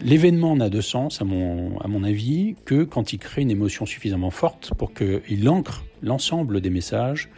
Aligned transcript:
L'événement 0.00 0.54
n'a 0.54 0.68
de 0.68 0.80
sens, 0.80 1.22
à 1.22 1.24
mon, 1.24 2.04
avis, 2.04 2.56
que 2.64 2.84
quand 2.84 3.12
il 3.12 3.18
crée 3.18 3.42
une 3.42 3.50
émotion 3.50 3.86
suffisamment 3.86 4.30
forte 4.30 4.74
pour 4.74 4.92
qu'il 4.92 5.48
ancre 5.48 5.84
l'ensemble 6.02 6.60
des 6.60 6.70
messages 6.70 7.30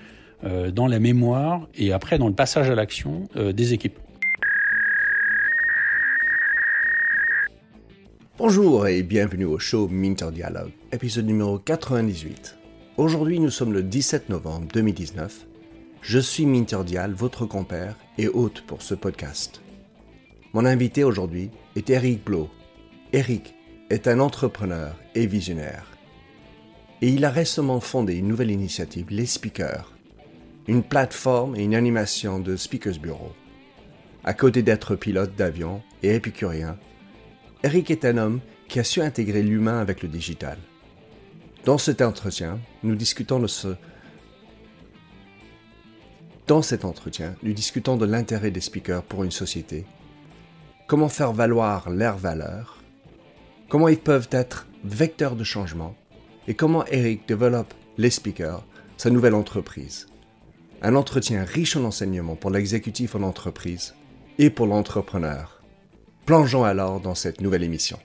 euh, 0.45 0.71
dans 0.71 0.89
la 0.89 0.99
mémoire 0.99 1.69
et 1.77 1.93
après 1.93 2.19
dans 2.19 2.29
le 2.29 2.35
passage 2.35 2.69
à 2.69 2.75
l'action 2.75 3.29
euh, 3.37 3.53
des 3.53 3.73
équipes. 3.73 3.99
Bonjour 8.37 8.87
et 8.87 9.03
bienvenue 9.03 9.47
au 9.47 9.59
show 9.59 9.89
Minter 9.89 10.31
Dialogue, 10.33 10.73
épisode 10.93 11.27
numéro 11.27 11.59
98. 11.59 12.59
Aujourd'hui, 12.97 13.41
nous 13.41 13.51
sommes 13.51 13.73
le 13.73 13.83
17 13.83 14.29
novembre 14.29 14.67
2019. 14.75 15.47
Je 16.09 16.21
suis 16.21 16.47
Minter 16.47 16.85
Dial, 16.87 17.13
votre 17.15 17.47
compère 17.47 17.97
et 18.17 18.29
hôte 18.29 18.61
pour 18.61 18.81
ce 18.81 18.95
podcast. 18.95 19.61
Mon 20.53 20.65
invité 20.65 21.03
aujourd'hui 21.03 21.51
est 21.75 21.91
Eric 21.91 22.23
Blo. 22.23 22.49
Eric 23.13 23.57
est 23.91 24.07
un 24.07 24.21
entrepreneur 24.21 24.95
et 25.17 25.27
visionnaire. 25.27 25.85
Et 27.03 27.09
il 27.09 27.25
a 27.25 27.31
récemment 27.31 27.81
fondé 27.81 28.15
une 28.15 28.29
nouvelle 28.29 28.53
initiative, 28.53 29.07
Les 29.11 29.27
Speakers, 29.27 29.93
une 30.69 30.85
plateforme 30.85 31.57
et 31.57 31.65
une 31.65 31.75
animation 31.75 32.39
de 32.39 32.55
Speakers 32.55 33.01
Bureau. 33.01 33.33
À 34.23 34.33
côté 34.33 34.63
d'être 34.63 34.95
pilote 34.95 35.35
d'avion 35.35 35.83
et 36.05 36.15
épicurien, 36.15 36.79
Eric 37.65 37.91
est 37.91 38.05
un 38.05 38.17
homme 38.19 38.39
qui 38.69 38.79
a 38.79 38.85
su 38.85 39.01
intégrer 39.01 39.43
l'humain 39.43 39.81
avec 39.81 40.05
le 40.05 40.09
digital. 40.09 40.59
Dans 41.65 41.79
cet 41.79 42.01
entretien, 42.01 42.61
nous 42.85 42.95
discutons 42.95 43.41
de 43.41 43.49
ce... 43.49 43.75
Dans 46.47 46.63
cet 46.63 46.85
entretien, 46.85 47.35
nous 47.43 47.53
discutons 47.53 47.97
de 47.97 48.07
l'intérêt 48.07 48.53
des 48.53 48.61
speakers 48.61 49.03
pour 49.03 49.25
une 49.25 49.33
société, 49.33 49.85
comment 50.87 51.09
faire 51.09 51.33
valoir 51.33 51.91
leurs 51.91 52.19
valeurs, 52.19 52.79
comment 53.69 53.89
ils 53.89 53.99
peuvent 53.99 54.29
être 54.31 54.69
vecteurs 54.85 55.35
de 55.35 55.43
changement 55.43 55.97
et 56.47 56.55
comment 56.55 56.87
Eric 56.87 57.27
développe 57.27 57.75
les 57.99 58.11
speakers, 58.11 58.65
sa 58.97 59.11
nouvelle 59.11 59.35
entreprise. 59.35 60.07
Un 60.83 60.95
entretien 60.95 61.43
riche 61.43 61.75
en 61.75 61.83
enseignements 61.83 62.37
pour 62.37 62.53
l'exécutif 62.53 63.17
en 63.17 63.25
entreprise 63.25 63.97
et 64.39 64.51
pour 64.51 64.67
l'entrepreneur. 64.67 65.61
Plongeons 66.27 66.63
alors 66.63 67.01
dans 67.01 67.17
cette 67.17 67.41
nouvelle 67.41 67.65
émission. 67.65 67.99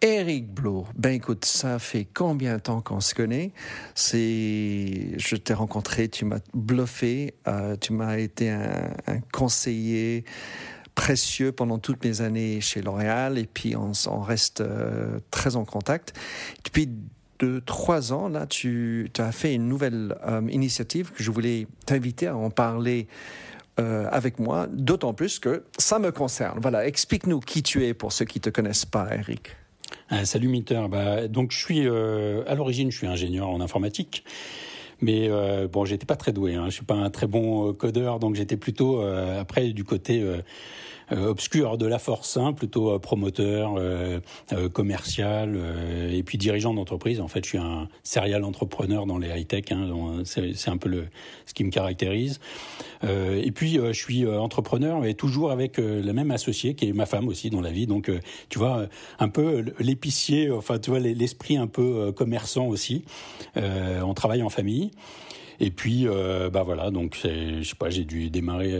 Eric 0.00 0.54
Blo, 0.54 0.86
ben 0.94 1.10
écoute, 1.10 1.44
ça 1.44 1.80
fait 1.80 2.06
combien 2.14 2.54
de 2.54 2.60
temps 2.60 2.80
qu'on 2.80 3.00
se 3.00 3.16
connaît? 3.16 3.50
C'est, 3.96 5.18
je 5.18 5.34
t'ai 5.34 5.54
rencontré, 5.54 6.08
tu 6.08 6.24
m'as 6.24 6.38
bluffé, 6.54 7.34
euh, 7.48 7.74
tu 7.76 7.92
m'as 7.92 8.16
été 8.16 8.48
un, 8.48 8.92
conseiller 9.32 10.24
précieux 10.94 11.50
pendant 11.50 11.78
toutes 11.78 12.04
mes 12.04 12.20
années 12.20 12.60
chez 12.60 12.80
L'Oréal 12.80 13.38
et 13.38 13.46
puis 13.46 13.74
on, 13.74 14.20
reste 14.20 14.60
euh, 14.60 15.18
très 15.32 15.56
en 15.56 15.64
contact. 15.64 16.12
Depuis 16.64 16.88
deux, 17.40 17.60
trois 17.60 18.12
ans, 18.12 18.28
là, 18.28 18.46
tu, 18.46 19.10
as 19.18 19.32
fait 19.32 19.52
une 19.52 19.66
nouvelle 19.66 20.16
euh, 20.28 20.42
initiative 20.48 21.10
que 21.10 21.24
je 21.24 21.32
voulais 21.32 21.66
t'inviter 21.86 22.28
à 22.28 22.36
en 22.36 22.50
parler 22.50 23.08
avec 24.10 24.40
moi, 24.40 24.66
d'autant 24.72 25.14
plus 25.14 25.38
que 25.38 25.62
ça 25.78 26.00
me 26.00 26.10
concerne. 26.10 26.58
Voilà, 26.60 26.84
explique-nous 26.84 27.38
qui 27.38 27.62
tu 27.62 27.86
es 27.86 27.94
pour 27.94 28.12
ceux 28.12 28.24
qui 28.24 28.40
ne 28.40 28.42
te 28.42 28.50
connaissent 28.50 28.84
pas, 28.84 29.14
Eric. 29.14 29.54
Ah, 30.10 30.24
salut 30.24 30.48
Minter. 30.48 30.86
Bah, 30.90 31.28
donc 31.28 31.52
je 31.52 31.58
suis 31.58 31.86
euh, 31.86 32.42
à 32.46 32.54
l'origine, 32.54 32.90
je 32.90 32.96
suis 32.96 33.06
ingénieur 33.06 33.50
en 33.50 33.60
informatique. 33.60 34.24
Mais 35.02 35.28
euh, 35.28 35.68
bon, 35.68 35.84
j'étais 35.84 36.06
pas 36.06 36.16
très 36.16 36.32
doué. 36.32 36.54
Hein. 36.54 36.64
Je 36.66 36.70
suis 36.70 36.84
pas 36.84 36.94
un 36.94 37.10
très 37.10 37.26
bon 37.26 37.74
codeur, 37.74 38.18
donc 38.18 38.34
j'étais 38.34 38.56
plutôt 38.56 39.02
après 39.02 39.68
du 39.68 39.84
côté 39.84 40.22
euh, 40.22 40.40
obscur 41.10 41.78
de 41.78 41.86
la 41.86 41.98
force, 41.98 42.36
hein, 42.36 42.52
plutôt 42.52 42.90
euh, 42.90 42.98
promoteur, 42.98 43.76
euh, 43.78 44.20
commercial 44.72 45.58
et 46.10 46.22
puis 46.22 46.38
dirigeant 46.38 46.74
d'entreprise. 46.74 47.20
En 47.20 47.28
fait, 47.28 47.44
je 47.44 47.50
suis 47.50 47.58
un 47.58 47.88
serial 48.02 48.44
entrepreneur 48.44 49.06
dans 49.06 49.18
les 49.18 49.28
high 49.28 49.46
tech. 49.46 49.64
Hein, 49.70 50.22
c'est 50.24 50.68
un 50.68 50.76
peu 50.76 50.88
le 50.88 51.04
ce 51.46 51.54
qui 51.54 51.64
me 51.64 51.70
caractérise. 51.70 52.40
et 53.02 53.50
puis, 53.52 53.74
je 53.74 53.92
suis 53.92 54.26
entrepreneur 54.26 55.04
et 55.04 55.14
toujours 55.14 55.50
avec 55.50 55.78
la 55.78 56.12
même 56.12 56.30
associée 56.30 56.74
qui 56.74 56.88
est 56.88 56.92
ma 56.92 57.06
femme 57.06 57.28
aussi 57.28 57.50
dans 57.50 57.60
la 57.60 57.70
vie. 57.70 57.86
Donc, 57.86 58.10
tu 58.48 58.58
vois, 58.58 58.86
un 59.18 59.28
peu 59.28 59.64
l'épicier, 59.78 60.50
enfin, 60.50 60.78
tu 60.78 60.90
vois, 60.90 61.00
l'esprit 61.00 61.56
un 61.56 61.66
peu 61.66 62.12
commerçant 62.12 62.66
aussi. 62.66 63.04
on 63.56 64.14
travaille 64.14 64.42
en 64.42 64.50
famille. 64.50 64.90
Et 65.60 65.70
puis, 65.70 66.06
bah 66.52 66.62
voilà, 66.62 66.90
donc 66.90 67.16
je 67.22 67.62
sais 67.62 67.76
pas, 67.76 67.90
j'ai 67.90 68.04
dû 68.04 68.30
démarrer 68.30 68.78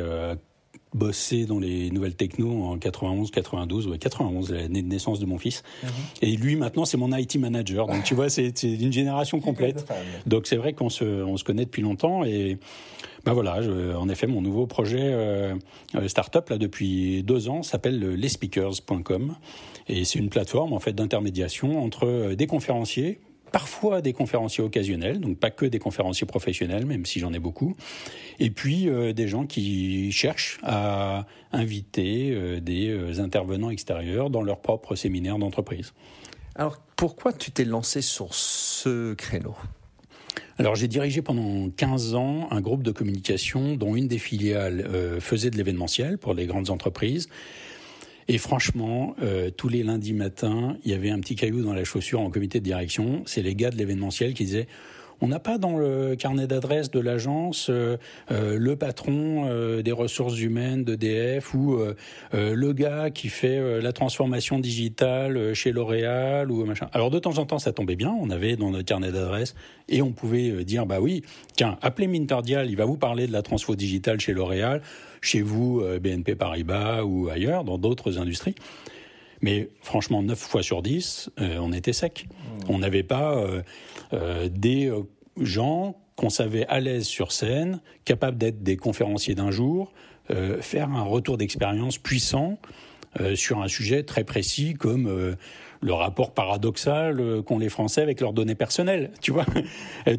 bossé 0.94 1.44
dans 1.44 1.58
les 1.58 1.90
nouvelles 1.90 2.14
techno 2.14 2.64
en 2.64 2.78
91, 2.78 3.30
92, 3.30 3.88
ouais, 3.88 3.98
91, 3.98 4.52
l'année 4.52 4.82
de 4.82 4.88
naissance 4.88 5.20
de 5.20 5.26
mon 5.26 5.38
fils. 5.38 5.62
Mhm. 5.82 5.90
Et 6.22 6.36
lui, 6.36 6.56
maintenant, 6.56 6.84
c'est 6.84 6.96
mon 6.96 7.14
IT 7.14 7.36
manager. 7.36 7.86
Donc, 7.86 8.04
tu 8.04 8.14
vois, 8.14 8.28
c'est 8.28 8.62
une 8.62 8.92
génération 8.92 9.40
complète. 9.40 9.86
Donc, 10.26 10.46
c'est 10.46 10.56
vrai 10.56 10.72
qu'on 10.72 10.90
se, 10.90 11.04
on 11.04 11.36
se 11.36 11.44
connaît 11.44 11.64
depuis 11.64 11.82
longtemps 11.82 12.24
et, 12.24 12.58
ben 13.24 13.32
voilà, 13.34 13.60
je, 13.60 13.94
en 13.94 14.08
effet, 14.08 14.26
mon 14.26 14.40
nouveau 14.40 14.66
projet 14.66 15.00
euh, 15.02 15.54
euh 15.94 16.08
startup 16.08 16.48
là 16.48 16.56
depuis 16.56 17.22
deux 17.22 17.48
ans 17.48 17.62
s'appelle 17.62 17.98
lespeakers.com 18.14 19.34
et 19.88 20.04
c'est 20.04 20.18
une 20.18 20.30
plateforme 20.30 20.72
en 20.72 20.78
fait 20.78 20.92
d'intermédiation 20.92 21.82
entre 21.82 22.06
euh, 22.06 22.36
des 22.36 22.46
conférenciers 22.46 23.20
parfois 23.50 24.00
des 24.00 24.12
conférenciers 24.12 24.62
occasionnels, 24.62 25.20
donc 25.20 25.38
pas 25.38 25.50
que 25.50 25.66
des 25.66 25.78
conférenciers 25.78 26.26
professionnels, 26.26 26.86
même 26.86 27.06
si 27.06 27.20
j'en 27.20 27.32
ai 27.32 27.38
beaucoup, 27.38 27.76
et 28.38 28.50
puis 28.50 28.88
euh, 28.88 29.12
des 29.12 29.28
gens 29.28 29.46
qui 29.46 30.12
cherchent 30.12 30.58
à 30.62 31.26
inviter 31.52 32.30
euh, 32.32 32.60
des 32.60 32.88
euh, 32.88 33.20
intervenants 33.20 33.70
extérieurs 33.70 34.30
dans 34.30 34.42
leur 34.42 34.60
propre 34.60 34.94
séminaire 34.94 35.38
d'entreprise. 35.38 35.92
Alors 36.54 36.78
pourquoi 36.96 37.32
tu 37.32 37.50
t'es 37.50 37.64
lancé 37.64 38.02
sur 38.02 38.34
ce 38.34 39.14
créneau? 39.14 39.54
Alors 40.58 40.74
j'ai 40.74 40.88
dirigé 40.88 41.22
pendant 41.22 41.70
15 41.70 42.14
ans 42.14 42.48
un 42.50 42.60
groupe 42.60 42.82
de 42.82 42.90
communication 42.90 43.76
dont 43.76 43.94
une 43.94 44.08
des 44.08 44.18
filiales 44.18 45.20
faisait 45.20 45.50
de 45.50 45.56
l'événementiel 45.56 46.18
pour 46.18 46.34
les 46.34 46.46
grandes 46.46 46.70
entreprises. 46.70 47.28
Et 48.28 48.36
franchement, 48.36 49.16
euh, 49.22 49.50
tous 49.50 49.68
les 49.68 49.82
lundis 49.82 50.12
matins, 50.12 50.76
il 50.84 50.90
y 50.90 50.94
avait 50.94 51.10
un 51.10 51.18
petit 51.18 51.34
caillou 51.34 51.62
dans 51.62 51.72
la 51.72 51.84
chaussure 51.84 52.20
en 52.20 52.30
comité 52.30 52.60
de 52.60 52.64
direction. 52.64 53.22
C'est 53.24 53.40
les 53.40 53.54
gars 53.54 53.70
de 53.70 53.76
l'événementiel 53.76 54.34
qui 54.34 54.44
disaient 54.44 54.68
on 55.20 55.28
n'a 55.28 55.38
pas 55.38 55.58
dans 55.58 55.76
le 55.76 56.16
carnet 56.16 56.46
d'adresse 56.46 56.90
de 56.90 57.00
l'agence 57.00 57.68
euh, 57.70 57.96
euh, 58.30 58.56
le 58.58 58.76
patron 58.76 59.48
des 59.82 59.92
ressources 59.92 60.38
humaines 60.40 60.84
d'EDF 60.84 61.54
ou 61.54 61.78
le 62.32 62.72
gars 62.72 63.10
qui 63.10 63.28
fait 63.28 63.80
la 63.80 63.92
transformation 63.92 64.58
digitale 64.58 65.54
chez 65.54 65.72
L'Oréal 65.72 66.50
ou 66.50 66.64
machin. 66.64 66.88
Alors 66.92 67.10
de 67.10 67.18
temps 67.18 67.38
en 67.38 67.46
temps, 67.46 67.58
ça 67.58 67.72
tombait 67.72 67.96
bien. 67.96 68.14
On 68.20 68.30
avait 68.30 68.56
dans 68.56 68.70
notre 68.70 68.84
carnet 68.84 69.12
d'adresse 69.12 69.54
et 69.88 70.02
on 70.02 70.12
pouvait 70.12 70.64
dire 70.64 70.86
bah 70.86 71.00
oui, 71.00 71.22
tiens, 71.56 71.78
appelez 71.82 72.06
Minterdial, 72.06 72.70
il 72.70 72.76
va 72.76 72.84
vous 72.84 72.96
parler 72.96 73.26
de 73.26 73.32
la 73.32 73.42
transfo 73.42 73.74
digitale 73.76 74.20
chez 74.20 74.32
L'Oréal 74.32 74.82
chez 75.20 75.42
vous, 75.42 75.80
euh, 75.80 75.98
BNP 75.98 76.34
Paribas 76.34 77.02
ou 77.02 77.28
ailleurs, 77.28 77.64
dans 77.64 77.78
d'autres 77.78 78.18
industries. 78.18 78.54
Mais 79.40 79.68
franchement, 79.82 80.22
9 80.22 80.36
fois 80.36 80.62
sur 80.62 80.82
10, 80.82 81.30
euh, 81.40 81.58
on 81.60 81.72
était 81.72 81.92
sec. 81.92 82.26
Mmh. 82.28 82.70
On 82.70 82.78
n'avait 82.78 83.04
pas 83.04 83.36
euh, 83.36 83.62
des 84.12 84.92
gens 85.40 85.96
qu'on 86.16 86.30
savait 86.30 86.66
à 86.66 86.80
l'aise 86.80 87.04
sur 87.04 87.32
scène, 87.32 87.80
capables 88.04 88.38
d'être 88.38 88.62
des 88.62 88.76
conférenciers 88.76 89.34
d'un 89.34 89.50
jour, 89.50 89.92
faire 90.60 90.90
un 90.90 91.02
retour 91.02 91.38
d'expérience 91.38 91.98
puissant 91.98 92.58
sur 93.34 93.62
un 93.62 93.68
sujet 93.68 94.02
très 94.02 94.24
précis 94.24 94.74
comme 94.74 95.36
le 95.80 95.92
rapport 95.92 96.34
paradoxal 96.34 97.42
qu'ont 97.46 97.58
les 97.58 97.68
Français 97.68 98.02
avec 98.02 98.20
leurs 98.20 98.32
données 98.32 98.54
personnelles, 98.54 99.10
tu 99.20 99.30
vois. 99.30 99.46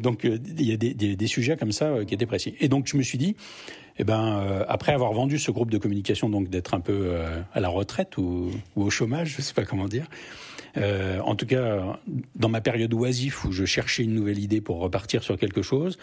donc 0.00 0.24
il 0.24 0.66
y 0.66 0.72
a 0.72 0.76
des, 0.76 0.94
des, 0.94 1.26
sujets 1.26 1.56
comme 1.56 1.72
ça 1.72 2.04
qui 2.06 2.14
étaient 2.14 2.26
précis. 2.26 2.54
Et 2.60 2.68
donc 2.68 2.86
je 2.86 2.96
me 2.96 3.02
suis 3.02 3.18
dit, 3.18 3.36
eh 4.00 4.04
ben, 4.04 4.38
euh, 4.38 4.64
après 4.66 4.92
avoir 4.92 5.12
vendu 5.12 5.38
ce 5.38 5.50
groupe 5.50 5.70
de 5.70 5.76
communication, 5.76 6.30
donc 6.30 6.48
d'être 6.48 6.72
un 6.72 6.80
peu 6.80 7.00
euh, 7.02 7.42
à 7.52 7.60
la 7.60 7.68
retraite 7.68 8.16
ou, 8.16 8.50
au 8.74 8.88
chômage, 8.88 9.34
je 9.36 9.42
sais 9.42 9.52
pas 9.52 9.66
comment 9.66 9.88
dire. 9.88 10.06
Euh, 10.76 11.20
en 11.20 11.34
tout 11.34 11.46
cas, 11.46 11.98
dans 12.36 12.48
ma 12.48 12.60
période 12.60 12.92
oisif 12.94 13.44
où 13.44 13.52
je 13.52 13.64
cherchais 13.64 14.04
une 14.04 14.14
nouvelle 14.14 14.38
idée 14.38 14.60
pour 14.60 14.78
repartir 14.78 15.22
sur 15.22 15.38
quelque 15.38 15.62
chose, 15.62 15.98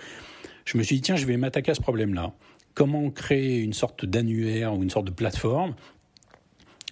je 0.65 0.77
me 0.77 0.83
suis 0.83 0.97
dit 0.97 1.01
tiens, 1.01 1.15
je 1.15 1.25
vais 1.25 1.37
m'attaquer 1.37 1.71
à 1.71 1.75
ce 1.75 1.81
problème-là. 1.81 2.33
Comment 2.73 3.09
créer 3.09 3.59
une 3.59 3.73
sorte 3.73 4.05
d'annuaire 4.05 4.75
ou 4.75 4.83
une 4.83 4.89
sorte 4.89 5.05
de 5.05 5.11
plateforme 5.11 5.73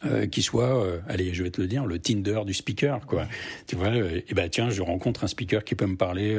euh, 0.05 0.27
qui 0.27 0.41
soit, 0.41 0.83
euh, 0.83 0.99
allez, 1.07 1.33
je 1.33 1.41
vais 1.41 1.49
te 1.49 1.61
le 1.61 1.67
dire, 1.67 1.85
le 1.85 1.97
Tinder 1.99 2.41
du 2.45 2.53
speaker, 2.53 3.05
quoi. 3.07 3.27
Tu 3.65 3.75
vois, 3.75 3.87
euh, 3.87 4.21
et 4.27 4.33
ben 4.33 4.49
tiens, 4.49 4.69
je 4.69 4.81
rencontre 4.81 5.23
un 5.23 5.27
speaker 5.27 5.63
qui 5.63 5.73
peut 5.73 5.85
me 5.85 5.95
parler 5.95 6.37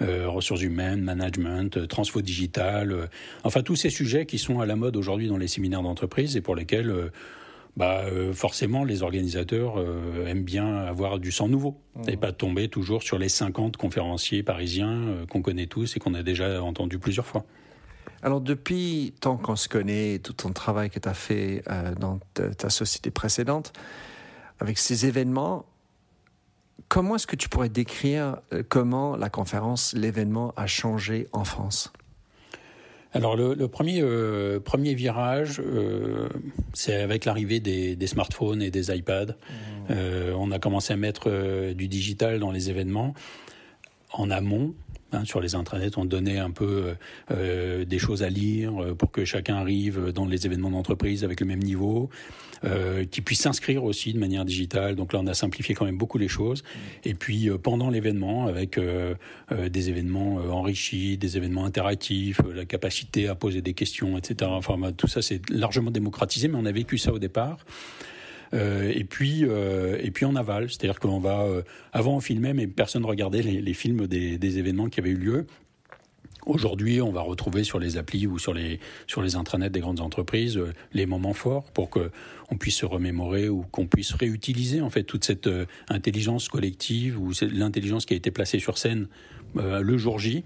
ressources 0.00 0.62
humaines, 0.62 1.00
management, 1.00 1.86
transfo 1.88 2.20
digital, 2.22 3.08
enfin 3.42 3.62
tous 3.62 3.76
ces 3.76 3.90
sujets 3.90 4.26
qui 4.26 4.38
sont 4.38 4.60
à 4.60 4.66
la 4.66 4.76
mode 4.76 4.96
aujourd'hui 4.96 5.28
dans 5.28 5.36
les 5.36 5.48
séminaires 5.48 5.82
d'entreprise 5.82 6.36
et 6.36 6.40
pour 6.40 6.54
lesquels 6.54 7.10
bah, 7.76 8.02
euh, 8.04 8.32
forcément, 8.32 8.84
les 8.84 9.02
organisateurs 9.02 9.78
euh, 9.78 10.26
aiment 10.26 10.44
bien 10.44 10.76
avoir 10.76 11.18
du 11.18 11.32
sang 11.32 11.48
nouveau 11.48 11.80
mmh. 11.96 12.08
et 12.08 12.16
pas 12.16 12.30
tomber 12.30 12.68
toujours 12.68 13.02
sur 13.02 13.18
les 13.18 13.28
50 13.28 13.76
conférenciers 13.76 14.44
parisiens 14.44 14.92
euh, 14.92 15.26
qu'on 15.26 15.42
connaît 15.42 15.66
tous 15.66 15.96
et 15.96 15.98
qu'on 16.00 16.14
a 16.14 16.22
déjà 16.22 16.62
entendu 16.62 17.00
plusieurs 17.00 17.26
fois. 17.26 17.44
Alors, 18.22 18.40
depuis 18.40 19.12
tant 19.20 19.36
qu'on 19.36 19.56
se 19.56 19.68
connaît, 19.68 20.20
tout 20.20 20.32
ton 20.32 20.50
travail 20.50 20.88
que 20.88 21.00
tu 21.00 21.08
as 21.08 21.14
fait 21.14 21.62
dans 22.00 22.20
ta, 22.32 22.70
société 22.70 23.10
précédente, 23.10 23.74
avec 24.60 24.78
ces 24.78 25.04
événements, 25.04 25.66
comment 26.88 27.16
est-ce 27.16 27.26
que 27.26 27.36
tu 27.36 27.50
pourrais 27.50 27.68
décrire 27.68 28.38
comment 28.70 29.14
la 29.16 29.28
conférence, 29.28 29.92
l'événement 29.92 30.54
a 30.56 30.66
changé 30.66 31.28
en 31.32 31.44
France? 31.44 31.92
Alors 33.14 33.36
le, 33.36 33.68
premier, 33.68 34.00
euh, 34.02 34.58
premier 34.58 34.94
virage, 34.94 35.62
euh, 35.64 36.28
c'est 36.72 36.96
avec 36.96 37.24
l'arrivée 37.24 37.60
des, 37.60 38.06
smartphones 38.06 38.60
et 38.60 38.72
des 38.72 38.94
iPads. 38.94 39.26
Mmh. 39.26 39.32
Euh, 39.90 40.32
on 40.36 40.50
a 40.50 40.58
commencé 40.58 40.92
à 40.92 40.96
mettre 40.96 41.72
du 41.72 41.86
digital 41.86 42.40
dans 42.40 42.50
les 42.50 42.70
événements 42.70 43.14
en 44.12 44.30
amont. 44.30 44.74
Hein, 45.12 45.24
sur 45.24 45.40
les 45.40 45.54
intranets, 45.54 45.96
on 45.96 46.04
donnait 46.04 46.38
un 46.38 46.50
peu 46.50 46.96
des 47.30 47.98
choses 48.00 48.24
à 48.24 48.28
lire 48.28 48.72
pour 48.98 49.12
que 49.12 49.24
chacun 49.24 49.56
arrive 49.56 50.10
dans 50.12 50.26
les 50.26 50.44
événements 50.46 50.70
d'entreprise 50.70 51.22
avec 51.22 51.38
le 51.38 51.46
même 51.46 51.62
niveau. 51.62 52.10
Euh, 52.64 53.04
qui 53.04 53.20
puisse 53.20 53.40
s'inscrire 53.40 53.84
aussi 53.84 54.14
de 54.14 54.18
manière 54.18 54.44
digitale. 54.44 54.94
Donc 54.94 55.12
là, 55.12 55.20
on 55.22 55.26
a 55.26 55.34
simplifié 55.34 55.74
quand 55.74 55.84
même 55.84 55.98
beaucoup 55.98 56.16
les 56.16 56.28
choses. 56.28 56.62
Et 57.04 57.12
puis 57.12 57.50
euh, 57.50 57.58
pendant 57.58 57.90
l'événement, 57.90 58.46
avec 58.46 58.78
euh, 58.78 59.14
des 59.68 59.90
événements 59.90 60.36
enrichis, 60.36 61.18
des 61.18 61.36
événements 61.36 61.66
interactifs, 61.66 62.40
la 62.54 62.64
capacité 62.64 63.28
à 63.28 63.34
poser 63.34 63.60
des 63.60 63.74
questions, 63.74 64.16
etc. 64.16 64.50
Enfin, 64.54 64.78
bah, 64.78 64.92
tout 64.92 65.08
ça, 65.08 65.20
c'est 65.20 65.42
largement 65.50 65.90
démocratisé, 65.90 66.48
mais 66.48 66.56
on 66.56 66.64
a 66.64 66.72
vécu 66.72 66.96
ça 66.96 67.12
au 67.12 67.18
départ. 67.18 67.58
et 68.52 69.04
puis 69.04 69.42
et 69.42 70.10
puis 70.12 70.24
en 70.24 70.36
aval, 70.36 70.70
c'est-à-dire 70.70 71.00
qu'on 71.00 71.18
va 71.18 71.44
avant 71.92 72.16
on 72.16 72.20
filmait 72.20 72.54
mais 72.54 72.68
personne 72.68 73.02
ne 73.02 73.08
regardait 73.08 73.42
les, 73.42 73.74
films 73.74 74.06
des, 74.06 74.38
des, 74.38 74.58
événements 74.58 74.88
qui 74.88 75.00
avaient 75.00 75.10
eu 75.10 75.16
lieu. 75.16 75.46
Aujourd'hui, 76.46 77.00
on 77.00 77.10
va 77.10 77.22
retrouver 77.22 77.64
sur 77.64 77.78
les 77.78 77.96
applis 77.96 78.26
ou 78.26 78.38
sur 78.38 78.52
les, 78.52 78.78
sur 79.06 79.22
les 79.22 79.34
intranets 79.34 79.70
des 79.70 79.80
grandes 79.80 80.00
entreprises 80.00 80.58
euh, 80.58 80.74
les 80.92 81.06
moments 81.06 81.32
forts 81.32 81.70
pour 81.72 81.88
qu'on 81.88 82.58
puisse 82.58 82.76
se 82.76 82.86
remémorer 82.86 83.48
ou 83.48 83.62
qu'on 83.70 83.86
puisse 83.86 84.12
réutiliser 84.12 84.82
en 84.82 84.90
fait 84.90 85.04
toute 85.04 85.24
cette 85.24 85.46
euh, 85.46 85.64
intelligence 85.88 86.48
collective 86.48 87.18
ou 87.18 87.32
l'intelligence 87.50 88.04
qui 88.04 88.12
a 88.12 88.16
été 88.16 88.30
placée 88.30 88.58
sur 88.58 88.76
scène 88.76 89.08
euh, 89.56 89.80
le 89.80 89.96
jour 89.96 90.18
J, 90.18 90.44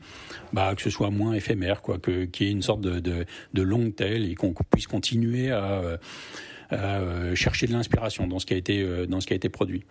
bah, 0.52 0.72
que 0.76 0.82
ce 0.82 0.90
soit 0.90 1.10
moins 1.10 1.32
éphémère, 1.32 1.82
quoi, 1.82 1.98
que, 1.98 2.26
qu'il 2.26 2.46
y 2.46 2.50
ait 2.50 2.52
une 2.52 2.62
sorte 2.62 2.80
de, 2.80 3.00
de, 3.00 3.24
de 3.54 3.62
longue 3.62 3.94
telle 3.96 4.24
et 4.30 4.36
qu'on 4.36 4.54
puisse 4.70 4.86
continuer 4.86 5.50
à, 5.50 5.98
à 6.70 7.34
chercher 7.34 7.66
de 7.66 7.72
l'inspiration 7.72 8.28
dans 8.28 8.38
ce 8.38 8.46
qui 8.46 8.54
a 8.54 8.56
été, 8.56 9.06
dans 9.06 9.20
ce 9.20 9.26
qui 9.26 9.32
a 9.32 9.36
été 9.36 9.48
produit. 9.48 9.82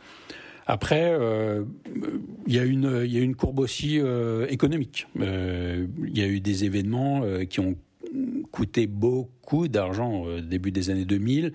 Après, 0.67 1.09
euh, 1.13 1.63
il 2.45 2.53
y, 2.53 2.59
a 2.59 2.65
une, 2.65 3.05
y 3.05 3.17
a 3.17 3.21
une 3.21 3.35
courbe 3.35 3.59
aussi 3.59 3.99
euh, 3.99 4.45
économique. 4.49 5.07
Euh, 5.19 5.87
il 6.05 6.17
y 6.17 6.21
a 6.21 6.27
eu 6.27 6.41
des 6.41 6.65
événements 6.65 7.23
qui 7.49 7.61
ont 7.61 7.75
coûté 8.51 8.85
beaucoup 8.85 9.69
d'argent 9.69 10.23
au 10.23 10.41
début 10.41 10.71
des 10.71 10.89
années 10.89 11.05
2000. 11.05 11.53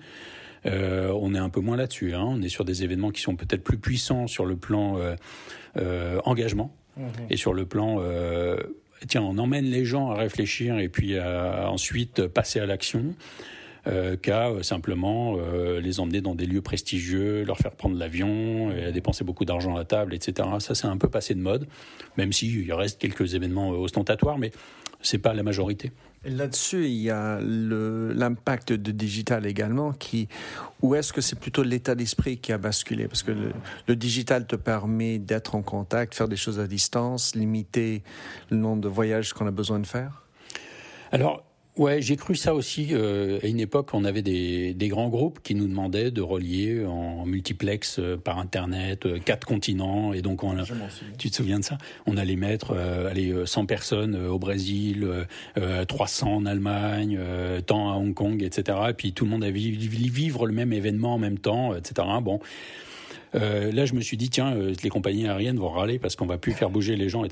on 0.65 1.35
est 1.35 1.39
un 1.39 1.49
peu 1.49 1.61
moins 1.61 1.77
là-dessus. 1.77 2.15
Hein. 2.15 2.25
On 2.25 2.41
est 2.41 2.49
sur 2.49 2.65
des 2.65 2.83
événements 2.83 3.11
qui 3.11 3.21
sont 3.21 3.35
peut-être 3.35 3.63
plus 3.63 3.77
puissants 3.77 4.25
sur 4.25 4.45
le 4.45 4.55
plan 4.55 4.97
engagement 6.25 6.75
mmh. 6.97 7.01
et 7.29 7.37
sur 7.37 7.53
le 7.53 7.65
plan 7.65 8.01
tiens, 9.07 9.21
on 9.21 9.37
emmène 9.37 9.65
les 9.65 9.85
gens 9.85 10.09
à 10.09 10.15
réfléchir 10.15 10.79
et 10.79 10.89
puis 10.89 11.17
à 11.17 11.69
ensuite 11.69 12.27
passer 12.27 12.59
à 12.59 12.65
l'action 12.65 13.13
euh, 13.85 14.15
qu'à 14.15 14.47
euh, 14.47 14.63
simplement 14.63 15.35
euh, 15.37 15.81
les 15.81 15.99
emmener 15.99 16.21
dans 16.21 16.35
des 16.35 16.45
lieux 16.45 16.61
prestigieux, 16.61 17.43
leur 17.43 17.57
faire 17.57 17.75
prendre 17.75 17.97
l'avion, 17.97 18.71
et 18.71 18.93
dépenser 18.93 19.25
beaucoup 19.25 19.43
d'argent 19.43 19.75
à 19.75 19.79
la 19.79 19.85
table, 19.85 20.13
etc. 20.13 20.47
Ça, 20.59 20.73
c'est 20.73 20.87
un 20.87 20.95
peu 20.95 21.09
passé 21.09 21.33
de 21.33 21.41
mode, 21.41 21.67
même 22.15 22.31
s'il 22.31 22.71
reste 22.71 22.97
quelques 22.97 23.35
événements 23.35 23.71
ostentatoires, 23.71 24.37
mais 24.37 24.51
c'est 25.01 25.17
pas 25.17 25.33
la 25.33 25.43
majorité. 25.43 25.91
Là-dessus, 26.23 26.85
il 26.85 27.01
y 27.01 27.09
a 27.09 27.41
l'impact 27.41 28.71
de 28.71 28.91
digital 28.93 29.45
également, 29.45 29.91
qui, 29.91 30.29
ou 30.81 30.95
est-ce 30.95 31.11
que 31.11 31.19
c'est 31.19 31.37
plutôt 31.37 31.63
l'état 31.63 31.95
d'esprit 31.95 32.37
qui 32.37 32.53
a 32.53 32.57
basculé? 32.57 33.09
Parce 33.09 33.23
que 33.23 33.31
le, 33.31 33.51
le 33.87 33.95
digital 33.97 34.47
te 34.47 34.55
permet 34.55 35.19
d'être 35.19 35.55
en 35.55 35.61
contact, 35.61 36.15
faire 36.15 36.29
des 36.29 36.37
choses 36.37 36.61
à 36.61 36.67
distance, 36.67 37.35
limiter 37.35 38.01
le 38.49 38.55
nombre 38.55 38.81
de 38.81 38.87
voyages 38.87 39.33
qu'on 39.33 39.45
a 39.45 39.51
besoin 39.51 39.79
de 39.79 39.87
faire? 39.87 40.23
Alors, 41.11 41.43
Ouais, 41.75 42.03
j'ai 42.03 42.17
cru 42.17 42.35
ça 42.35 42.53
aussi. 42.53 42.89
Euh, 42.91 43.39
à 43.41 43.47
une 43.47 43.59
époque, 43.59 43.89
on 43.93 44.05
avait 44.05 44.21
des, 44.21 44.75
des, 44.75 44.89
grands 44.89 45.09
groupes 45.09 45.39
qui 45.41 45.55
nous 45.55 45.67
demandaient 45.67 46.11
de 46.11 46.21
relier 46.21 46.85
en 46.85 47.25
multiplex 47.25 47.97
euh, 47.97 48.15
par 48.15 48.37
Internet 48.37 49.07
euh, 49.07 49.17
quatre 49.17 49.47
continents. 49.47 50.13
Et 50.13 50.21
donc, 50.21 50.43
on 50.43 50.55
tu 51.17 51.31
te 51.31 51.35
souviens 51.35 51.57
de 51.57 51.63
ça? 51.63 51.79
On 52.05 52.15
allait 52.15 52.35
mettre 52.35 52.75
allez, 52.75 53.33
100 53.45 53.65
personnes 53.65 54.15
au 54.15 54.37
Brésil, 54.37 55.07
300 55.87 56.35
en 56.35 56.45
Allemagne, 56.45 57.19
tant 57.65 57.91
à 57.91 57.95
Hong 57.95 58.13
Kong, 58.13 58.43
etc. 58.43 58.77
Et 58.89 58.93
puis 58.93 59.13
tout 59.13 59.25
le 59.25 59.31
monde 59.31 59.43
allait 59.43 59.51
vivre 59.51 60.45
le 60.45 60.53
même 60.53 60.73
événement 60.73 61.15
en 61.15 61.17
même 61.17 61.39
temps, 61.39 61.75
etc. 61.75 62.07
Bon. 62.21 62.39
là, 63.33 63.85
je 63.85 63.93
me 63.93 64.01
suis 64.01 64.17
dit, 64.17 64.29
tiens, 64.29 64.55
les 64.55 64.89
compagnies 64.89 65.27
aériennes 65.27 65.57
vont 65.57 65.69
râler 65.69 65.99
parce 65.99 66.15
qu'on 66.15 66.27
va 66.27 66.37
plus 66.37 66.53
faire 66.53 66.69
bouger 66.69 66.95
les 66.95 67.09
gens. 67.09 67.25
Et 67.25 67.29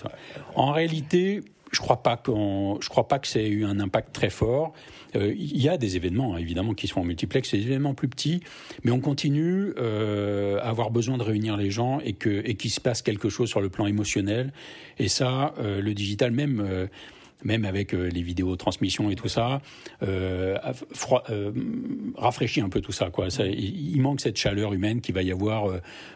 En 0.56 0.72
réalité, 0.72 1.42
je 1.72 1.80
crois 1.80 2.04
pas 2.04 2.18
qu'on, 2.18 2.78
je 2.82 2.90
crois 2.90 3.08
pas 3.08 3.20
que 3.20 3.38
ait 3.38 3.48
eu 3.48 3.66
un 3.66 3.80
impact 3.80 4.14
très 4.14 4.30
fort. 4.30 4.74
Euh, 5.16 5.34
il 5.36 5.62
y 5.62 5.68
a 5.68 5.78
des 5.78 5.96
événements 5.96 6.38
évidemment 6.38 6.74
qui 6.74 6.88
sont 6.88 7.02
en 7.02 7.04
multiplex, 7.04 7.52
des 7.52 7.62
événements 7.62 7.94
plus 7.94 8.08
petits, 8.08 8.42
mais 8.84 8.92
on 8.92 9.00
continue 9.00 9.74
euh, 9.78 10.60
à 10.60 10.70
avoir 10.70 10.92
besoin 10.92 11.18
de 11.18 11.24
réunir 11.24 11.58
les 11.58 11.72
gens 11.72 12.00
et 12.00 12.14
que 12.14 12.42
et 12.46 12.56
qu'il 12.56 12.72
se 12.72 12.80
passe 12.80 13.02
quelque 13.02 13.30
chose 13.30 13.50
sur 13.50 13.62
le 13.62 13.70
plan 13.70 13.86
émotionnel. 13.88 14.54
Et 15.00 15.08
ça, 15.08 15.54
euh, 15.60 15.82
le 15.82 15.94
digital 15.94 16.32
même 16.32 16.62
euh, 16.66 16.88
même 17.44 17.66
avec 17.66 17.94
euh, 17.94 18.10
les 18.10 18.22
vidéos 18.22 18.56
transmissions 18.56 19.10
et 19.10 19.16
tout 19.16 19.28
ça, 19.28 19.62
euh, 20.04 20.58
euh, 21.30 21.52
rafraîchit 22.16 22.62
un 22.62 22.70
peu 22.70 22.82
tout 22.82 22.92
ça. 22.92 23.10
Quoi. 23.10 23.30
Ça, 23.30 23.46
il, 23.46 24.00
manque 24.02 24.22
cette 24.22 24.38
chaleur 24.38 24.74
humaine 24.74 25.02
qui 25.02 25.12
va 25.12 25.22
y 25.22 25.32
avoir. 25.32 25.72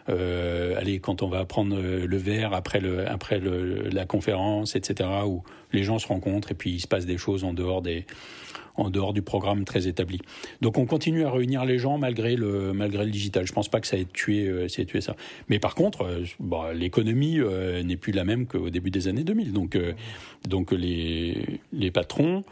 Euh, 0.08 0.76
allez, 0.78 0.98
quand 0.98 1.22
on 1.22 1.28
va 1.28 1.44
prendre 1.44 1.78
le 1.80 2.16
verre 2.16 2.52
après, 2.52 2.80
le, 2.80 3.08
après 3.08 3.38
le, 3.38 3.88
la 3.88 4.06
conférence, 4.06 4.76
etc., 4.76 5.08
où 5.26 5.42
les 5.72 5.82
gens 5.82 5.98
se 5.98 6.06
rencontrent 6.06 6.50
et 6.52 6.54
puis 6.54 6.72
il 6.72 6.80
se 6.80 6.88
passe 6.88 7.06
des 7.06 7.18
choses 7.18 7.44
en 7.44 7.52
dehors 7.52 7.82
des 7.82 8.06
en 8.76 8.90
dehors 8.90 9.12
du 9.12 9.22
programme 9.22 9.64
très 9.64 9.88
établi. 9.88 10.20
Donc 10.60 10.78
on 10.78 10.86
continue 10.86 11.24
à 11.24 11.30
réunir 11.30 11.64
les 11.64 11.78
gens 11.78 11.98
malgré 11.98 12.36
le, 12.36 12.72
malgré 12.72 13.04
le 13.04 13.10
digital. 13.10 13.46
Je 13.46 13.52
pense 13.52 13.68
pas 13.68 13.80
que 13.80 13.86
ça 13.86 13.96
ait 13.96 14.06
tué, 14.06 14.46
euh, 14.46 14.68
ça, 14.68 14.82
ait 14.82 14.86
tué 14.86 15.00
ça. 15.00 15.16
Mais 15.48 15.58
par 15.58 15.74
contre, 15.74 16.02
euh, 16.02 16.24
bah, 16.40 16.72
l'économie 16.74 17.38
euh, 17.38 17.82
n'est 17.82 17.96
plus 17.96 18.12
la 18.12 18.24
même 18.24 18.46
qu'au 18.46 18.70
début 18.70 18.90
des 18.90 19.08
années 19.08 19.24
2000. 19.24 19.52
Donc, 19.52 19.78
donc 20.48 20.72
les, 20.72 21.60
les 21.72 21.90
patrons 21.90 22.44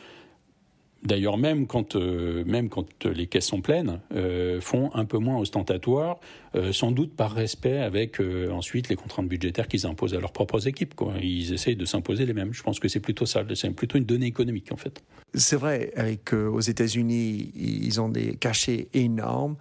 D'ailleurs, 1.05 1.37
même 1.37 1.67
quand, 1.67 1.97
euh, 1.97 2.45
même 2.47 2.71
quand 2.71 3.05
les 3.05 3.27
caisses 3.27 3.47
sont 3.47 3.61
pleines, 3.61 4.01
euh, 4.15 4.59
font 4.63 4.91
un 4.95 5.05
peu 5.05 5.19
moins 5.19 5.37
ostentatoire, 5.37 6.19
euh, 6.55 6.73
sans 6.73 6.93
doute 6.93 7.15
par 7.15 7.33
respect 7.33 7.79
avec 7.79 8.21
ensuite 8.51 8.89
les 8.89 8.97
contraintes 8.97 9.29
budgétaires 9.29 9.69
qu'ils 9.69 9.87
imposent 9.87 10.15
à 10.15 10.21
leurs 10.21 10.33
propres 10.33 10.67
équipes. 10.67 10.95
Quoi. 10.95 11.15
Ils 11.21 11.53
essayent 11.53 11.77
de 11.77 11.85
s'imposer 11.85 12.25
les 12.25 12.33
mêmes. 12.33 12.55
Je 12.55 12.63
pense 12.63 12.81
que 12.81 12.89
c'est 12.89 13.01
plutôt 13.01 13.27
ça, 13.27 13.45
c'est 13.55 13.71
plutôt 13.71 13.99
une 13.99 14.05
donnée 14.05 14.27
économique 14.27 14.73
en 14.73 14.77
fait. 14.77 15.03
C'est 15.35 15.57
vrai, 15.57 15.93
avec 15.97 16.33
aux 16.33 16.61
États-Unis, 16.61 17.53
ils 17.55 18.01
ont 18.01 18.09
des 18.09 18.37
cachets 18.37 18.89
énormes. 18.95 19.57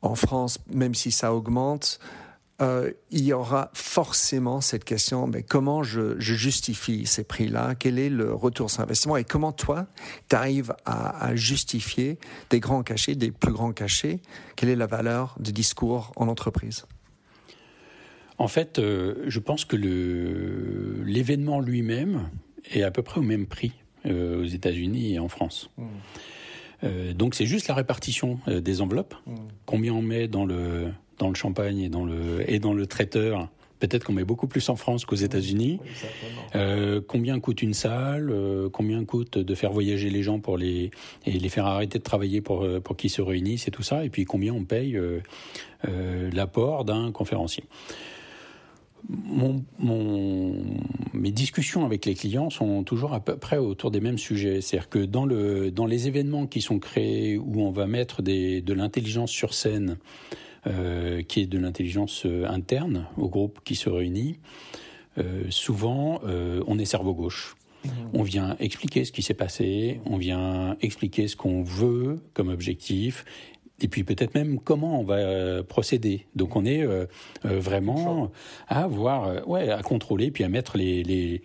En 0.00 0.16
France, 0.16 0.58
même 0.72 0.94
si 0.94 1.12
ça 1.12 1.32
augmente, 1.32 2.00
euh, 2.62 2.92
il 3.10 3.24
y 3.24 3.32
aura 3.32 3.70
forcément 3.74 4.60
cette 4.60 4.84
question, 4.84 5.26
mais 5.26 5.42
comment 5.42 5.82
je, 5.82 6.18
justifie 6.20 7.06
ces 7.06 7.24
prix-là? 7.24 7.74
Quel 7.74 7.98
est 7.98 8.08
le 8.08 8.32
retour 8.32 8.70
sur 8.70 8.82
investissement? 8.82 9.16
Et 9.16 9.24
comment 9.24 9.52
toi, 9.52 9.88
tu 10.28 10.36
arrives 10.36 10.72
à, 10.84 11.34
justifier 11.34 12.18
des 12.50 12.60
grands 12.60 12.84
cachets, 12.84 13.16
des 13.16 13.32
plus 13.32 13.52
grands 13.52 13.72
cachets? 13.72 14.20
Quelle 14.54 14.68
est 14.68 14.76
la 14.76 14.86
valeur 14.86 15.34
du 15.40 15.52
discours 15.52 16.12
en 16.14 16.28
entreprise? 16.28 16.86
En 18.38 18.48
fait, 18.48 18.78
euh, 18.78 19.24
je 19.26 19.40
pense 19.40 19.64
que 19.64 19.76
l'événement 21.04 21.60
lui-même 21.60 22.30
est 22.70 22.82
à 22.82 22.92
peu 22.92 23.02
près 23.02 23.18
au 23.18 23.24
même 23.24 23.46
prix 23.46 23.72
euh, 24.06 24.42
aux 24.42 24.46
États-Unis 24.46 25.14
et 25.14 25.18
en 25.18 25.28
France. 25.28 25.70
Mmh. 25.78 27.12
donc 27.14 27.34
c'est 27.34 27.46
juste 27.46 27.68
la 27.68 27.74
répartition 27.74 28.40
des 28.46 28.80
enveloppes. 28.80 29.14
Mmh. 29.26 29.34
Combien 29.66 29.92
on 29.92 30.02
met 30.02 30.28
dans 30.28 30.44
le 30.44 30.92
dans 31.18 31.28
le 31.28 31.34
champagne 31.34 31.78
et 31.78 31.88
dans 31.88 32.04
le, 32.04 32.44
et 32.50 32.58
dans 32.58 32.74
le 32.74 32.86
traiteur. 32.86 33.48
Peut-être 33.78 34.04
qu'on 34.04 34.12
met 34.12 34.24
beaucoup 34.24 34.46
plus 34.46 34.68
en 34.68 34.76
France 34.76 35.04
qu'aux 35.04 35.16
États-Unis. 35.16 35.80
Euh, 36.54 37.00
combien 37.04 37.40
coûte 37.40 37.62
une 37.62 37.74
salle? 37.74 38.30
Euh, 38.30 38.68
Combien 38.70 39.04
coûte 39.04 39.38
de 39.38 39.54
faire 39.56 39.72
voyager 39.72 40.08
les 40.08 40.22
gens 40.22 40.38
pour 40.38 40.56
les 40.56 40.92
et 41.26 41.32
les 41.32 41.48
faire 41.48 41.66
arrêter 41.66 41.98
de 41.98 42.04
travailler 42.04 42.40
pour 42.40 42.62
euh, 42.62 42.78
pour 42.78 42.96
qu'ils 42.96 43.10
se 43.10 43.20
réunissent 43.20 43.66
et 43.66 43.72
tout 43.72 43.82
ça? 43.82 44.04
Et 44.04 44.08
puis 44.08 44.24
combien 44.24 44.54
on 44.54 44.64
paye 44.64 44.96
l'apport 46.32 46.84
d'un 46.84 47.10
conférencier? 47.10 47.64
Mes 51.12 51.32
discussions 51.32 51.84
avec 51.84 52.06
les 52.06 52.14
clients 52.14 52.50
sont 52.50 52.84
toujours 52.84 53.14
à 53.14 53.20
peu 53.20 53.36
près 53.36 53.58
autour 53.58 53.90
des 53.90 54.00
mêmes 54.00 54.18
sujets. 54.18 54.60
C'est-à-dire 54.60 54.88
que 54.88 55.00
dans, 55.00 55.24
le, 55.24 55.72
dans 55.72 55.86
les 55.86 56.06
événements 56.06 56.46
qui 56.46 56.60
sont 56.60 56.78
créés 56.78 57.36
où 57.36 57.60
on 57.62 57.72
va 57.72 57.86
mettre 57.86 58.22
des, 58.22 58.60
de 58.60 58.72
l'intelligence 58.72 59.32
sur 59.32 59.54
scène, 59.54 59.96
euh, 60.66 61.22
qui 61.22 61.40
est 61.40 61.46
de 61.46 61.58
l'intelligence 61.58 62.24
euh, 62.26 62.46
interne 62.46 63.06
au 63.16 63.28
groupe 63.28 63.60
qui 63.64 63.74
se 63.74 63.88
réunit, 63.90 64.38
euh, 65.18 65.44
souvent 65.50 66.20
on 66.66 66.78
est 66.78 66.84
cerveau 66.84 67.14
gauche. 67.14 67.56
Mmh. 67.84 67.88
On 68.14 68.22
vient 68.22 68.56
expliquer 68.60 69.04
ce 69.04 69.12
qui 69.12 69.22
s'est 69.22 69.34
passé, 69.34 70.00
on 70.06 70.16
vient 70.16 70.76
expliquer 70.80 71.26
ce 71.26 71.34
qu'on 71.34 71.62
veut 71.62 72.20
comme 72.32 72.48
objectif, 72.48 73.24
et 73.82 73.88
puis 73.88 74.04
peut-être 74.04 74.34
même 74.34 74.60
comment 74.60 75.00
on 75.00 75.04
va 75.04 75.62
procéder. 75.64 76.26
Donc 76.36 76.56
on 76.56 76.64
est 76.64 76.82
euh, 76.82 77.06
euh, 77.44 77.58
vraiment 77.58 78.30
à 78.68 78.86
voir, 78.86 79.46
ouais, 79.48 79.70
à 79.70 79.82
contrôler, 79.82 80.30
puis 80.30 80.44
à 80.44 80.48
mettre 80.48 80.76
les, 80.76 81.02
les, 81.02 81.42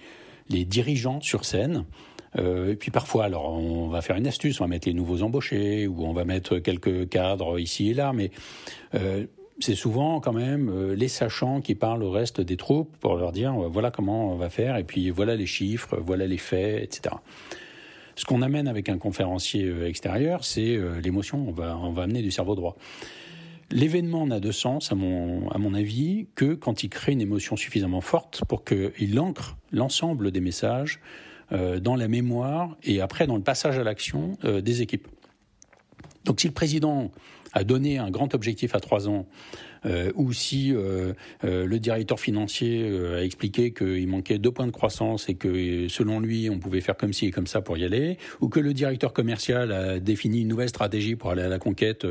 les 0.50 0.66
dirigeants 0.66 1.22
sur 1.22 1.46
scène. 1.46 1.86
Et 2.38 2.76
puis 2.76 2.92
parfois, 2.92 3.26
alors 3.26 3.52
on 3.52 3.88
va 3.88 4.02
faire 4.02 4.16
une 4.16 4.28
astuce, 4.28 4.62
on 4.62 4.66
va 4.66 4.68
mettre 4.68 4.88
les 4.88 4.94
nouveaux 4.94 5.24
embauchés 5.24 5.88
ou 5.88 6.06
on 6.06 6.14
va 6.14 6.24
mettre 6.24 6.60
quelques 6.60 7.10
cadres 7.10 7.60
ici 7.60 7.90
et 7.90 7.94
là, 7.94 8.14
mais 8.14 8.32
c'est 9.60 9.76
souvent 9.76 10.20
quand 10.20 10.34
même 10.34 10.94
les 10.94 11.08
sachants 11.08 11.62
qui 11.62 11.74
parlent 11.74 12.04
au 12.04 12.12
reste 12.12 12.40
des 12.40 12.58
troupes 12.58 12.96
pour 12.98 13.16
leur 13.16 13.32
dire 13.32 13.54
voilà 13.54 13.90
comment 13.90 14.34
on 14.34 14.36
va 14.36 14.50
faire 14.50 14.78
et 14.78 14.84
puis 14.84 15.10
voilà 15.10 15.36
les 15.36 15.48
chiffres, 15.48 15.98
voilà 16.00 16.28
les 16.28 16.38
faits, 16.38 16.84
etc. 16.84 17.16
Ce 18.18 18.26
qu'on 18.26 18.42
amène 18.42 18.68
avec 18.68 18.90
un 18.90 18.98
conférencier 18.98 19.66
euh, 19.66 19.88
extérieur, 19.88 20.44
c'est 20.44 20.76
euh, 20.76 21.00
l'émotion. 21.00 21.46
On 21.48 21.52
va, 21.52 21.78
on 21.78 21.92
va 21.92 22.04
amener 22.04 22.24
du 22.24 22.32
cerveau 22.32 22.56
droit. 22.56 22.76
L'événement 23.70 24.26
n'a 24.26 24.40
de 24.40 24.52
sens, 24.52 24.92
à 24.92 24.96
mon, 24.96 25.48
à 25.52 25.60
mon 25.60 25.76
avis, 25.76 26.28
que 26.34 26.56
quand 26.56 26.84
il 26.84 26.90
crée 26.90 27.12
une 27.12 27.22
émotion 27.22 27.56
suffisamment 27.56 28.02
forte 28.02 28.44
pour 28.46 28.66
qu'il 28.66 29.20
ancre 29.20 29.58
l'ensemble 29.72 30.32
des 30.32 30.40
messages 30.40 31.00
euh, 31.00 31.27
dans 31.52 31.96
la 31.96 32.08
mémoire 32.08 32.76
et 32.84 33.00
après 33.02 33.28
dans 33.28 33.38
le 33.38 33.44
passage 33.44 33.78
à 33.78 33.84
l'action 33.84 34.38
des 34.44 34.82
équipes. 34.82 35.08
Donc 36.26 36.42
si 36.42 36.48
le 36.48 36.54
président 36.54 37.12
a 37.54 37.64
donné 37.64 37.98
un 37.98 38.12
grand 38.12 38.34
objectif 38.36 38.76
à 38.76 38.80
trois 38.80 39.08
ans, 39.08 39.26
euh, 39.86 40.12
ou 40.16 40.34
si 40.34 40.74
euh, 40.74 41.14
euh, 41.44 41.66
le 41.66 41.80
directeur 41.80 42.20
financier 42.20 42.88
a 43.16 43.24
expliqué 43.24 43.72
qu'il 43.72 44.08
manquait 44.08 44.38
deux 44.38 44.52
points 44.52 44.66
de 44.66 44.72
croissance 44.72 45.30
et 45.30 45.36
que 45.36 45.88
selon 45.88 46.20
lui 46.20 46.50
on 46.50 46.60
pouvait 46.60 46.82
faire 46.82 46.98
comme 46.98 47.14
ci 47.14 47.28
et 47.28 47.32
comme 47.32 47.48
ça 47.48 47.62
pour 47.62 47.78
y 47.78 47.86
aller, 47.86 48.18
ou 48.42 48.50
que 48.50 48.60
le 48.60 48.74
directeur 48.74 49.14
commercial 49.14 49.72
a 49.72 50.00
défini 50.00 50.42
une 50.42 50.50
nouvelle 50.50 50.70
stratégie 50.70 51.16
pour 51.16 51.32
aller 51.32 51.44
à 51.44 51.50
la 51.50 51.60
conquête 51.60 52.06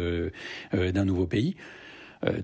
d'un 0.72 1.04
nouveau 1.04 1.26
pays. 1.26 1.56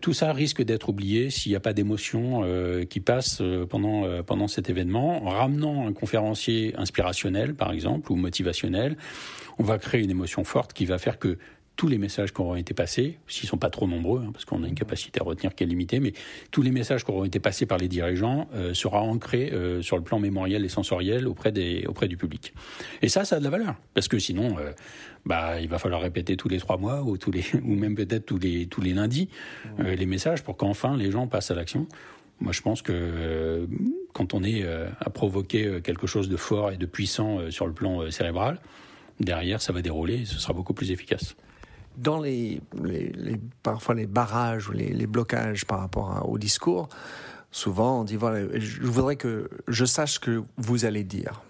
Tout 0.01 0.13
ça 0.13 0.33
risque 0.33 0.63
d'être 0.63 0.89
oublié 0.89 1.31
s'il 1.31 1.53
n'y 1.53 1.57
a 1.57 1.61
pas 1.61 1.73
d'émotion 1.73 2.43
qui 2.89 3.01
passe 3.01 3.43
pendant, 3.69 4.23
pendant 4.23 4.49
cet 4.49 4.71
événement. 4.71 5.25
En 5.27 5.31
ramenant 5.31 5.87
un 5.87 5.93
conférencier 5.93 6.75
inspirationnel, 6.77 7.55
par 7.55 7.73
exemple, 7.73 8.13
ou 8.13 8.17
motivationnel, 8.17 8.97
on 9.59 9.65
va 9.65 9.79
créer 9.79 10.03
une 10.03 10.11
émotion 10.11 10.45
forte 10.45 10.73
qui 10.73 10.87
va 10.87 10.99
faire 10.99 11.19
que 11.19 11.39
tous 11.83 11.89
les 11.89 11.99
messages 11.99 12.33
qui 12.33 12.41
auront 12.41 12.55
été 12.55 12.75
passés, 12.75 13.19
s'ils 13.27 13.47
ne 13.47 13.49
sont 13.49 13.59
pas 13.59 13.69
trop 13.69 13.89
nombreux, 13.89 14.23
hein, 14.25 14.31
parce 14.33 14.45
qu'on 14.45 14.63
a 14.63 14.69
une 14.69 14.77
capacité 14.77 15.21
à 15.21 15.25
retenir 15.25 15.53
qui 15.53 15.65
est 15.65 15.67
limitée, 15.67 15.99
mais 15.99 16.13
tous 16.53 16.63
les 16.63 16.71
messages 16.71 17.05
qui 17.05 17.11
auront 17.11 17.25
été 17.25 17.41
passés 17.41 17.67
par 17.67 17.77
les 17.77 17.89
dirigeants 17.89 18.49
euh, 18.55 18.73
sera 18.73 19.03
ancré 19.03 19.51
euh, 19.53 19.83
sur 19.83 19.97
le 19.97 20.05
plan 20.05 20.21
mémoriel 20.21 20.65
et 20.65 20.69
sensoriel 20.69 21.27
auprès, 21.27 21.51
des, 21.51 21.85
auprès 21.89 22.07
du 22.07 22.17
public. 22.17 22.55
Et 23.03 23.09
ça, 23.09 23.25
ça 23.25 23.35
a 23.35 23.39
de 23.41 23.45
la 23.45 23.51
valeur, 23.51 23.75
parce 23.95 24.07
que 24.07 24.21
sinon, 24.21 24.59
euh, 24.61 24.71
bah, 25.27 25.61
il 25.61 25.67
va 25.67 25.81
falloir 25.81 26.01
répéter 26.01 26.37
tous 26.37 26.49
les 26.49 26.59
trois 26.59 26.77
mois 26.77 27.03
ou, 27.03 27.17
tous 27.17 27.33
les, 27.33 27.43
ou 27.65 27.75
même 27.75 27.97
peut-être 27.97 28.27
tous 28.27 28.39
les, 28.39 28.67
tous 28.67 28.81
les 28.81 28.95
lundis 28.95 29.29
euh, 29.81 29.97
les 29.97 30.07
messages 30.07 30.45
pour 30.45 30.57
qu'enfin 30.57 30.97
les 30.97 31.11
gens 31.11 31.27
passent 31.27 31.51
à 31.51 31.57
l'action. 31.57 31.89
Moi, 32.39 32.53
je 32.53 32.63
pense 32.63 32.81
que 32.81 33.67
quand 34.13 34.35
on 34.35 34.45
est 34.45 34.65
à 34.65 35.11
provoquer 35.11 35.81
quelque 35.83 36.07
chose 36.07 36.29
de 36.29 36.37
fort 36.37 36.71
et 36.71 36.77
de 36.77 36.87
puissant 36.87 37.51
sur 37.51 37.67
le 37.67 37.73
plan 37.73 38.11
cérébral, 38.11 38.61
derrière, 39.21 39.61
ça 39.61 39.73
va 39.73 39.81
dérouler 39.81 40.23
et 40.23 40.25
ce 40.25 40.39
sera 40.39 40.53
beaucoup 40.53 40.75
plus 40.75 40.91
efficace 40.91 41.37
dans 41.97 42.21
les, 42.21 42.61
parfois 43.63 43.95
les 43.95 44.07
barrages 44.07 44.69
ou 44.69 44.73
les, 44.73 45.07
blocages 45.07 45.65
par 45.65 45.81
rapport 45.81 46.29
au 46.29 46.39
discours, 46.39 46.89
souvent 47.51 48.01
on 48.01 48.05
dit 48.05 48.17
voilà, 48.17 48.59
je 48.59 48.83
voudrais 48.83 49.17
que 49.17 49.49
je 49.69 49.85
sache 49.85 50.15
ce 50.15 50.21
que 50.21 50.43
vous 50.57 50.85
allez 50.85 51.05
dire. 51.05 51.43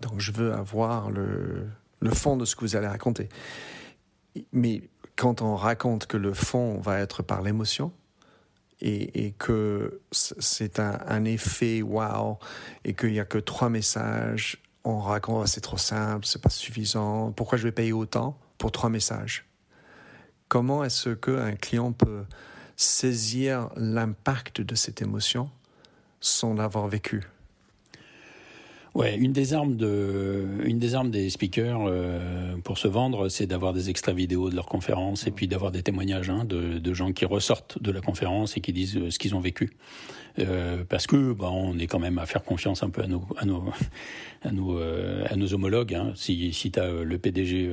Donc 0.00 0.18
je 0.18 0.32
veux 0.32 0.52
avoir 0.52 1.10
le, 1.10 1.66
fond 2.12 2.36
de 2.36 2.44
ce 2.44 2.56
que 2.56 2.62
vous 2.62 2.76
allez 2.76 2.86
raconter. 2.86 3.28
Mais 4.52 4.82
quand 5.16 5.42
on 5.42 5.56
raconte 5.56 6.06
que 6.06 6.16
le 6.16 6.32
fond 6.32 6.78
va 6.78 7.00
être 7.00 7.22
par 7.22 7.42
l'émotion, 7.42 7.92
et, 8.82 9.34
que 9.38 10.00
c'est 10.10 10.80
un, 10.80 11.24
effet 11.26 11.82
wow 11.82 12.38
et 12.84 12.94
qu'il 12.94 13.12
n'y 13.12 13.20
a 13.20 13.26
que 13.26 13.36
trois 13.36 13.68
messages, 13.68 14.56
on 14.84 15.00
raconte 15.00 15.48
c'est 15.48 15.60
trop 15.60 15.76
simple, 15.76 16.24
c'est 16.24 16.40
pas 16.40 16.48
suffisant, 16.48 17.30
pourquoi 17.32 17.58
je 17.58 17.64
vais 17.64 17.72
payer 17.72 17.92
autant 17.92 18.38
pour 18.56 18.72
trois 18.72 18.88
messages? 18.88 19.49
Comment 20.50 20.82
est-ce 20.82 21.10
qu'un 21.10 21.54
client 21.54 21.92
peut 21.92 22.24
saisir 22.74 23.70
l'impact 23.76 24.60
de 24.60 24.74
cette 24.74 25.00
émotion 25.00 25.48
sans 26.20 26.54
l'avoir 26.54 26.88
vécu 26.88 27.22
Ouais, 28.94 29.16
une 29.16 29.32
des 29.32 29.54
armes 29.54 29.76
de, 29.76 30.46
une 30.64 30.80
des 30.80 30.96
armes 30.96 31.10
des 31.10 31.30
speakers 31.30 31.86
euh, 31.86 32.56
pour 32.64 32.76
se 32.76 32.88
vendre, 32.88 33.28
c'est 33.28 33.46
d'avoir 33.46 33.72
des 33.72 33.88
extraits 33.88 34.16
vidéo 34.16 34.50
de 34.50 34.56
leur 34.56 34.66
conférence 34.66 35.28
et 35.28 35.30
puis 35.30 35.46
d'avoir 35.46 35.70
des 35.70 35.82
témoignages 35.82 36.28
hein, 36.28 36.44
de, 36.44 36.78
de, 36.78 36.94
gens 36.94 37.12
qui 37.12 37.24
ressortent 37.24 37.80
de 37.80 37.92
la 37.92 38.00
conférence 38.00 38.56
et 38.56 38.60
qui 38.60 38.72
disent 38.72 38.96
euh, 38.96 39.10
ce 39.10 39.20
qu'ils 39.20 39.36
ont 39.36 39.40
vécu. 39.40 39.70
Euh, 40.38 40.84
parce 40.88 41.06
que 41.06 41.32
bah, 41.32 41.50
on 41.50 41.78
est 41.78 41.86
quand 41.86 41.98
même 41.98 42.18
à 42.18 42.26
faire 42.26 42.44
confiance 42.44 42.82
un 42.82 42.90
peu 42.90 43.02
à 43.02 43.06
nos 43.06 43.22
à 43.36 43.44
nos 43.44 43.64
à 44.42 44.52
nos, 44.52 44.78
euh, 44.78 45.24
à 45.28 45.36
nos 45.36 45.52
homologues. 45.52 45.94
Hein. 45.94 46.12
Si, 46.14 46.52
si 46.52 46.70
tu 46.70 46.80
as 46.80 46.84
euh, 46.84 47.04
le 47.04 47.18
PDG 47.18 47.70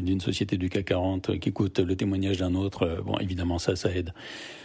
d'une 0.00 0.20
société 0.20 0.56
du 0.56 0.68
CAC 0.68 0.86
40 0.86 1.38
qui 1.38 1.50
écoute 1.50 1.78
le 1.78 1.96
témoignage 1.96 2.38
d'un 2.38 2.54
autre, 2.54 3.02
bon 3.04 3.16
évidemment 3.18 3.58
ça 3.58 3.76
ça 3.76 3.94
aide. 3.94 4.12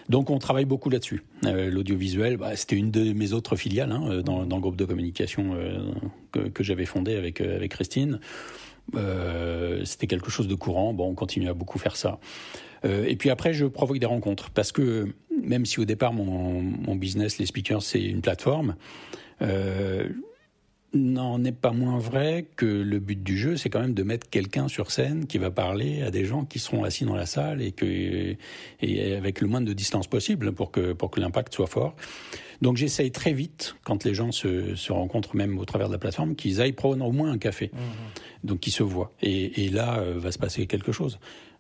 Donc 0.09 0.29
on 0.29 0.39
travaille 0.39 0.65
beaucoup 0.65 0.89
là-dessus. 0.89 1.23
L'audiovisuel, 1.43 2.37
bah, 2.37 2.55
c'était 2.55 2.75
une 2.75 2.91
de 2.91 3.13
mes 3.13 3.33
autres 3.33 3.55
filiales 3.55 3.91
hein, 3.91 4.21
dans, 4.25 4.45
dans, 4.45 4.55
le 4.57 4.61
groupe 4.61 4.75
de 4.75 4.85
communication 4.85 5.20
que, 6.31 6.39
que 6.49 6.63
j'avais 6.63 6.85
fondé 6.85 7.15
avec 7.15 7.41
avec 7.41 7.71
Christine. 7.71 8.19
c'était 9.83 10.07
quelque 10.07 10.29
chose 10.29 10.47
de 10.47 10.55
courant. 10.55 10.93
Bon, 10.93 11.09
on 11.09 11.15
continue 11.15 11.49
à 11.49 11.53
beaucoup 11.53 11.79
faire 11.79 11.95
ça. 11.95 12.19
Euh, 12.85 13.05
et 13.05 13.15
puis 13.15 13.29
après, 13.29 13.53
je 13.53 13.65
provoque 13.65 13.99
des 13.99 14.05
rencontres 14.05 14.49
parce 14.49 14.71
que 14.71 15.13
même 15.43 15.65
si 15.65 15.79
au 15.79 15.85
départ 15.85 16.13
mon, 16.13 16.61
mon 16.61 16.95
business, 16.95 17.37
les 17.37 17.45
speakers, 17.45 17.81
c'est 17.81 18.01
une 18.01 18.21
plateforme, 18.21 18.75
euh, 19.41 20.09
n'en 20.93 21.43
est 21.43 21.51
pas 21.51 21.71
moins 21.71 21.99
vrai 21.99 22.45
que 22.55 22.65
le 22.65 22.99
but 22.99 23.21
du 23.21 23.37
jeu, 23.37 23.55
c'est 23.55 23.69
quand 23.69 23.79
même 23.79 23.93
de 23.93 24.03
mettre 24.03 24.29
quelqu'un 24.29 24.67
sur 24.67 24.91
scène 24.91 25.25
qui 25.25 25.37
va 25.37 25.49
parler 25.49 26.01
à 26.01 26.11
des 26.11 26.25
gens 26.25 26.43
qui 26.43 26.59
seront 26.59 26.83
assis 26.83 27.05
dans 27.05 27.15
la 27.15 27.25
salle 27.25 27.61
et, 27.61 27.71
que, 27.71 28.35
et 28.81 29.15
avec 29.15 29.41
le 29.41 29.47
moins 29.47 29.61
de 29.61 29.73
distance 29.73 30.07
possible 30.07 30.51
pour 30.51 30.71
que, 30.71 30.93
pour 30.93 31.09
que 31.09 31.19
l'impact 31.19 31.53
soit 31.53 31.67
fort. 31.67 31.95
Donc 32.61 32.77
j'essaye 32.77 33.11
très 33.11 33.33
vite, 33.33 33.75
quand 33.83 34.03
les 34.03 34.13
gens 34.13 34.31
se, 34.31 34.75
se, 34.75 34.91
rencontrent 34.91 35.35
même 35.35 35.57
au 35.57 35.65
travers 35.65 35.87
de 35.87 35.93
la 35.93 35.97
plateforme, 35.97 36.35
qu'ils 36.35 36.61
aillent 36.61 36.73
prendre 36.73 37.03
au 37.05 37.11
moins 37.11 37.31
un 37.31 37.39
café, 37.39 37.71
mmh. 37.73 38.47
donc 38.47 38.59
qu'ils 38.59 38.73
se 38.73 38.83
voient. 38.83 39.11
Et, 39.21 39.65
et 39.65 39.69
là, 39.69 39.99
euh, 39.99 40.13
va 40.17 40.31
se 40.31 40.37
passer 40.37 40.67
quelque 40.67 40.91
chose. 40.91 41.17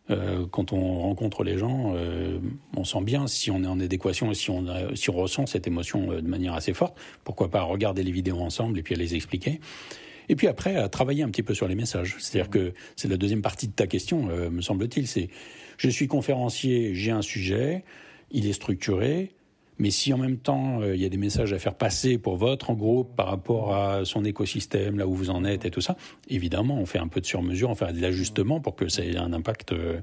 Euh, 0.09 0.45
quand 0.49 0.73
on 0.73 0.99
rencontre 0.99 1.43
les 1.43 1.57
gens, 1.57 1.93
euh, 1.95 2.39
on 2.75 2.83
sent 2.83 3.03
bien 3.03 3.27
si 3.27 3.51
on 3.51 3.63
est 3.63 3.67
en 3.67 3.79
adéquation 3.79 4.31
et 4.31 4.35
si 4.35 4.49
on, 4.49 4.65
si 4.95 5.09
on 5.09 5.13
ressent 5.13 5.45
cette 5.45 5.67
émotion 5.67 6.11
euh, 6.11 6.21
de 6.21 6.27
manière 6.27 6.53
assez 6.53 6.73
forte. 6.73 6.97
Pourquoi 7.23 7.49
pas 7.49 7.61
regarder 7.61 8.03
les 8.03 8.11
vidéos 8.11 8.39
ensemble 8.39 8.79
et 8.79 8.83
puis 8.83 8.95
à 8.95 8.97
les 8.97 9.15
expliquer. 9.15 9.59
Et 10.27 10.35
puis 10.35 10.47
après, 10.47 10.75
à 10.75 10.89
travailler 10.89 11.23
un 11.23 11.29
petit 11.29 11.43
peu 11.43 11.53
sur 11.53 11.67
les 11.67 11.75
messages. 11.75 12.15
C'est-à-dire 12.19 12.49
que 12.49 12.73
c'est 12.95 13.07
la 13.07 13.17
deuxième 13.17 13.41
partie 13.41 13.67
de 13.67 13.73
ta 13.73 13.85
question, 13.87 14.27
me 14.49 14.61
semble-t-il. 14.61 15.07
C'est 15.07 15.29
je 15.77 15.89
suis 15.89 16.07
conférencier, 16.07 16.93
j'ai 16.93 17.11
un 17.11 17.23
sujet, 17.23 17.83
il 18.31 18.47
est 18.47 18.53
structuré, 18.53 19.33
mais 19.81 19.89
si 19.89 20.13
en 20.13 20.17
même 20.19 20.37
temps, 20.37 20.79
euh, 20.81 20.95
il 20.95 21.01
y 21.01 21.05
a 21.05 21.09
des 21.09 21.17
messages 21.17 21.53
à 21.53 21.57
faire 21.57 21.73
passer 21.73 22.19
pour 22.19 22.37
votre 22.37 22.73
groupe 22.73 23.15
par 23.15 23.25
rapport 23.25 23.75
à 23.75 24.05
son 24.05 24.23
écosystème, 24.23 24.99
là 24.99 25.07
où 25.07 25.15
vous 25.15 25.31
en 25.31 25.43
êtes 25.43 25.65
et 25.65 25.71
tout 25.71 25.81
ça, 25.81 25.97
évidemment, 26.29 26.77
on 26.77 26.85
fait 26.85 26.99
un 26.99 27.07
peu 27.07 27.19
de 27.19 27.25
sur-mesure, 27.25 27.71
on 27.71 27.73
fait 27.73 27.91
de 27.91 27.99
l'ajustement 27.99 28.59
pour 28.59 28.75
que 28.75 28.87
ça 28.89 29.03
ait 29.03 29.17
un 29.17 29.33
impact 29.33 29.71
euh, 29.71 29.99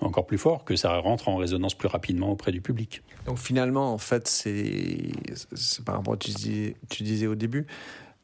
encore 0.00 0.26
plus 0.26 0.38
fort, 0.38 0.64
que 0.64 0.74
ça 0.74 0.98
rentre 0.98 1.28
en 1.28 1.36
résonance 1.36 1.74
plus 1.74 1.86
rapidement 1.86 2.32
auprès 2.32 2.50
du 2.50 2.60
public. 2.60 3.02
Donc 3.26 3.38
finalement, 3.38 3.92
en 3.92 3.98
fait, 3.98 4.26
c'est 4.26 5.12
par 5.86 5.98
rapport 5.98 6.14
à 6.14 6.16
ce 6.20 6.26
que 6.26 6.32
tu 6.32 6.32
disais, 6.32 6.76
tu 6.88 7.02
disais 7.04 7.28
au 7.28 7.36
début, 7.36 7.68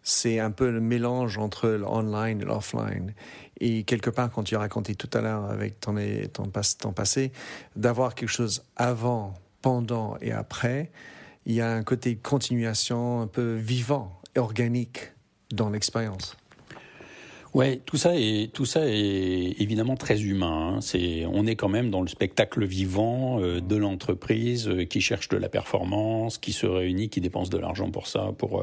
c'est 0.02 0.40
un 0.40 0.50
peu 0.50 0.69
le 0.69 0.81
mélange 0.81 1.38
entre 1.38 1.69
l'online 1.69 2.40
et 2.40 2.45
l'offline. 2.45 3.14
Et 3.61 3.85
quelque 3.85 4.11
part, 4.11 4.33
quand 4.33 4.43
tu 4.43 4.57
as 4.57 4.59
raconté 4.59 4.97
tout 4.97 5.11
à 5.17 5.21
l'heure 5.21 5.45
avec 5.45 5.78
ton, 5.78 5.95
ton, 6.33 6.50
ton 6.81 6.93
passé, 6.93 7.31
d'avoir 7.76 8.17
quelque 8.17 8.31
chose 8.31 8.64
avant 8.75 9.35
pendant 9.62 10.16
et 10.20 10.32
après, 10.32 10.90
il 11.46 11.54
y 11.54 11.60
a 11.60 11.72
un 11.72 11.82
côté 11.82 12.16
continuation 12.16 13.20
un 13.20 13.26
peu 13.26 13.54
vivant 13.54 14.20
et 14.34 14.38
organique 14.38 15.12
dans 15.50 15.70
l'expérience. 15.70 16.36
Ouais, 17.54 17.80
tout 17.86 17.96
ça 17.96 18.14
est 18.14 18.52
tout 18.52 18.66
ça 18.66 18.82
est 18.84 19.54
évidemment 19.58 19.96
très 19.96 20.22
humain. 20.22 20.74
Hein. 20.76 20.80
C'est 20.82 21.24
on 21.26 21.46
est 21.46 21.56
quand 21.56 21.70
même 21.70 21.90
dans 21.90 22.02
le 22.02 22.08
spectacle 22.08 22.64
vivant 22.66 23.40
euh, 23.40 23.60
de 23.60 23.74
l'entreprise 23.74 24.68
euh, 24.68 24.84
qui 24.84 25.00
cherche 25.00 25.28
de 25.28 25.38
la 25.38 25.48
performance, 25.48 26.36
qui 26.36 26.52
se 26.52 26.66
réunit, 26.66 27.08
qui 27.08 27.22
dépense 27.22 27.48
de 27.48 27.56
l'argent 27.56 27.90
pour 27.90 28.06
ça, 28.06 28.32
pour 28.36 28.62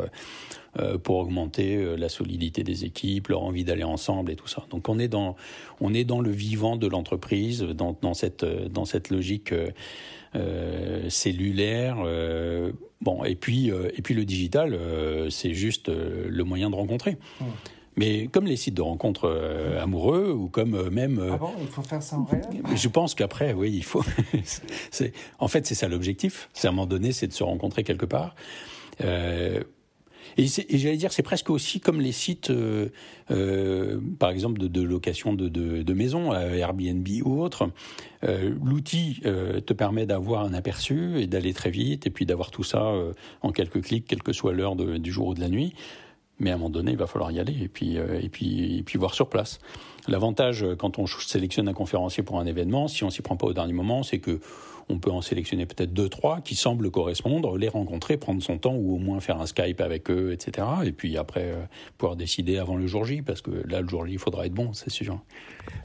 euh, 0.78 0.98
pour 1.00 1.16
augmenter 1.18 1.96
la 1.98 2.10
solidité 2.10 2.64
des 2.64 2.84
équipes, 2.84 3.30
leur 3.30 3.44
envie 3.44 3.64
d'aller 3.64 3.86
ensemble 3.86 4.32
et 4.32 4.36
tout 4.36 4.48
ça. 4.48 4.66
Donc 4.70 4.90
on 4.90 5.00
est 5.00 5.08
dans 5.08 5.36
on 5.80 5.94
est 5.94 6.04
dans 6.04 6.20
le 6.20 6.30
vivant 6.32 6.76
de 6.76 6.86
l'entreprise, 6.86 7.62
dans, 7.62 7.98
dans 8.02 8.14
cette 8.14 8.46
dans 8.46 8.86
cette 8.86 9.10
logique 9.10 9.54
cellulaire. 11.10 11.98
bon 13.02 13.24
et 13.24 13.36
puis 13.36 13.70
et 13.70 14.02
puis 14.02 14.14
le 14.14 14.26
digital, 14.26 14.78
c'est 15.30 15.54
juste 15.54 15.90
le 15.90 16.44
moyen 16.44 16.70
de 16.70 16.76
rencontrer. 16.76 17.18
Mmh. 17.40 17.46
Mais 17.98 18.28
comme 18.28 18.46
les 18.46 18.58
sites 18.58 18.74
de 18.74 18.82
rencontres 18.82 19.26
euh, 19.26 19.82
amoureux 19.82 20.32
ou 20.32 20.50
comme 20.50 20.76
euh, 20.76 20.90
même. 20.90 21.20
Euh, 21.20 21.32
ah 21.34 21.38
bon, 21.38 21.52
il 21.62 21.68
faut 21.68 21.82
faire 21.82 22.04
ça 22.04 22.18
en 22.18 22.26
réel? 22.26 22.44
Je 22.76 22.88
pense 22.88 23.16
qu'après, 23.16 23.54
oui, 23.54 23.72
il 23.74 23.84
faut. 23.84 24.04
en 25.40 25.48
fait, 25.48 25.66
c'est 25.66 25.76
ça 25.76 25.88
l'objectif. 25.88 26.50
C'est 26.54 26.68
à 26.68 26.72
un 26.72 26.74
moment 26.74 26.88
donné, 26.88 27.12
c'est 27.14 27.28
de 27.28 27.34
se 27.34 27.44
rencontrer 27.44 27.84
quelque 27.84 28.06
part. 28.06 28.36
Et, 30.38 30.48
j'allais 30.48 30.98
dire, 30.98 31.12
c'est 31.14 31.24
presque 31.24 31.50
aussi 31.50 31.80
comme 31.80 32.02
les 32.02 32.12
sites, 32.12 32.52
par 33.28 34.30
exemple, 34.30 34.60
de, 34.60 34.82
location 34.82 35.34
de, 35.34 35.48
de, 35.48 35.82
de 35.82 35.94
maisons, 35.94 36.34
Airbnb 36.34 37.08
ou 37.24 37.42
autre. 37.42 37.70
L'outil 38.24 39.22
te 39.24 39.74
permet 39.74 40.06
d'avoir 40.06 40.44
un 40.44 40.54
aperçu 40.54 41.20
et 41.22 41.28
d'aller 41.28 41.54
très 41.54 41.70
vite, 41.70 42.06
et 42.06 42.10
puis 42.10 42.26
d'avoir 42.26 42.52
tout 42.52 42.64
ça 42.64 42.94
en 43.42 43.52
quelques 43.52 43.82
clics, 43.82 44.06
quelle 44.08 44.24
que 44.24 44.34
soit 44.34 44.54
l'heure 44.54 44.76
du 44.76 45.12
jour 45.12 45.28
ou 45.28 45.34
de 45.34 45.42
la 45.42 45.50
nuit. 45.50 45.74
Mais 46.40 46.52
à 46.52 46.56
un 46.56 46.58
moment 46.58 46.70
donné, 46.70 46.92
il 46.92 46.98
va 46.98 47.08
falloir 47.08 47.32
y 47.32 47.40
aller 47.40 47.56
et 47.62 47.68
puis, 47.68 47.98
euh, 47.98 48.20
et 48.22 48.30
puis, 48.30 48.78
et 48.78 48.84
puis 48.84 49.00
voir 49.00 49.14
sur 49.14 49.30
place. 49.30 49.60
L'avantage, 50.08 50.64
euh, 50.64 50.76
quand 50.76 51.00
on 51.00 51.08
sélectionne 51.08 51.70
un 51.70 51.74
conférencier 51.74 52.24
pour 52.24 52.40
un 52.40 52.46
événement, 52.46 52.88
si 52.88 53.04
on 53.04 53.10
s'y 53.10 53.22
prend 53.22 53.38
pas 53.38 53.48
au 53.48 53.54
dernier 53.54 53.74
moment, 53.74 54.04
c'est 54.04 54.20
que 54.20 54.40
on 54.90 55.00
peut 55.00 55.12
en 55.12 55.22
sélectionner 55.22 55.66
peut-être 55.66 55.94
deux, 55.94 56.10
trois 56.10 56.42
qui 56.42 56.56
semblent 56.56 56.92
correspondre, 56.92 57.58
les 57.58 57.70
rencontrer, 57.70 58.18
prendre 58.18 58.44
son 58.44 58.58
temps 58.58 58.76
ou 58.76 58.96
au 58.96 58.98
moins 58.98 59.20
faire 59.20 59.42
un 59.42 59.46
Skype 59.46 59.82
avec 59.82 60.10
eux, 60.12 60.32
etc. 60.32 60.66
Et 60.84 60.92
puis 60.92 61.18
après, 61.18 61.52
euh, 61.52 61.64
pouvoir 61.98 62.16
décider 62.16 62.58
avant 62.58 62.76
le 62.76 62.88
jour 62.88 63.06
J, 63.06 63.22
parce 63.22 63.42
que 63.42 63.52
là, 63.68 63.82
le 63.82 63.88
jour 63.88 64.06
J, 64.06 64.14
il 64.14 64.20
faudra 64.20 64.46
être 64.46 64.54
bon, 64.54 64.74
c'est 64.74 64.92
sûr. 64.92 65.20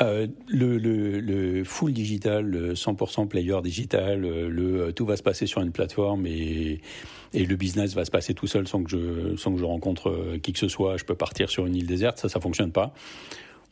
euh, 0.03 0.27
le, 0.47 0.77
le, 0.77 1.21
le, 1.21 1.65
full 1.65 1.93
digital, 1.93 2.45
le 2.45 2.75
100% 2.75 3.29
player 3.29 3.57
digital, 3.63 4.25
euh, 4.25 4.49
le 4.49 4.93
tout 4.93 5.07
va 5.07 5.17
se 5.17 5.23
passer 5.23 5.47
sur 5.47 5.63
une 5.63 5.73
plateforme 5.73 6.27
et, 6.27 6.81
et 7.33 7.47
le 7.47 7.57
business 7.57 7.95
va 7.95 8.05
se 8.05 8.11
passer 8.11 8.35
tout 8.35 8.47
seul 8.47 8.69
sans 8.69 8.83
que 8.85 8.91
je 8.91 9.37
sans 9.37 9.55
que 9.55 9.59
je 9.59 9.65
rencontre 9.65 10.37
qui 10.43 10.53
que 10.53 10.59
ce 10.59 10.69
soit. 10.69 10.99
Je 10.99 11.05
peux 11.05 11.15
partir 11.15 11.49
sur 11.49 11.65
une 11.65 11.75
île 11.75 11.87
déserte, 11.87 12.19
ça 12.19 12.29
ça 12.29 12.41
fonctionne 12.41 12.73
pas. 12.73 12.93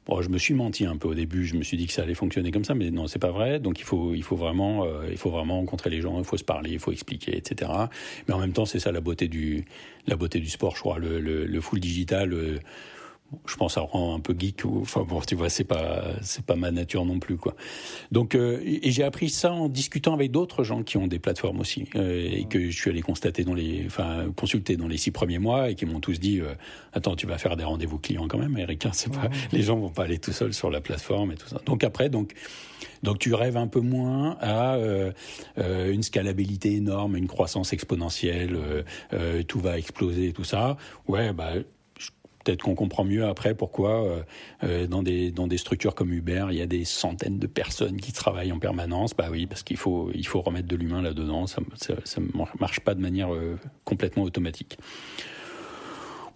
Bon, 0.06 0.20
je 0.20 0.28
me 0.28 0.36
suis 0.36 0.54
menti 0.54 0.84
un 0.84 0.96
peu 0.96 1.08
au 1.08 1.14
début. 1.14 1.46
Je 1.46 1.56
me 1.56 1.62
suis 1.62 1.76
dit 1.78 1.86
que 1.86 1.92
ça 1.92 2.02
allait 2.02 2.14
fonctionner 2.14 2.50
comme 2.50 2.64
ça, 2.64 2.74
mais 2.74 2.90
non, 2.90 3.06
c'est 3.06 3.18
pas 3.18 3.30
vrai. 3.30 3.58
Donc 3.58 3.80
il 3.80 3.84
faut, 3.84 4.14
il 4.14 4.22
faut 4.22 4.36
vraiment, 4.36 4.86
il 5.10 5.16
faut 5.16 5.30
vraiment 5.30 5.56
rencontrer 5.56 5.88
les 5.88 6.02
gens, 6.02 6.18
il 6.18 6.24
faut 6.24 6.36
se 6.36 6.44
parler, 6.44 6.72
il 6.72 6.78
faut 6.78 6.92
expliquer, 6.92 7.36
etc. 7.36 7.70
Mais 8.28 8.34
en 8.34 8.38
même 8.38 8.52
temps, 8.52 8.66
c'est 8.66 8.80
ça 8.80 8.92
la 8.92 9.00
beauté 9.00 9.28
du, 9.28 9.64
la 10.06 10.16
beauté 10.16 10.40
du 10.40 10.50
sport, 10.50 10.76
je 10.76 10.80
crois. 10.80 10.98
Le, 10.98 11.20
le, 11.20 11.46
le 11.46 11.60
full 11.62 11.80
digital 11.80 12.34
je 13.46 13.56
pense, 13.56 13.74
ça 13.74 13.80
rend 13.80 14.14
un 14.14 14.20
peu 14.20 14.34
geek. 14.38 14.64
Ou, 14.64 14.80
enfin 14.82 15.04
bon, 15.08 15.20
tu 15.20 15.34
vois, 15.34 15.48
c'est 15.48 15.64
pas, 15.64 16.04
c'est 16.22 16.44
pas 16.44 16.56
ma 16.56 16.70
nature 16.70 17.04
non 17.04 17.18
plus, 17.18 17.36
quoi. 17.36 17.54
Donc, 18.12 18.34
euh, 18.34 18.60
et 18.64 18.90
j'ai 18.90 19.02
appris 19.02 19.30
ça 19.30 19.52
en 19.52 19.68
discutant 19.68 20.14
avec 20.14 20.30
d'autres 20.30 20.64
gens 20.64 20.82
qui 20.82 20.96
ont 20.96 21.06
des 21.06 21.18
plateformes 21.18 21.60
aussi, 21.60 21.88
euh, 21.96 22.28
et 22.30 22.44
que 22.44 22.70
je 22.70 22.76
suis 22.76 22.90
allé 22.90 23.02
constater 23.02 23.44
dans 23.44 23.54
les, 23.54 23.84
enfin, 23.86 24.26
consulter 24.36 24.76
dans 24.76 24.88
les 24.88 24.96
six 24.96 25.10
premiers 25.10 25.38
mois, 25.38 25.70
et 25.70 25.74
qui 25.74 25.86
m'ont 25.86 26.00
tous 26.00 26.20
dit, 26.20 26.40
euh, 26.40 26.54
attends, 26.92 27.16
tu 27.16 27.26
vas 27.26 27.38
faire 27.38 27.56
des 27.56 27.64
rendez-vous 27.64 27.98
clients 27.98 28.28
quand 28.28 28.38
même, 28.38 28.56
Eric. 28.58 28.86
Hein, 28.86 28.90
c'est 28.92 29.12
pas, 29.12 29.28
les 29.52 29.62
gens 29.62 29.76
vont 29.76 29.90
pas 29.90 30.04
aller 30.04 30.18
tout 30.18 30.32
seuls 30.32 30.54
sur 30.54 30.70
la 30.70 30.80
plateforme 30.80 31.32
et 31.32 31.36
tout 31.36 31.48
ça. 31.48 31.60
Donc 31.66 31.84
après, 31.84 32.08
donc. 32.08 32.32
Donc 33.02 33.18
tu 33.18 33.34
rêves 33.34 33.58
un 33.58 33.66
peu 33.66 33.80
moins 33.80 34.38
à 34.40 34.78
une 35.56 36.02
scalabilité 36.02 36.74
énorme, 36.74 37.16
une 37.16 37.26
croissance 37.26 37.74
exponentielle, 37.74 38.58
tout 39.46 39.60
va 39.60 39.78
exploser, 39.78 40.32
tout 40.32 40.44
ça. 40.44 40.78
Ouais, 41.06 41.34
bah 41.34 41.52
peut-être 42.44 42.62
qu'on 42.62 42.74
comprend 42.74 43.04
mieux 43.04 43.24
après 43.24 43.54
pourquoi 43.54 44.04
euh, 44.04 44.22
euh, 44.62 44.86
dans, 44.86 45.02
des, 45.02 45.30
dans 45.30 45.46
des 45.46 45.56
structures 45.56 45.94
comme 45.94 46.12
Uber, 46.12 46.46
il 46.50 46.56
y 46.56 46.62
a 46.62 46.66
des 46.66 46.84
centaines 46.84 47.38
de 47.38 47.46
personnes 47.46 47.96
qui 47.96 48.12
travaillent 48.12 48.52
en 48.52 48.58
permanence. 48.58 49.14
Bah 49.14 49.28
oui, 49.30 49.46
parce 49.46 49.62
qu'il 49.62 49.78
faut, 49.78 50.10
il 50.14 50.26
faut 50.26 50.40
remettre 50.40 50.68
de 50.68 50.76
l'humain 50.76 51.02
là-dedans. 51.02 51.46
Ça 51.46 51.60
ne 51.60 52.60
marche 52.60 52.80
pas 52.80 52.94
de 52.94 53.00
manière 53.00 53.34
euh, 53.34 53.58
complètement 53.84 54.22
automatique. 54.22 54.78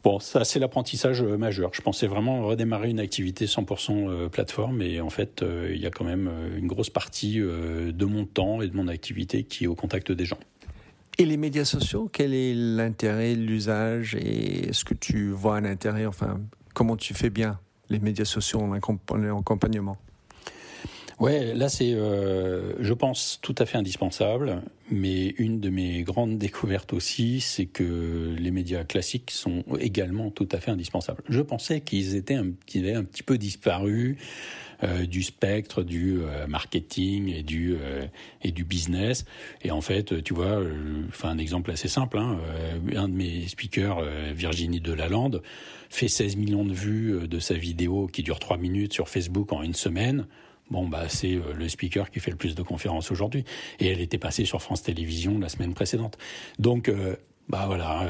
Bon, 0.04 0.20
ça 0.20 0.44
c'est 0.44 0.60
l'apprentissage 0.60 1.22
majeur. 1.22 1.70
Je 1.74 1.82
pensais 1.82 2.06
vraiment 2.06 2.46
redémarrer 2.46 2.88
une 2.88 3.00
activité 3.00 3.46
100% 3.46 4.28
plateforme, 4.28 4.80
et 4.80 5.00
en 5.00 5.10
fait, 5.10 5.44
il 5.68 5.76
y 5.76 5.86
a 5.86 5.90
quand 5.90 6.04
même 6.04 6.30
une 6.56 6.68
grosse 6.68 6.88
partie 6.88 7.40
de 7.40 8.04
mon 8.04 8.24
temps 8.24 8.62
et 8.62 8.68
de 8.68 8.76
mon 8.76 8.86
activité 8.86 9.42
qui 9.42 9.64
est 9.64 9.66
au 9.66 9.74
contact 9.74 10.12
des 10.12 10.24
gens. 10.24 10.38
Et 11.20 11.24
les 11.24 11.36
médias 11.36 11.64
sociaux, 11.64 12.08
quel 12.12 12.32
est 12.32 12.54
l'intérêt, 12.54 13.34
l'usage 13.34 14.14
et 14.14 14.68
est-ce 14.68 14.84
que 14.84 14.94
tu 14.94 15.30
vois 15.30 15.56
un 15.56 15.64
intérêt, 15.64 16.06
enfin, 16.06 16.40
comment 16.74 16.96
tu 16.96 17.12
fais 17.12 17.28
bien 17.28 17.58
les 17.90 17.98
médias 17.98 18.24
sociaux 18.24 18.60
en 18.60 18.72
accompagnement? 18.72 19.96
Ouais, 21.18 21.52
là 21.54 21.68
c'est, 21.68 21.94
euh, 21.94 22.74
je 22.78 22.94
pense, 22.94 23.40
tout 23.42 23.54
à 23.58 23.66
fait 23.66 23.76
indispensable. 23.76 24.62
Mais 24.92 25.34
une 25.38 25.58
de 25.58 25.70
mes 25.70 26.04
grandes 26.04 26.38
découvertes 26.38 26.92
aussi, 26.92 27.40
c'est 27.40 27.66
que 27.66 28.36
les 28.38 28.52
médias 28.52 28.84
classiques 28.84 29.32
sont 29.32 29.64
également 29.80 30.30
tout 30.30 30.48
à 30.52 30.60
fait 30.60 30.70
indispensables. 30.70 31.24
Je 31.28 31.40
pensais 31.40 31.80
qu'ils 31.80 32.14
étaient 32.14 32.38
qu'ils 32.66 32.84
avaient 32.84 32.94
un 32.94 33.02
petit 33.02 33.24
peu 33.24 33.36
disparu 33.36 34.18
euh, 34.84 35.06
du 35.06 35.24
spectre 35.24 35.82
du 35.82 36.20
euh, 36.20 36.46
marketing 36.46 37.34
et 37.34 37.42
du 37.42 37.74
euh, 37.74 38.06
et 38.42 38.52
du 38.52 38.62
business. 38.62 39.24
Et 39.62 39.72
en 39.72 39.80
fait, 39.80 40.22
tu 40.22 40.34
vois, 40.34 40.62
enfin 41.08 41.30
un 41.30 41.38
exemple 41.38 41.72
assez 41.72 41.88
simple. 41.88 42.18
Hein, 42.18 42.38
un 42.94 43.08
de 43.08 43.14
mes 43.14 43.48
speakers, 43.48 44.00
Virginie 44.32 44.80
Delalande, 44.80 45.42
fait 45.90 46.06
16 46.06 46.36
millions 46.36 46.64
de 46.64 46.72
vues 46.72 47.26
de 47.26 47.38
sa 47.40 47.54
vidéo 47.54 48.06
qui 48.06 48.22
dure 48.22 48.38
3 48.38 48.56
minutes 48.56 48.92
sur 48.92 49.08
Facebook 49.08 49.52
en 49.52 49.62
une 49.62 49.74
semaine. 49.74 50.26
Bon, 50.70 50.86
bah, 50.86 51.08
c'est 51.08 51.40
le 51.56 51.68
speaker 51.68 52.10
qui 52.10 52.20
fait 52.20 52.30
le 52.30 52.36
plus 52.36 52.54
de 52.54 52.62
conférences 52.62 53.10
aujourd'hui. 53.10 53.44
Et 53.80 53.88
elle 53.88 54.00
était 54.00 54.18
passée 54.18 54.44
sur 54.44 54.62
France 54.62 54.82
Télévisions 54.82 55.38
la 55.38 55.48
semaine 55.48 55.74
précédente. 55.74 56.18
Donc, 56.58 56.92
bah 57.48 57.64
voilà, 57.66 58.06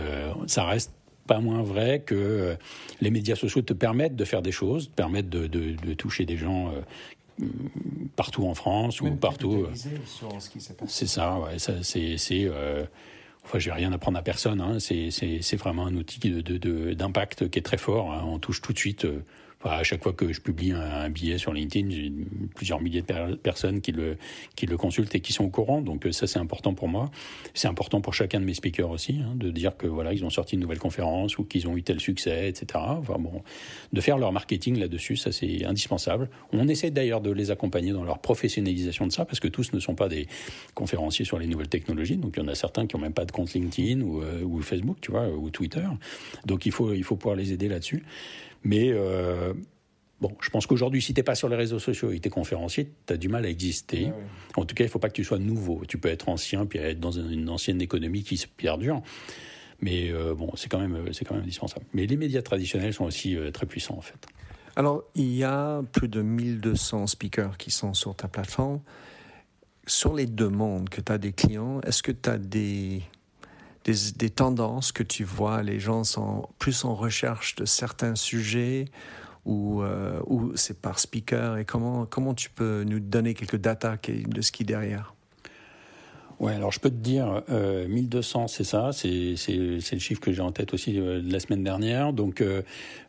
ça 0.46 0.64
reste 0.64 0.92
pas 1.28 1.38
moins 1.38 1.62
vrai 1.62 2.00
que 2.00 2.16
euh, 2.16 2.54
les 3.00 3.10
médias 3.10 3.36
sociaux 3.36 3.62
te 3.62 3.74
permettent 3.74 4.16
de 4.16 4.24
faire 4.24 4.42
des 4.42 4.50
choses, 4.50 4.88
te 4.88 4.94
permettent 4.94 5.28
de, 5.28 5.46
de, 5.46 5.94
toucher 5.94 6.24
des 6.24 6.36
gens 6.36 6.72
euh, 7.40 7.46
partout 8.16 8.46
en 8.46 8.54
France 8.54 9.00
ou 9.00 9.14
partout. 9.14 9.66
Euh, 9.68 9.72
c'est 10.86 11.06
ça, 11.06 11.38
ouais, 11.38 11.58
ça 11.60 11.74
c'est. 11.82 12.16
Euh, 12.32 12.84
enfin, 13.44 13.58
j'ai 13.58 13.70
rien 13.70 13.92
à 13.92 13.98
prendre 13.98 14.18
à 14.18 14.22
personne. 14.22 14.60
Hein, 14.60 14.78
c'est 14.80 15.56
vraiment 15.56 15.86
un 15.86 15.94
outil 15.94 16.18
d'impact 16.18 17.44
de, 17.44 17.48
qui 17.48 17.58
est 17.58 17.62
très 17.62 17.78
fort. 17.78 18.12
Hein, 18.12 18.24
on 18.26 18.38
touche 18.38 18.60
tout 18.60 18.72
de 18.72 18.78
suite 18.78 19.06
à 19.64 19.82
chaque 19.82 20.02
fois 20.02 20.12
que 20.12 20.32
je 20.32 20.40
publie 20.40 20.72
un, 20.72 21.10
billet 21.10 21.36
sur 21.36 21.52
LinkedIn, 21.52 21.90
j'ai 21.90 22.12
plusieurs 22.54 22.80
milliers 22.80 23.02
de 23.02 23.34
personnes 23.34 23.80
qui 23.80 23.90
le, 23.90 24.16
qui 24.54 24.66
le 24.66 24.76
consultent 24.76 25.14
et 25.14 25.20
qui 25.20 25.32
sont 25.32 25.44
au 25.44 25.48
courant. 25.48 25.80
Donc 25.80 26.06
euh, 26.06 26.12
ça, 26.12 26.26
c'est 26.26 26.38
important 26.38 26.74
pour 26.74 26.88
moi. 26.88 27.10
C'est 27.54 27.66
important 27.66 28.00
pour 28.00 28.14
chacun 28.14 28.38
de 28.38 28.44
mes 28.44 28.54
speakers 28.54 28.90
aussi, 28.90 29.20
hein, 29.20 29.34
de 29.34 29.50
dire 29.50 29.76
que 29.76 29.86
voilà, 29.86 30.12
ils 30.12 30.24
ont 30.24 30.30
sorti 30.30 30.54
une 30.54 30.60
nouvelle 30.60 30.78
conférence 30.78 31.38
ou 31.38 31.44
qu'ils 31.44 31.66
ont 31.66 31.76
eu 31.76 31.82
tel 31.82 31.98
succès, 31.98 32.48
etc. 32.48 32.66
Enfin, 32.74 33.18
bon, 33.18 33.42
de 33.92 34.00
faire 34.00 34.18
leur 34.18 34.32
marketing 34.32 34.78
là-dessus, 34.78 35.16
ça 35.16 35.32
c'est 35.32 35.64
indispensable. 35.64 36.30
On 36.52 36.68
essaie 36.68 36.90
d'ailleurs 36.90 37.20
de 37.20 37.30
les 37.30 37.50
accompagner 37.50 37.92
dans 37.92 38.04
leur 38.04 38.20
professionnalisation 38.20 39.06
de 39.06 39.12
ça, 39.12 39.24
parce 39.24 39.40
que 39.40 39.48
tous 39.48 39.72
ne 39.72 39.80
sont 39.80 39.96
pas 39.96 40.08
des 40.08 40.28
conférenciers 40.74 41.24
sur 41.24 41.38
les 41.38 41.46
nouvelles 41.48 41.68
technologies. 41.68 42.16
Donc 42.16 42.34
il 42.36 42.42
y 42.42 42.44
en 42.44 42.48
a 42.48 42.54
certains 42.54 42.86
qui 42.86 42.96
n'ont 42.96 43.02
même 43.02 43.12
pas 43.12 43.24
de 43.24 43.32
compte 43.32 43.52
LinkedIn 43.54 44.02
ou, 44.02 44.22
euh, 44.22 44.42
ou 44.42 44.62
Facebook, 44.62 44.98
tu 45.00 45.10
vois, 45.10 45.28
ou 45.28 45.50
Twitter. 45.50 45.84
Donc 46.46 46.64
il 46.64 46.72
faut, 46.72 46.92
il 46.92 47.02
faut 47.02 47.16
pouvoir 47.16 47.36
les 47.36 47.52
aider 47.52 47.68
là-dessus. 47.68 48.04
Mais 48.64 48.90
euh, 48.90 49.54
Bon, 50.20 50.36
je 50.40 50.50
pense 50.50 50.66
qu'aujourd'hui, 50.66 51.00
si 51.00 51.14
tu 51.14 51.20
n'es 51.20 51.22
pas 51.22 51.36
sur 51.36 51.48
les 51.48 51.54
réseaux 51.54 51.78
sociaux 51.78 52.10
et 52.10 52.18
tu 52.18 52.26
es 52.26 52.30
conférencier, 52.30 52.90
tu 53.06 53.12
as 53.12 53.16
du 53.16 53.28
mal 53.28 53.44
à 53.44 53.48
exister. 53.48 54.12
En 54.56 54.64
tout 54.64 54.74
cas, 54.74 54.82
il 54.82 54.88
ne 54.88 54.90
faut 54.90 54.98
pas 54.98 55.08
que 55.08 55.14
tu 55.14 55.22
sois 55.22 55.38
nouveau. 55.38 55.82
Tu 55.86 55.96
peux 55.98 56.08
être 56.08 56.28
ancien, 56.28 56.66
puis 56.66 56.80
être 56.80 56.98
dans 56.98 57.12
une 57.12 57.48
ancienne 57.48 57.80
économie 57.80 58.24
qui 58.24 58.36
se 58.36 58.48
perdure. 58.48 59.00
Mais 59.80 60.10
euh, 60.10 60.34
bon, 60.34 60.50
c'est 60.56 60.68
quand, 60.68 60.80
même, 60.80 61.04
quand 61.24 61.34
même 61.34 61.44
indispensable. 61.44 61.86
Mais 61.92 62.06
les 62.06 62.16
médias 62.16 62.42
traditionnels 62.42 62.92
sont 62.92 63.04
aussi 63.04 63.36
euh, 63.36 63.52
très 63.52 63.66
puissants, 63.66 63.96
en 63.96 64.00
fait. 64.00 64.26
Alors, 64.74 65.04
il 65.14 65.32
y 65.36 65.44
a 65.44 65.82
plus 65.92 66.08
de 66.08 66.20
1200 66.20 67.06
speakers 67.06 67.56
qui 67.56 67.70
sont 67.70 67.94
sur 67.94 68.16
ta 68.16 68.26
plateforme. 68.26 68.80
Sur 69.86 70.14
les 70.14 70.26
demandes 70.26 70.88
que 70.88 71.00
tu 71.00 71.12
as 71.12 71.18
des 71.18 71.32
clients, 71.32 71.80
est-ce 71.82 72.02
que 72.02 72.12
tu 72.12 72.28
as 72.28 72.38
des, 72.38 73.02
des, 74.16 74.30
tendances 74.30 74.92
que 74.92 75.02
tu 75.02 75.24
vois 75.24 75.62
Les 75.62 75.80
gens 75.80 76.04
sont 76.04 76.48
plus 76.58 76.84
en 76.84 76.94
recherche 76.94 77.54
de 77.56 77.64
certains 77.64 78.14
sujets 78.14 78.86
ou, 79.44 79.82
euh, 79.82 80.20
c'est 80.54 80.80
par 80.80 80.98
speaker 80.98 81.58
Et 81.58 81.64
comment, 81.64 82.06
comment 82.06 82.34
tu 82.34 82.50
peux 82.50 82.84
nous 82.84 83.00
donner 83.00 83.34
quelques 83.34 83.56
datas 83.56 83.96
de 84.06 84.40
ce 84.42 84.52
qui 84.52 84.62
est 84.62 84.66
derrière? 84.66 85.14
Ouais, 86.40 86.54
alors 86.54 86.70
je 86.70 86.78
peux 86.78 86.90
te 86.90 86.94
dire, 86.94 87.42
euh, 87.50 87.88
1200, 87.88 88.46
c'est 88.46 88.62
ça, 88.62 88.92
c'est 88.92 89.08
le 89.08 89.80
chiffre 89.80 90.20
que 90.20 90.32
j'ai 90.32 90.40
en 90.40 90.52
tête 90.52 90.72
aussi 90.72 90.96
euh, 90.98 91.20
de 91.20 91.32
la 91.32 91.40
semaine 91.40 91.64
dernière. 91.64 92.12
Donc, 92.12 92.40
euh, 92.40 92.62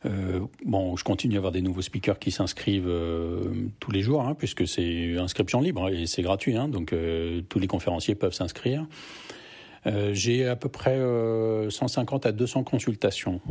euh, 0.07 0.39
bon, 0.65 0.95
je 0.95 1.03
continue 1.03 1.35
à 1.35 1.37
avoir 1.37 1.51
des 1.51 1.61
nouveaux 1.61 1.83
speakers 1.83 2.17
qui 2.17 2.31
s'inscrivent 2.31 2.87
euh, 2.87 3.53
tous 3.79 3.91
les 3.91 4.01
jours, 4.01 4.23
hein, 4.23 4.33
puisque 4.33 4.67
c'est 4.67 5.15
inscription 5.19 5.61
libre 5.61 5.89
et 5.89 6.07
c'est 6.07 6.23
gratuit, 6.23 6.57
hein, 6.57 6.67
donc 6.67 6.93
tous 7.49 7.59
les 7.59 7.67
conférenciers 7.67 8.15
peuvent 8.15 8.33
s'inscrire. 8.33 8.87
J'ai 9.85 10.45
à 10.45 10.55
peu 10.55 10.69
près 10.69 10.99
150 11.69 12.25
à 12.25 12.31
200 12.31 12.63
consultations 12.63 13.41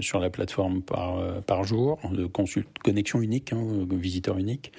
sur 0.00 0.20
la 0.20 0.30
plateforme 0.30 0.82
par, 0.82 1.42
par 1.42 1.64
jour, 1.64 1.98
de 2.12 2.28
connexion 2.82 3.20
unique, 3.20 3.52
hein, 3.52 3.86
visiteur 3.90 4.38
unique. 4.38 4.72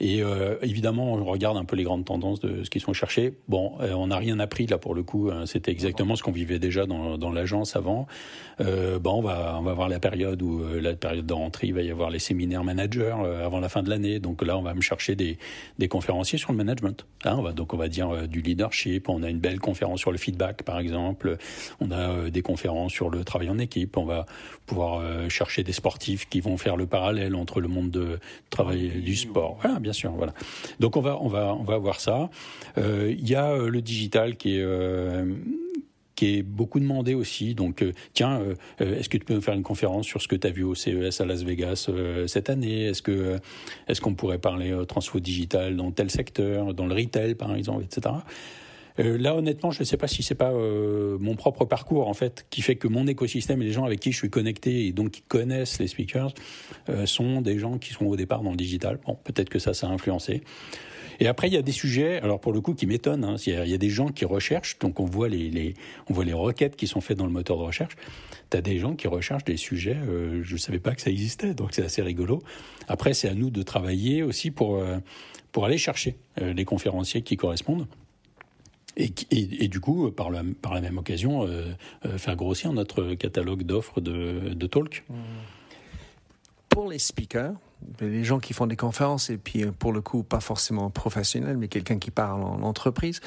Et 0.00 0.22
euh, 0.22 0.56
évidemment, 0.62 1.14
on 1.14 1.24
regarde 1.24 1.56
un 1.56 1.64
peu 1.64 1.74
les 1.74 1.82
grandes 1.82 2.04
tendances 2.04 2.38
de 2.38 2.62
ce 2.62 2.70
qu'ils 2.70 2.80
sont 2.80 2.92
cherchés. 2.92 3.34
Bon, 3.48 3.72
euh, 3.80 3.92
on 3.94 4.08
n'a 4.08 4.16
rien 4.16 4.38
appris 4.38 4.66
là 4.66 4.78
pour 4.78 4.94
le 4.94 5.02
coup. 5.02 5.30
Hein. 5.32 5.44
C'était 5.46 5.72
exactement 5.72 6.14
ce 6.14 6.22
qu'on 6.22 6.30
vivait 6.30 6.60
déjà 6.60 6.86
dans, 6.86 7.32
l'agence 7.32 7.74
avant. 7.74 8.06
Euh, 8.60 8.98
bon, 8.98 9.14
on 9.14 9.22
va 9.22 9.56
on 9.58 9.62
va 9.62 9.72
voir 9.74 9.88
la 9.88 9.98
période 9.98 10.40
où 10.42 10.62
euh, 10.62 10.80
la 10.80 10.94
période 10.94 11.26
de 11.26 11.34
il 11.62 11.74
va 11.74 11.82
y 11.82 11.90
avoir 11.90 12.10
les 12.10 12.18
séminaires 12.18 12.64
managers 12.64 13.14
euh, 13.24 13.44
avant 13.44 13.58
la 13.58 13.68
fin 13.68 13.82
de 13.82 13.90
l'année. 13.90 14.20
Donc 14.20 14.42
là, 14.42 14.56
on 14.56 14.62
va 14.62 14.74
me 14.74 14.80
chercher 14.80 15.16
des, 15.16 15.38
des 15.78 15.88
conférenciers 15.88 16.38
sur 16.38 16.52
le 16.52 16.58
management. 16.58 17.06
Hein, 17.24 17.36
on 17.38 17.42
va 17.42 17.52
donc 17.52 17.74
on 17.74 17.76
va 17.76 17.88
dire 17.88 18.28
du 18.28 18.40
leadership. 18.40 19.08
On 19.08 19.22
a 19.22 19.30
une 19.30 19.40
belle 19.40 19.58
conférence 19.58 20.00
sur 20.00 20.12
le 20.12 20.18
feedback, 20.18 20.62
par 20.62 20.78
exemple. 20.78 21.38
On 21.80 21.90
a 21.90 22.30
des 22.30 22.42
conférences 22.42 22.92
sur 22.92 23.10
le 23.10 23.24
travail 23.24 23.50
en 23.50 23.58
équipe. 23.58 23.96
On 23.96 24.04
va 24.04 24.26
pouvoir 24.66 25.02
chercher 25.30 25.64
des 25.64 25.72
sportifs 25.72 26.28
qui 26.28 26.40
vont 26.40 26.56
faire 26.56 26.76
le 26.76 26.86
parallèle 26.86 27.34
entre 27.34 27.60
le 27.60 27.68
monde 27.68 27.90
de 27.90 28.18
travail 28.50 29.02
du 29.02 29.16
sport. 29.16 29.58
Sûr. 29.92 30.12
Voilà. 30.12 30.32
Donc 30.80 30.96
on 30.96 31.00
va 31.00 31.18
on 31.20 31.28
va 31.28 31.54
on 31.54 31.64
va 31.64 31.78
voir 31.78 32.00
ça. 32.00 32.30
Euh, 32.76 33.14
il 33.16 33.28
y 33.28 33.34
a 33.34 33.50
euh, 33.50 33.68
le 33.68 33.82
digital 33.82 34.36
qui 34.36 34.56
est 34.56 34.62
euh, 34.62 35.24
qui 36.14 36.38
est 36.38 36.42
beaucoup 36.42 36.80
demandé 36.80 37.14
aussi. 37.14 37.54
Donc, 37.54 37.84
tiens, 38.12 38.42
est-ce 38.80 39.08
que 39.08 39.18
tu 39.18 39.24
peux 39.24 39.34
nous 39.34 39.40
faire 39.40 39.54
une 39.54 39.62
conférence 39.62 40.04
sur 40.04 40.20
ce 40.20 40.26
que 40.26 40.34
tu 40.34 40.48
as 40.48 40.50
vu 40.50 40.64
au 40.64 40.74
CES 40.74 41.20
à 41.20 41.24
Las 41.24 41.44
Vegas 41.44 41.88
cette 42.26 42.50
année? 42.50 42.86
Est-ce 42.86 43.02
que 43.02 43.38
est-ce 43.86 44.00
qu'on 44.00 44.14
pourrait 44.14 44.40
parler 44.40 44.76
transfo 44.88 45.20
digital 45.20 45.76
dans 45.76 45.92
tel 45.92 46.10
secteur, 46.10 46.74
dans 46.74 46.86
le 46.86 46.94
retail 46.96 47.36
par 47.36 47.54
exemple, 47.54 47.84
etc. 47.84 48.16
là, 48.98 49.36
honnêtement, 49.36 49.70
je 49.70 49.80
ne 49.80 49.84
sais 49.84 49.96
pas 49.96 50.08
si 50.08 50.22
c'est 50.22 50.34
pas 50.34 50.52
mon 50.52 51.34
propre 51.36 51.64
parcours 51.64 52.08
en 52.08 52.14
fait 52.14 52.46
qui 52.50 52.62
fait 52.62 52.76
que 52.76 52.88
mon 52.88 53.06
écosystème 53.06 53.62
et 53.62 53.64
les 53.64 53.72
gens 53.72 53.84
avec 53.84 54.00
qui 54.00 54.12
je 54.12 54.18
suis 54.18 54.30
connecté 54.30 54.86
et 54.86 54.92
donc 54.92 55.10
qui 55.12 55.22
connaissent 55.22 55.78
les 55.78 55.88
speakers 55.88 56.34
sont 57.04 57.40
des 57.40 57.58
gens 57.58 57.78
qui 57.78 57.92
sont 57.92 58.06
au 58.06 58.16
départ 58.16 58.42
dans 58.42 58.50
le 58.50 58.56
digital. 58.56 58.98
Bon, 59.06 59.16
peut-être 59.24 59.48
que 59.48 59.58
ça, 59.58 59.74
ça 59.74 59.88
a 59.88 59.90
influencé. 59.90 60.42
Et 61.20 61.26
après, 61.26 61.48
il 61.48 61.54
y 61.54 61.56
a 61.56 61.62
des 61.62 61.72
sujets, 61.72 62.20
alors 62.20 62.40
pour 62.40 62.52
le 62.52 62.60
coup, 62.60 62.74
qui 62.74 62.86
m'étonnent. 62.86 63.24
Hein. 63.24 63.36
Il, 63.46 63.52
y 63.52 63.74
a 63.74 63.78
des 63.78 63.90
gens 63.90 64.08
qui 64.08 64.24
recherchent, 64.24 64.78
donc 64.78 65.00
on 65.00 65.04
voit 65.04 65.28
les, 65.28 65.74
on 66.08 66.14
voit 66.14 66.24
les 66.24 66.32
requêtes 66.32 66.76
qui 66.76 66.86
sont 66.86 67.00
faites 67.00 67.18
dans 67.18 67.26
le 67.26 67.32
moteur 67.32 67.58
de 67.58 67.62
recherche. 67.62 67.96
Tu 68.50 68.56
as 68.56 68.60
des 68.60 68.78
gens 68.78 68.94
qui 68.94 69.08
recherchent 69.08 69.44
des 69.44 69.56
sujets, 69.56 69.96
euh, 69.96 70.42
je 70.44 70.52
ne 70.54 70.58
savais 70.58 70.78
pas 70.78 70.94
que 70.94 71.00
ça 71.00 71.10
existait, 71.10 71.54
donc 71.54 71.70
c'est 71.72 71.84
assez 71.84 72.02
rigolo. 72.02 72.40
Après, 72.86 73.14
c'est 73.14 73.28
à 73.28 73.34
nous 73.34 73.50
de 73.50 73.62
travailler 73.62 74.22
aussi 74.22 74.50
pour, 74.50 74.76
euh, 74.76 74.98
pour 75.50 75.64
aller 75.64 75.78
chercher 75.78 76.16
euh, 76.40 76.52
les 76.52 76.64
conférenciers 76.64 77.22
qui 77.22 77.36
correspondent. 77.36 77.86
Et, 79.00 79.12
et, 79.30 79.68
du 79.68 79.78
coup, 79.78 80.10
par 80.10 80.28
la, 80.28 80.42
par 80.60 80.74
la 80.74 80.80
même 80.80 80.98
occasion, 80.98 81.46
faire 82.16 82.34
grossir 82.34 82.72
notre 82.72 83.14
catalogue 83.14 83.62
d'offres 83.62 84.00
de, 84.00 84.52
de 84.54 84.66
talk. 84.66 85.04
Mmh. 85.08 85.14
Pour 86.68 86.90
les 86.90 86.98
speakers, 86.98 87.54
les 88.00 88.24
gens 88.24 88.40
qui 88.40 88.52
font 88.54 88.66
des 88.66 88.76
conférences, 88.76 89.30
et 89.30 89.38
puis 89.38 89.64
pour 89.66 89.92
le 89.92 90.00
coup, 90.00 90.24
pas 90.24 90.40
forcément 90.40 90.90
professionnel, 90.90 91.56
mais 91.56 91.68
quelqu'un 91.68 91.98
qui 91.98 92.10
parle 92.10 92.42
en 92.42 92.62
entreprise, 92.62 93.20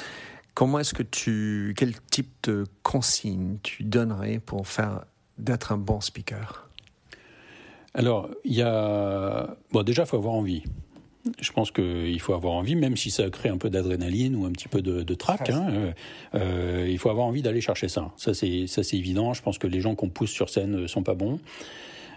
comment 0.54 0.80
est-ce 0.80 0.94
que 0.94 1.04
tu, 1.04 1.74
quel 1.78 1.94
type 2.02 2.30
de 2.44 2.66
consigne 2.84 3.58
tu 3.64 3.84
donnerais 3.84 4.40
pour 4.40 4.68
faire 4.68 5.06
d'être 5.38 5.72
un 5.72 5.78
bon 5.78 6.02
speaker? 6.02 6.70
Alors, 7.94 8.30
il 8.46 8.54
y 8.54 8.62
a, 8.62 9.56
bon, 9.72 9.84
déjà, 9.84 10.04
il 10.04 10.06
faut 10.06 10.18
avoir 10.18 10.34
envie. 10.34 10.64
Je 11.40 11.52
pense 11.52 11.72
qu'il 11.72 12.20
faut 12.20 12.34
avoir 12.34 12.54
envie, 12.54 12.76
même 12.76 12.98
si 12.98 13.12
ça 13.12 13.30
crée 13.30 13.50
un 13.50 13.58
peu 13.58 13.70
d'adrénaline 13.70 14.36
ou 14.36 14.46
un 14.46 14.52
petit 14.52 14.68
peu 14.68 14.82
de, 14.82 15.04
de 15.04 15.14
trac. 15.14 15.50
Hein, 15.50 15.68
euh, 15.70 15.92
euh, 16.36 16.88
il 16.90 16.98
faut 16.98 17.10
avoir 17.10 17.28
envie 17.28 17.42
d'aller 17.42 17.62
chercher 17.62 17.90
ça. 17.90 18.12
Ça, 18.18 18.34
c'est 18.34 18.94
évident. 18.94 19.34
Je 19.34 19.42
pense 19.42 19.58
que 19.58 19.68
les 19.68 19.82
gens 19.82 19.96
qu'on 19.96 20.10
pousse 20.10 20.32
sur 20.32 20.50
scène 20.50 20.72
ne 20.72 20.88
sont 20.88 21.04
pas 21.04 21.14
bons. 21.14 21.40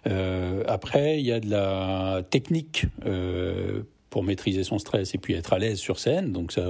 Euh, 0.07 0.63
après, 0.67 1.21
il 1.21 1.27
y 1.27 1.33
a 1.33 1.41
de 1.41 1.51
la 1.51 2.23
technique 2.29 2.87
euh, 3.07 3.83
pour 4.15 4.23
maîtriser 4.23 4.63
son 4.63 4.79
stress 4.79 5.13
et 5.17 5.19
puis 5.19 5.35
être 5.35 5.55
à 5.55 5.59
l'aise 5.59 5.81
sur 5.81 5.99
scène. 5.99 6.31
Donc 6.31 6.53
ça, 6.53 6.65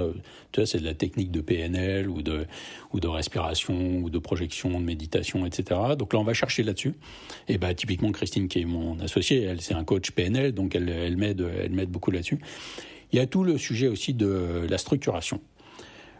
tu 0.51 0.59
vois, 0.59 0.65
c'est 0.65 0.79
de 0.79 0.83
la 0.83 0.95
technique 0.95 1.29
de 1.29 1.41
PNL 1.41 2.09
ou 2.09 2.23
de, 2.23 2.47
ou 2.91 2.99
de 2.99 3.07
respiration 3.07 3.99
ou 3.99 4.09
de 4.09 4.17
projection, 4.17 4.79
de 4.79 4.83
méditation, 4.83 5.45
etc. 5.45 5.79
Donc 5.95 6.13
là, 6.13 6.19
on 6.19 6.23
va 6.23 6.33
chercher 6.33 6.63
là-dessus. 6.63 6.95
Et 7.47 7.59
bah, 7.59 7.75
typiquement, 7.75 8.11
Christine, 8.11 8.47
qui 8.47 8.61
est 8.61 8.65
mon 8.65 8.99
associée, 8.99 9.43
elle, 9.43 9.61
c'est 9.61 9.75
un 9.75 9.83
coach 9.83 10.09
PNL, 10.09 10.53
donc 10.53 10.73
elle, 10.73 10.89
elle 10.89 11.23
elle 11.23 11.71
m'aide 11.71 11.91
beaucoup 11.91 12.09
là-dessus. 12.09 12.39
Il 13.11 13.19
y 13.19 13.19
a 13.19 13.27
tout 13.27 13.43
le 13.43 13.59
sujet 13.59 13.89
aussi 13.89 14.15
de 14.15 14.65
la 14.67 14.79
structuration. 14.79 15.39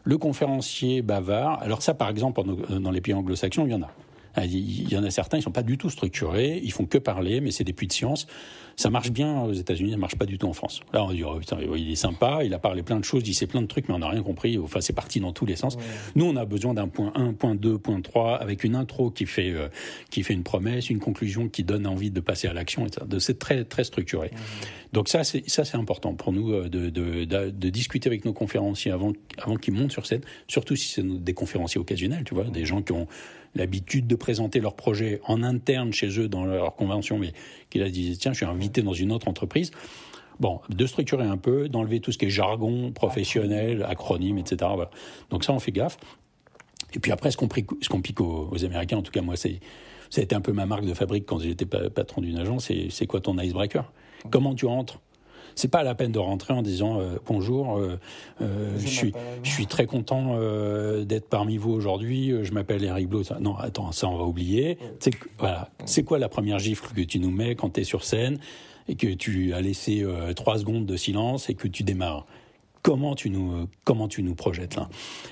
Le 0.04 0.20
conférencier 0.20 1.02
bavard, 1.02 1.60
alors 1.64 1.82
ça, 1.82 1.96
par 1.96 2.10
exemple, 2.10 2.44
dans 2.70 2.92
les 2.92 3.02
pays 3.02 3.16
anglo-saxons, 3.16 3.66
il 3.66 3.72
y 3.72 3.74
en 3.74 3.82
a. 3.82 3.92
Ah, 4.36 4.46
il 4.46 4.92
y 4.92 4.98
en 4.98 5.04
a 5.04 5.12
certains, 5.12 5.38
ils 5.38 5.42
sont 5.42 5.52
pas 5.52 5.64
du 5.64 5.78
tout 5.78 5.90
structurés, 5.90 6.60
ils 6.64 6.72
font 6.72 6.86
que 6.86 6.98
parler, 6.98 7.42
mais 7.42 7.52
c'est 7.52 7.64
des 7.64 7.74
puits 7.74 7.88
de 7.88 7.94
science. 7.94 8.28
Ça 8.76 8.90
marche 8.90 9.12
bien 9.12 9.44
aux 9.44 9.54
États-Unis, 9.54 9.92
ça 9.92 9.98
marche 9.98 10.18
pas 10.18 10.26
du 10.26 10.38
tout 10.38 10.48
en 10.48 10.54
France. 10.54 10.82
Là, 10.92 11.06
on 11.06 11.12
dit, 11.12 11.24
oh, 11.24 11.40
putain, 11.40 11.58
il 11.62 11.90
est 11.90 11.96
sympa, 11.96 12.42
il 12.44 12.54
a 12.54 12.60
parlé 12.60 12.84
plein 12.84 13.00
de 13.00 13.06
choses, 13.06 13.24
il 13.26 13.34
sait 13.34 13.48
plein 13.48 13.62
de 13.62 13.68
trucs, 13.68 13.88
mais 13.88 13.96
on 13.96 14.00
n'a 14.00 14.10
rien 14.10 14.22
compris. 14.22 14.58
Enfin, 14.58 14.82
c'est 14.82 14.94
parti 14.94 15.22
dans 15.22 15.32
tous 15.32 15.46
les 15.46 15.56
sens. 15.56 15.78
Nous, 16.16 16.26
on 16.26 16.36
a 16.36 16.44
besoin 16.44 16.74
d'un 16.74 16.90
point 16.90 17.14
1, 17.16 17.34
point 17.34 17.56
2, 17.56 17.78
point 17.78 18.02
3, 18.02 18.36
avec 18.36 18.66
une 18.66 18.76
intro 18.76 19.12
qui 19.12 19.26
fait, 19.26 19.52
euh, 19.52 19.70
qui 20.10 20.24
fait 20.24 20.34
une 20.34 20.44
promesse, 20.44 20.90
une 20.90 21.00
conclusion 21.00 21.48
qui 21.48 21.64
donne 21.64 21.88
envie 21.88 22.12
de 22.12 22.20
passer 22.20 22.50
à 22.50 22.54
l'action, 22.54 22.86
etc. 22.86 23.06
C'est 23.20 23.40
très, 23.40 23.64
très 23.64 23.86
structuré. 23.86 24.32
Donc 24.92 25.08
ça, 25.08 25.24
c'est, 25.24 25.50
ça, 25.50 25.64
c'est 25.64 25.78
important 25.78 26.14
pour 26.14 26.34
nous 26.34 26.52
euh, 26.52 26.68
de, 26.68 26.90
de, 26.90 27.24
de, 27.24 27.50
de, 27.50 27.70
discuter 27.70 28.08
avec 28.08 28.26
nos 28.26 28.34
conférenciers 28.34 28.92
avant, 28.92 29.14
avant 29.38 29.56
qu'ils 29.56 29.74
montent 29.74 29.92
sur 29.92 30.06
scène, 30.06 30.22
surtout 30.48 30.76
si 30.76 30.90
c'est 30.90 31.24
des 31.24 31.34
conférenciers 31.34 31.80
occasionnels, 31.80 32.24
tu 32.26 32.34
vois, 32.34 32.46
des 32.46 32.66
gens 32.66 32.82
qui 32.82 32.92
ont 32.92 33.08
l'habitude 33.56 34.08
de 34.08 34.16
présenter 34.16 34.60
leur 34.60 34.76
projet 34.76 35.22
en 35.26 35.42
interne 35.44 35.94
chez 35.94 36.20
eux 36.20 36.28
dans 36.28 36.46
leur 36.46 36.76
convention, 36.76 37.18
mais 37.18 37.34
qui 37.70 37.80
là 37.80 37.90
disaient 37.90 38.16
tiens, 38.16 38.34
je 38.34 38.38
suis 38.38 38.46
invité 38.46 38.82
dans 38.82 38.94
une 38.94 39.12
autre 39.12 39.28
entreprise. 39.28 39.72
Bon, 40.40 40.60
de 40.70 40.86
structurer 40.86 41.24
un 41.24 41.38
peu, 41.38 41.70
d'enlever 41.70 42.02
tout 42.02 42.12
ce 42.12 42.18
qui 42.18 42.26
est 42.26 42.30
jargon 42.30 42.92
professionnel, 42.92 43.86
acronyme, 43.88 44.38
etc. 44.38 44.70
Donc 45.30 45.46
ça, 45.46 45.54
on 45.54 45.60
fait 45.60 45.72
gaffe. 45.72 45.98
Et 46.94 47.00
puis 47.00 47.12
après, 47.12 47.32
ce 47.32 47.38
qu'on 47.38 47.48
pique 47.48 48.22
aux, 48.22 48.66
Américains, 48.66 48.98
en 48.98 49.02
tout 49.02 49.12
cas 49.12 49.22
moi, 49.22 49.36
c'est 49.36 49.60
ça 50.10 50.22
a 50.22 50.24
été 50.24 50.36
un 50.36 50.42
peu 50.42 50.54
ma 50.54 50.66
marque 50.66 50.86
de 50.86 50.94
fabrique 50.94 51.26
quand 51.26 51.40
j'étais 51.40 51.66
patron 51.66 52.22
d'une 52.22 52.38
agence. 52.38 52.72
C'est 52.90 53.08
quoi 53.08 53.22
ton 53.22 53.38
icebreaker? 53.40 53.92
Comment 54.30 54.54
tu 54.54 54.66
rentres 54.66 55.00
c'est 55.56 55.70
pas 55.70 55.84
la 55.84 55.96
peine 55.96 56.12
de 56.12 56.20
rentrer 56.20 56.54
en 56.54 56.62
disant 56.62 57.00
euh, 57.00 57.18
bonjour, 57.26 57.78
euh, 57.78 57.98
euh, 58.42 58.78
je, 58.78 58.88
suis, 58.88 59.14
je 59.44 59.50
suis 59.50 59.68
très 59.68 59.86
content 59.86 60.38
d'être 61.04 61.28
parmi 61.28 61.58
vous 61.58 61.72
aujourd'hui. 61.72 62.34
Je 62.44 62.52
m'appelle 62.52 62.84
Eric 62.84 63.08
Blo. 63.08 63.24
Non, 63.40 63.58
attends, 63.58 63.92
ça 63.92 64.08
on 64.08 64.18
va 64.18 64.26
oublier. 64.26 64.78
C'est 65.00 65.14
voilà, 65.40 65.70
c'est 65.86 66.04
quoi 66.04 66.20
la 66.20 66.30
première 66.30 66.60
gifle 66.60 66.94
que 66.94 67.02
tu 67.02 67.20
nous 67.20 67.32
mets 67.32 67.56
quand 67.56 67.72
tu 67.72 67.82
es 67.82 67.84
sur 67.84 68.04
scène 68.04 68.38
et 68.88 68.96
que 68.96 69.08
tu 69.08 69.54
as 69.54 69.62
laissé 69.62 70.06
trois 70.36 70.60
secondes 70.60 70.86
de 70.86 70.98
silence 70.98 71.50
et 71.50 71.56
que 71.56 71.68
tu 71.68 71.84
démarres? 71.84 72.26
Comment 72.82 73.16
tu 73.16 73.32
nous 73.32 73.68
comment 73.84 74.08
tu 74.08 74.22
nous 74.22 74.36
projettes 74.36 74.76
là? 74.76 74.90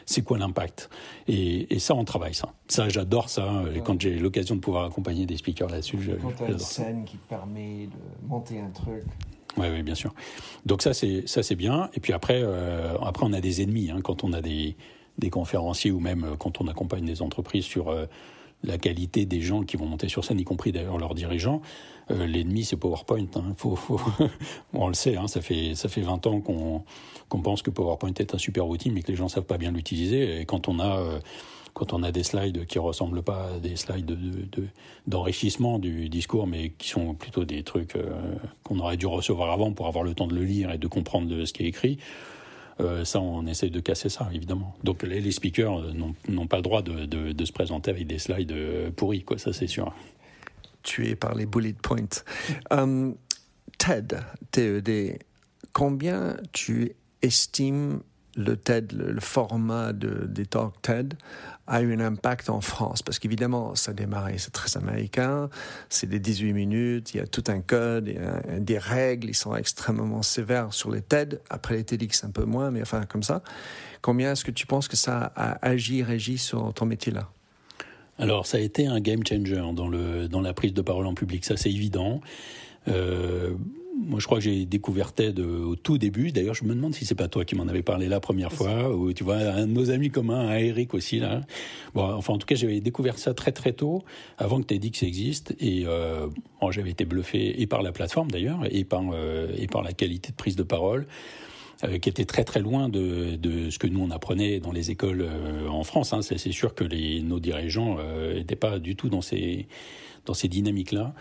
C'est 0.07 0.23
quoi 0.23 0.39
l'impact? 0.39 0.89
Et, 1.27 1.71
et, 1.71 1.77
ça 1.77 1.93
on 1.93 2.03
travaille 2.03 2.33
ça 2.33 2.53
ça 2.67 2.89
j'adore 2.89 3.29
ça 3.29 3.63
et 3.75 3.81
quand 3.81 4.01
j'ai 4.01 4.17
l'occasion 4.17 4.55
de 4.55 4.61
pouvoir 4.61 4.85
accompagner 4.85 5.27
des 5.27 5.37
speakers 5.37 5.69
là-dessus 5.69 5.99
quand 6.21 6.47
une 6.47 6.57
scène 6.57 7.05
qui 7.05 7.17
permet 7.17 7.87
de 7.87 8.27
monter 8.27 8.59
un 8.59 8.69
truc 8.69 9.03
oui, 9.57 9.67
oui, 9.71 9.83
bien 9.83 9.95
sûr. 9.95 10.13
Donc 10.65 10.81
ça, 10.81 10.93
c'est 10.93 11.27
ça, 11.27 11.43
c'est 11.43 11.55
bien. 11.55 11.89
Et 11.93 11.99
puis 11.99 12.13
après, 12.13 12.41
euh, 12.43 12.97
après, 13.03 13.25
on 13.25 13.33
a 13.33 13.41
des 13.41 13.61
ennemis 13.61 13.91
hein, 13.91 13.99
quand 14.01 14.23
on 14.23 14.33
a 14.33 14.41
des, 14.41 14.75
des 15.17 15.29
conférenciers 15.29 15.91
ou 15.91 15.99
même 15.99 16.23
euh, 16.23 16.35
quand 16.37 16.61
on 16.61 16.67
accompagne 16.67 17.05
des 17.05 17.21
entreprises 17.21 17.65
sur 17.65 17.89
euh, 17.89 18.05
la 18.63 18.77
qualité 18.77 19.25
des 19.25 19.41
gens 19.41 19.63
qui 19.63 19.77
vont 19.77 19.85
monter 19.85 20.09
sur 20.09 20.23
scène, 20.23 20.39
y 20.39 20.43
compris 20.43 20.71
d'ailleurs 20.71 20.97
leurs 20.97 21.15
dirigeants. 21.15 21.61
Euh, 22.11 22.25
l'ennemi, 22.25 22.63
c'est 22.63 22.77
PowerPoint. 22.77 23.27
Hein. 23.35 23.53
Faut, 23.57 23.75
faut... 23.75 23.99
on 24.73 24.87
le 24.87 24.93
sait, 24.93 25.17
hein, 25.17 25.27
ça, 25.27 25.41
fait, 25.41 25.75
ça 25.75 25.89
fait 25.89 26.01
20 26.01 26.25
ans 26.27 26.41
qu'on 26.41 26.83
qu'on 27.29 27.41
pense 27.41 27.63
que 27.63 27.71
PowerPoint 27.71 28.13
est 28.19 28.35
un 28.35 28.37
super 28.37 28.67
outil, 28.67 28.91
mais 28.91 29.01
que 29.01 29.07
les 29.07 29.15
gens 29.15 29.27
savent 29.27 29.45
pas 29.45 29.57
bien 29.57 29.71
l'utiliser. 29.71 30.41
Et 30.41 30.45
quand 30.45 30.67
on 30.67 30.79
a... 30.79 31.19
Quand 31.73 31.93
on 31.93 32.03
a 32.03 32.11
des 32.11 32.23
slides 32.23 32.65
qui 32.65 32.77
ressemblent 32.77 33.23
pas 33.23 33.49
à 33.55 33.59
des 33.59 33.75
slides 33.75 34.15
d'enrichissement 35.07 35.79
de, 35.79 35.89
du 35.89 36.09
discours, 36.09 36.45
mais 36.45 36.69
qui 36.71 36.89
sont 36.89 37.15
plutôt 37.15 37.45
des 37.45 37.63
trucs 37.63 37.95
euh, 37.95 38.11
qu'on 38.63 38.79
aurait 38.79 38.97
dû 38.97 39.07
recevoir 39.07 39.51
avant 39.51 39.73
pour 39.73 39.87
avoir 39.87 40.03
le 40.03 40.13
temps 40.13 40.27
de 40.27 40.35
le 40.35 40.43
lire 40.43 40.71
et 40.71 40.77
de 40.77 40.87
comprendre 40.87 41.45
ce 41.45 41.53
qui 41.53 41.63
est 41.63 41.67
écrit, 41.67 41.97
euh, 42.79 43.05
ça, 43.05 43.19
on 43.19 43.45
essaye 43.47 43.71
de 43.71 43.79
casser 43.79 44.09
ça, 44.09 44.29
évidemment. 44.33 44.75
Donc 44.83 45.03
les, 45.03 45.31
speakers 45.31 45.79
euh, 45.79 45.93
n'ont 46.27 46.47
pas 46.47 46.57
le 46.57 46.63
droit 46.63 46.81
de, 46.83 47.45
se 47.45 47.51
présenter 47.51 47.89
avec 47.89 48.05
des 48.05 48.19
slides 48.19 48.55
pourris, 48.95 49.23
quoi, 49.23 49.37
ça 49.37 49.51
c'est 49.51 49.67
sûr. 49.67 49.93
Tué 50.83 51.15
par 51.15 51.33
les 51.33 51.45
bullet 51.45 51.73
points. 51.73 52.23
Um, 52.69 53.15
TED, 53.77 54.19
TED, 54.51 55.19
combien 55.71 56.37
tu 56.51 56.93
estimes 57.21 58.01
le 58.35 58.57
TED, 58.57 58.93
le, 58.93 59.19
format 59.21 59.93
de, 59.93 60.25
des 60.25 60.45
talks 60.45 60.81
TED, 60.81 61.15
a 61.67 61.81
eu 61.81 61.93
un 61.93 61.99
impact 61.99 62.49
en 62.49 62.61
France 62.61 63.01
Parce 63.01 63.19
qu'évidemment, 63.19 63.75
ça 63.75 63.91
a 63.91 63.93
démarré, 63.93 64.37
c'est 64.37 64.51
très 64.51 64.77
américain, 64.77 65.49
c'est 65.89 66.07
des 66.07 66.19
18 66.19 66.53
minutes, 66.53 67.13
il 67.13 67.17
y 67.17 67.19
a 67.19 67.27
tout 67.27 67.43
un 67.47 67.61
code, 67.61 68.07
il 68.07 68.15
y 68.15 68.17
a 68.17 68.59
des 68.59 68.77
règles, 68.77 69.29
ils 69.29 69.35
sont 69.35 69.55
extrêmement 69.55 70.21
sévères 70.21 70.73
sur 70.73 70.91
les 70.91 71.01
TED. 71.01 71.41
Après 71.49 71.75
les 71.75 71.83
TEDx, 71.83 72.23
un 72.23 72.31
peu 72.31 72.45
moins, 72.45 72.71
mais 72.71 72.81
enfin 72.81 73.05
comme 73.05 73.23
ça. 73.23 73.41
Combien 74.01 74.33
est-ce 74.33 74.43
que 74.43 74.51
tu 74.51 74.67
penses 74.67 74.87
que 74.87 74.97
ça 74.97 75.31
a 75.35 75.65
agi, 75.65 76.03
régi 76.03 76.37
sur 76.37 76.73
ton 76.73 76.85
métier-là? 76.85 77.29
Alors, 78.19 78.45
ça 78.45 78.57
a 78.57 78.59
été 78.59 78.85
un 78.85 78.99
game 78.99 79.25
changer 79.25 79.61
dans, 79.73 80.41
la 80.41 80.53
prise 80.53 80.73
de 80.73 80.81
parole 80.81 81.07
en 81.07 81.15
public, 81.15 81.45
ça 81.45 81.57
c'est 81.57 81.71
évident. 81.71 82.21
Euh, 82.87 83.55
moi, 84.05 84.19
je 84.19 84.25
crois 84.25 84.37
que 84.37 84.43
j'ai 84.43 84.65
découvert 84.65 85.13
TED 85.13 85.39
au 85.39 85.75
tout 85.75 85.97
début. 85.97 86.31
D'ailleurs, 86.31 86.55
je 86.55 86.63
me 86.63 86.73
demande 86.73 86.93
si 86.93 87.05
c'est 87.05 87.15
pas 87.15 87.27
toi 87.27 87.45
qui 87.45 87.55
m'en 87.55 87.67
avais 87.67 87.83
parlé 87.83 88.07
la 88.07 88.19
première 88.19 88.51
fois, 88.51 88.93
ou 88.95 89.13
tu 89.13 89.23
vois, 89.23 89.37
un 89.37 89.67
de 89.67 89.71
nos 89.71 89.91
amis 89.91 90.09
communs, 90.09 90.47
un 90.47 90.57
Eric 90.57 90.93
aussi 90.93 91.19
là. 91.19 91.41
Bon, 91.93 92.03
enfin, 92.03 92.33
en 92.33 92.37
tout 92.37 92.45
cas, 92.45 92.55
j'avais 92.55 92.79
découvert 92.81 93.17
ça 93.17 93.33
très 93.33 93.51
très 93.51 93.73
tôt, 93.73 94.03
avant 94.37 94.59
que 94.59 94.65
TEDx 94.65 95.03
existe, 95.03 95.55
et 95.59 95.83
euh, 95.85 96.27
j'avais 96.71 96.91
été 96.91 97.05
bluffé 97.05 97.61
et 97.61 97.67
par 97.67 97.81
la 97.81 97.91
plateforme 97.91 98.31
d'ailleurs, 98.31 98.59
et 98.69 98.83
par 98.83 99.03
euh, 99.13 99.51
et 99.57 99.67
par 99.67 99.83
la 99.83 99.93
qualité 99.93 100.31
de 100.31 100.35
prise 100.35 100.55
de 100.55 100.63
parole. 100.63 101.07
Euh, 101.83 101.97
qui 101.97 102.07
était 102.07 102.23
très 102.23 102.43
très 102.43 102.61
loin 102.61 102.87
de, 102.87 103.35
de, 103.35 103.69
ce 103.69 103.79
que 103.79 103.87
nous 103.87 103.99
on 103.99 104.11
apprenait 104.11 104.59
dans 104.59 104.71
les 104.71 104.91
écoles 104.91 105.25
euh, 105.27 105.67
en 105.67 105.83
France. 105.83 106.13
Hein. 106.13 106.21
C'est 106.21 106.37
sûr 106.51 106.75
que 106.75 106.83
les, 106.83 107.21
nos 107.21 107.39
dirigeants 107.39 107.97
n'étaient 108.33 108.55
pas 108.55 108.79
du 108.79 108.95
tout 108.95 109.09
dans 109.09 109.21
ces 109.21 109.67
dans 110.25 110.35
ces 110.35 110.47
dynamiques 110.47 110.91
là. 110.91 111.13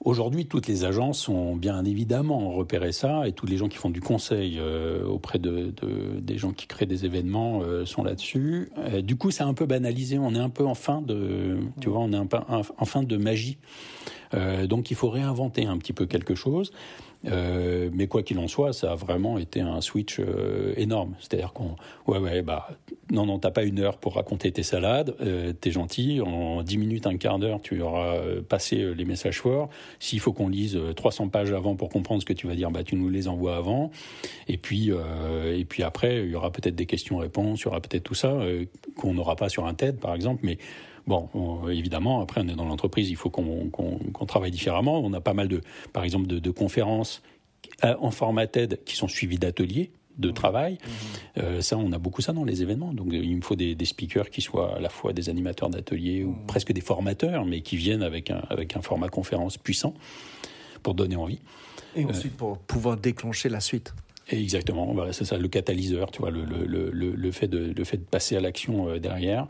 Aujourd'hui, 0.00 0.46
toutes 0.46 0.66
les 0.66 0.84
agences 0.84 1.28
ont 1.28 1.54
bien 1.54 1.84
évidemment 1.84 2.50
repéré 2.50 2.90
ça 2.90 3.26
et 3.28 3.32
tous 3.32 3.46
les 3.46 3.56
gens 3.56 3.68
qui 3.68 3.78
font 3.78 3.90
du 3.90 4.00
conseil 4.00 4.58
euh, 4.58 5.04
auprès 5.06 5.38
de, 5.38 5.72
des 6.18 6.36
gens 6.36 6.52
qui 6.52 6.66
créent 6.66 6.84
des 6.84 7.04
événements 7.06 7.60
euh, 7.62 7.86
sont 7.86 8.02
là-dessus. 8.02 8.70
Euh, 8.76 9.02
du 9.02 9.16
coup, 9.16 9.30
c'est 9.30 9.44
un 9.44 9.54
peu 9.54 9.66
banalisé. 9.66 10.18
On 10.18 10.34
est 10.34 10.40
un 10.40 10.50
peu 10.50 10.66
en 10.66 10.74
fin 10.74 11.00
de, 11.00 11.58
tu 11.80 11.88
vois, 11.88 12.00
on 12.00 12.12
est 12.12 12.16
un 12.16 12.26
peu 12.26 12.38
en 12.48 12.84
fin 12.84 13.02
de 13.02 13.16
magie. 13.16 13.58
donc, 14.64 14.90
il 14.90 14.96
faut 14.96 15.10
réinventer 15.10 15.64
un 15.66 15.78
petit 15.78 15.92
peu 15.92 16.06
quelque 16.06 16.34
chose. 16.34 16.72
Euh, 17.26 17.90
mais 17.92 18.06
quoi 18.06 18.22
qu'il 18.22 18.38
en 18.38 18.48
soit, 18.48 18.72
ça 18.72 18.92
a 18.92 18.94
vraiment 18.94 19.38
été 19.38 19.60
un 19.60 19.80
switch 19.80 20.18
euh, 20.20 20.74
énorme. 20.76 21.14
C'est-à-dire 21.20 21.52
qu'on, 21.52 21.76
ouais, 22.06 22.18
ouais, 22.18 22.42
bah, 22.42 22.68
non, 23.10 23.26
non, 23.26 23.38
t'as 23.38 23.50
pas 23.50 23.64
une 23.64 23.80
heure 23.80 23.98
pour 23.98 24.14
raconter 24.14 24.52
tes 24.52 24.62
salades, 24.62 25.14
euh, 25.20 25.52
t'es 25.52 25.70
gentil, 25.70 26.20
en 26.20 26.62
10 26.62 26.78
minutes, 26.78 27.06
un 27.06 27.16
quart 27.16 27.38
d'heure, 27.38 27.60
tu 27.62 27.80
auras 27.80 28.18
passé 28.48 28.94
les 28.94 29.04
messages 29.04 29.40
forts. 29.40 29.68
S'il 29.98 30.20
faut 30.20 30.32
qu'on 30.32 30.48
lise 30.48 30.78
300 30.96 31.28
pages 31.28 31.52
avant 31.52 31.76
pour 31.76 31.88
comprendre 31.88 32.20
ce 32.20 32.26
que 32.26 32.32
tu 32.32 32.46
vas 32.46 32.54
dire, 32.54 32.70
bah, 32.70 32.84
tu 32.84 32.96
nous 32.96 33.08
les 33.08 33.28
envoies 33.28 33.56
avant. 33.56 33.90
Et 34.48 34.56
puis, 34.56 34.90
et 34.90 35.64
puis 35.64 35.82
après, 35.82 36.24
il 36.24 36.30
y 36.30 36.34
aura 36.34 36.50
peut-être 36.50 36.74
des 36.74 36.86
questions-réponses, 36.86 37.60
il 37.60 37.64
y 37.64 37.68
aura 37.68 37.80
peut-être 37.80 38.04
tout 38.04 38.14
ça 38.14 38.36
qu'on 38.96 39.14
n'aura 39.14 39.36
pas 39.36 39.48
sur 39.48 39.66
un 39.66 39.74
TED, 39.74 39.98
par 39.98 40.14
exemple, 40.14 40.40
mais 40.42 40.58
Bon, 41.06 41.28
évidemment, 41.68 42.20
après, 42.20 42.40
on 42.42 42.48
est 42.48 42.54
dans 42.54 42.64
l'entreprise, 42.64 43.10
il 43.10 43.16
faut 43.16 43.30
qu'on 43.30 44.26
travaille 44.26 44.50
différemment. 44.50 45.00
On 45.00 45.12
a 45.12 45.20
pas 45.20 45.34
mal 45.34 45.48
de, 45.48 45.60
par 45.92 46.04
exemple, 46.04 46.26
de, 46.26 46.50
conférences 46.50 47.22
euh, 47.84 47.94
en 48.00 48.10
format 48.10 48.46
TED 48.46 48.80
qui 48.84 48.96
sont 48.96 49.08
suivies 49.08 49.38
d'ateliers 49.38 49.90
de 50.16 50.30
mmh. 50.30 50.34
travail. 50.34 50.74
Mmh. 50.74 51.40
Euh, 51.40 51.60
ça, 51.60 51.76
on 51.76 51.92
a 51.92 51.98
beaucoup 51.98 52.22
ça 52.22 52.32
dans 52.32 52.44
les 52.44 52.62
événements. 52.62 52.94
Donc, 52.94 53.08
il 53.10 53.36
me 53.36 53.42
faut 53.42 53.56
des, 53.56 53.76
speakers 53.84 54.30
qui 54.30 54.40
soient 54.40 54.76
à 54.76 54.80
la 54.80 54.88
fois 54.88 55.12
des 55.12 55.28
animateurs 55.28 55.68
d'ateliers 55.68 56.24
ou 56.24 56.30
mmh. 56.30 56.46
presque 56.46 56.72
des 56.72 56.80
formateurs, 56.80 57.44
mais 57.44 57.60
qui 57.60 57.76
viennent 57.76 58.02
avec 58.02 58.30
un, 58.30 58.42
avec 58.48 58.76
un 58.76 58.80
format 58.80 59.08
conférence 59.08 59.58
puissant 59.58 59.94
pour 60.82 60.94
donner 60.94 61.16
envie. 61.16 61.40
Et 61.96 62.04
ensuite, 62.04 62.36
pour 62.36 62.58
pouvoir 62.58 62.96
déclencher 62.96 63.48
la 63.48 63.60
suite. 63.60 63.94
Exactement, 64.30 64.96
c'est 65.12 65.26
ça, 65.26 65.36
le 65.36 65.48
catalyseur, 65.48 66.10
tu 66.10 66.20
vois, 66.20 66.30
le, 66.30 66.44
le, 66.44 66.64
le, 66.90 67.10
le 67.10 67.30
fait, 67.30 67.46
de, 67.46 67.74
le 67.76 67.84
fait 67.84 67.98
de 67.98 68.04
passer 68.04 68.36
à 68.36 68.40
l'action 68.40 68.88
euh, 68.88 68.98
derrière. 68.98 69.46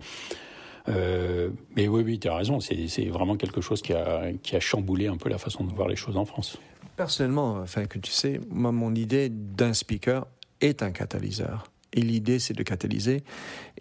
Euh, 0.88 1.50
mais 1.76 1.88
oui, 1.88 2.02
oui, 2.04 2.18
tu 2.18 2.28
as 2.28 2.36
raison, 2.36 2.60
c'est 2.60 3.06
vraiment 3.06 3.36
quelque 3.36 3.60
chose 3.60 3.80
qui 3.80 3.92
a, 3.92 4.32
qui 4.42 4.56
a 4.56 4.60
chamboulé 4.60 5.06
un 5.06 5.16
peu 5.16 5.28
la 5.28 5.38
façon 5.38 5.64
de 5.64 5.72
voir 5.72 5.88
les 5.88 5.96
choses 5.96 6.16
en 6.16 6.24
France. 6.24 6.58
Personnellement, 6.96 7.54
enfin 7.62 7.86
que 7.86 7.98
tu 7.98 8.12
sais, 8.12 8.40
moi, 8.50 8.70
mon 8.70 8.94
idée 8.94 9.28
d'un 9.30 9.72
speaker 9.72 10.26
est 10.60 10.82
un 10.82 10.92
catalyseur. 10.92 11.64
Et 11.96 12.00
l'idée, 12.00 12.40
c'est 12.40 12.54
de 12.54 12.62
catalyser 12.64 13.22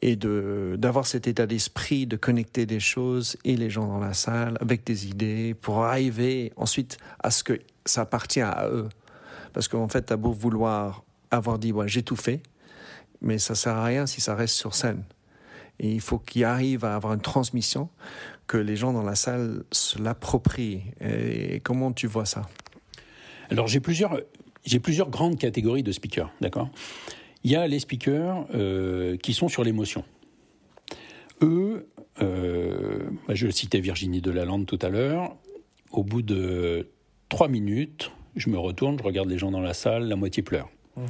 et 0.01 0.15
d'avoir 0.15 1.07
cet 1.07 1.27
état 1.27 1.47
d'esprit, 1.47 2.05
de 2.05 2.15
connecter 2.15 2.67
des 2.67 2.79
choses 2.79 3.37
et 3.43 3.57
les 3.57 3.71
gens 3.71 3.87
dans 3.87 3.99
la 3.99 4.13
salle 4.13 4.55
avec 4.61 4.83
des 4.85 5.07
idées 5.07 5.55
pour 5.55 5.83
arriver 5.83 6.53
ensuite 6.55 6.97
à 7.23 7.31
ce 7.31 7.43
que 7.43 7.59
ça 7.85 8.01
appartient 8.01 8.41
à 8.41 8.67
eux. 8.69 8.87
Parce 9.51 9.67
qu'en 9.67 9.87
fait, 9.87 10.05
tu 10.05 10.13
as 10.13 10.17
beau 10.17 10.31
vouloir 10.31 11.03
avoir 11.31 11.57
dit, 11.57 11.71
ouais, 11.71 11.87
j'ai 11.87 12.03
tout 12.03 12.15
fait, 12.15 12.41
mais 13.21 13.39
ça 13.39 13.55
sert 13.55 13.73
à 13.73 13.83
rien 13.83 14.05
si 14.05 14.21
ça 14.21 14.35
reste 14.35 14.55
sur 14.55 14.75
scène. 14.75 15.03
Et 15.79 15.91
il 15.91 16.01
faut 16.01 16.19
qu'il 16.19 16.43
arrive 16.43 16.86
à 16.86 16.95
avoir 16.95 17.13
une 17.13 17.21
transmission, 17.21 17.89
que 18.47 18.57
les 18.57 18.75
gens 18.75 18.93
dans 18.93 19.03
la 19.03 19.15
salle 19.15 19.63
se 19.71 20.01
l'approprient. 20.01 20.83
Et 21.01 21.59
comment 21.62 21.91
tu 21.91 22.07
vois 22.07 22.25
ça? 22.25 22.43
Alors 23.49 23.67
j'ai 23.67 23.79
plusieurs, 23.79 24.19
j'ai 24.65 24.79
plusieurs 24.79 25.09
grandes 25.09 25.38
catégories 25.38 25.83
de 25.83 25.91
speakers, 25.91 26.31
d'accord? 26.41 26.69
Il 27.43 27.51
y 27.51 27.55
a 27.55 27.67
les 27.67 27.79
speakers 27.79 28.45
euh, 28.53 29.17
qui 29.17 29.33
sont 29.33 29.49
sur 29.49 29.63
l'émotion. 29.63 30.05
Eux, 31.41 31.89
euh, 32.21 32.99
bah, 33.27 33.33
je 33.33 33.49
citais 33.49 33.79
Virginie 33.79 34.21
Delalande 34.21 34.65
tout 34.65 34.79
à 34.81 34.89
l'heure, 34.89 35.36
au 35.91 36.03
bout 36.03 36.21
de 36.21 36.88
trois 37.27 37.49
minutes, 37.49 38.12
je 38.36 38.49
me 38.49 38.57
retourne, 38.57 38.97
je 38.97 39.03
regarde 39.03 39.29
les 39.29 39.38
gens 39.38 39.51
dans 39.51 39.59
la 39.59 39.73
salle, 39.73 40.07
la 40.07 40.15
moitié 40.15 40.41
pleure. 40.41 40.69
Mmh. 40.95 41.01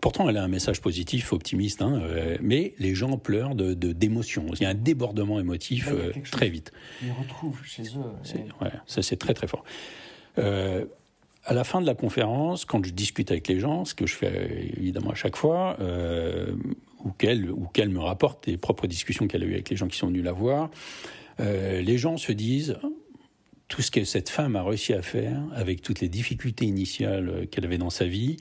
Pourtant, 0.00 0.28
elle 0.28 0.38
a 0.38 0.42
un 0.42 0.48
message 0.48 0.80
positif, 0.80 1.32
optimiste, 1.32 1.82
hein, 1.82 2.00
euh, 2.02 2.38
mais 2.40 2.74
les 2.78 2.94
gens 2.94 3.18
pleurent 3.18 3.54
de, 3.54 3.74
d'émotion. 3.74 4.46
Il 4.54 4.62
y 4.62 4.66
a 4.66 4.70
un 4.70 4.74
débordement 4.74 5.38
émotif 5.38 5.88
euh, 5.92 6.12
très 6.30 6.48
vite. 6.48 6.72
Ils 7.02 7.12
retrouvent 7.12 7.62
chez 7.64 7.82
eux. 7.82 8.40
Ouais, 8.62 8.70
ça, 8.86 9.02
c'est 9.02 9.16
très, 9.16 9.34
très 9.34 9.46
fort. 9.46 9.62
Euh, 10.38 10.86
à 11.44 11.52
la 11.52 11.64
fin 11.64 11.80
de 11.82 11.86
la 11.86 11.94
conférence, 11.94 12.64
quand 12.64 12.84
je 12.84 12.92
discute 12.92 13.30
avec 13.30 13.48
les 13.48 13.60
gens, 13.60 13.84
ce 13.84 13.94
que 13.94 14.06
je 14.06 14.14
fais 14.14 14.72
évidemment 14.76 15.10
à 15.10 15.14
chaque 15.14 15.36
fois, 15.36 15.76
ou 17.02 17.10
qu'elle 17.12 17.50
ou 17.50 17.66
qu'elle 17.66 17.88
me 17.88 18.00
rapporte 18.00 18.46
les 18.46 18.58
propres 18.58 18.86
discussions 18.86 19.26
qu'elle 19.26 19.42
a 19.42 19.46
eues 19.46 19.54
avec 19.54 19.70
les 19.70 19.76
gens 19.76 19.88
qui 19.88 19.96
sont 19.96 20.08
venus 20.08 20.22
la 20.22 20.32
voir, 20.32 20.70
les 21.38 21.96
gens 21.96 22.18
se 22.18 22.32
disent 22.32 22.76
tout 23.68 23.80
ce 23.80 23.90
que 23.90 24.04
cette 24.04 24.28
femme 24.28 24.54
a 24.54 24.62
réussi 24.62 24.92
à 24.92 25.00
faire, 25.00 25.42
avec 25.54 25.80
toutes 25.80 26.00
les 26.00 26.10
difficultés 26.10 26.66
initiales 26.66 27.48
qu'elle 27.50 27.64
avait 27.64 27.78
dans 27.78 27.90
sa 27.90 28.04
vie, 28.04 28.36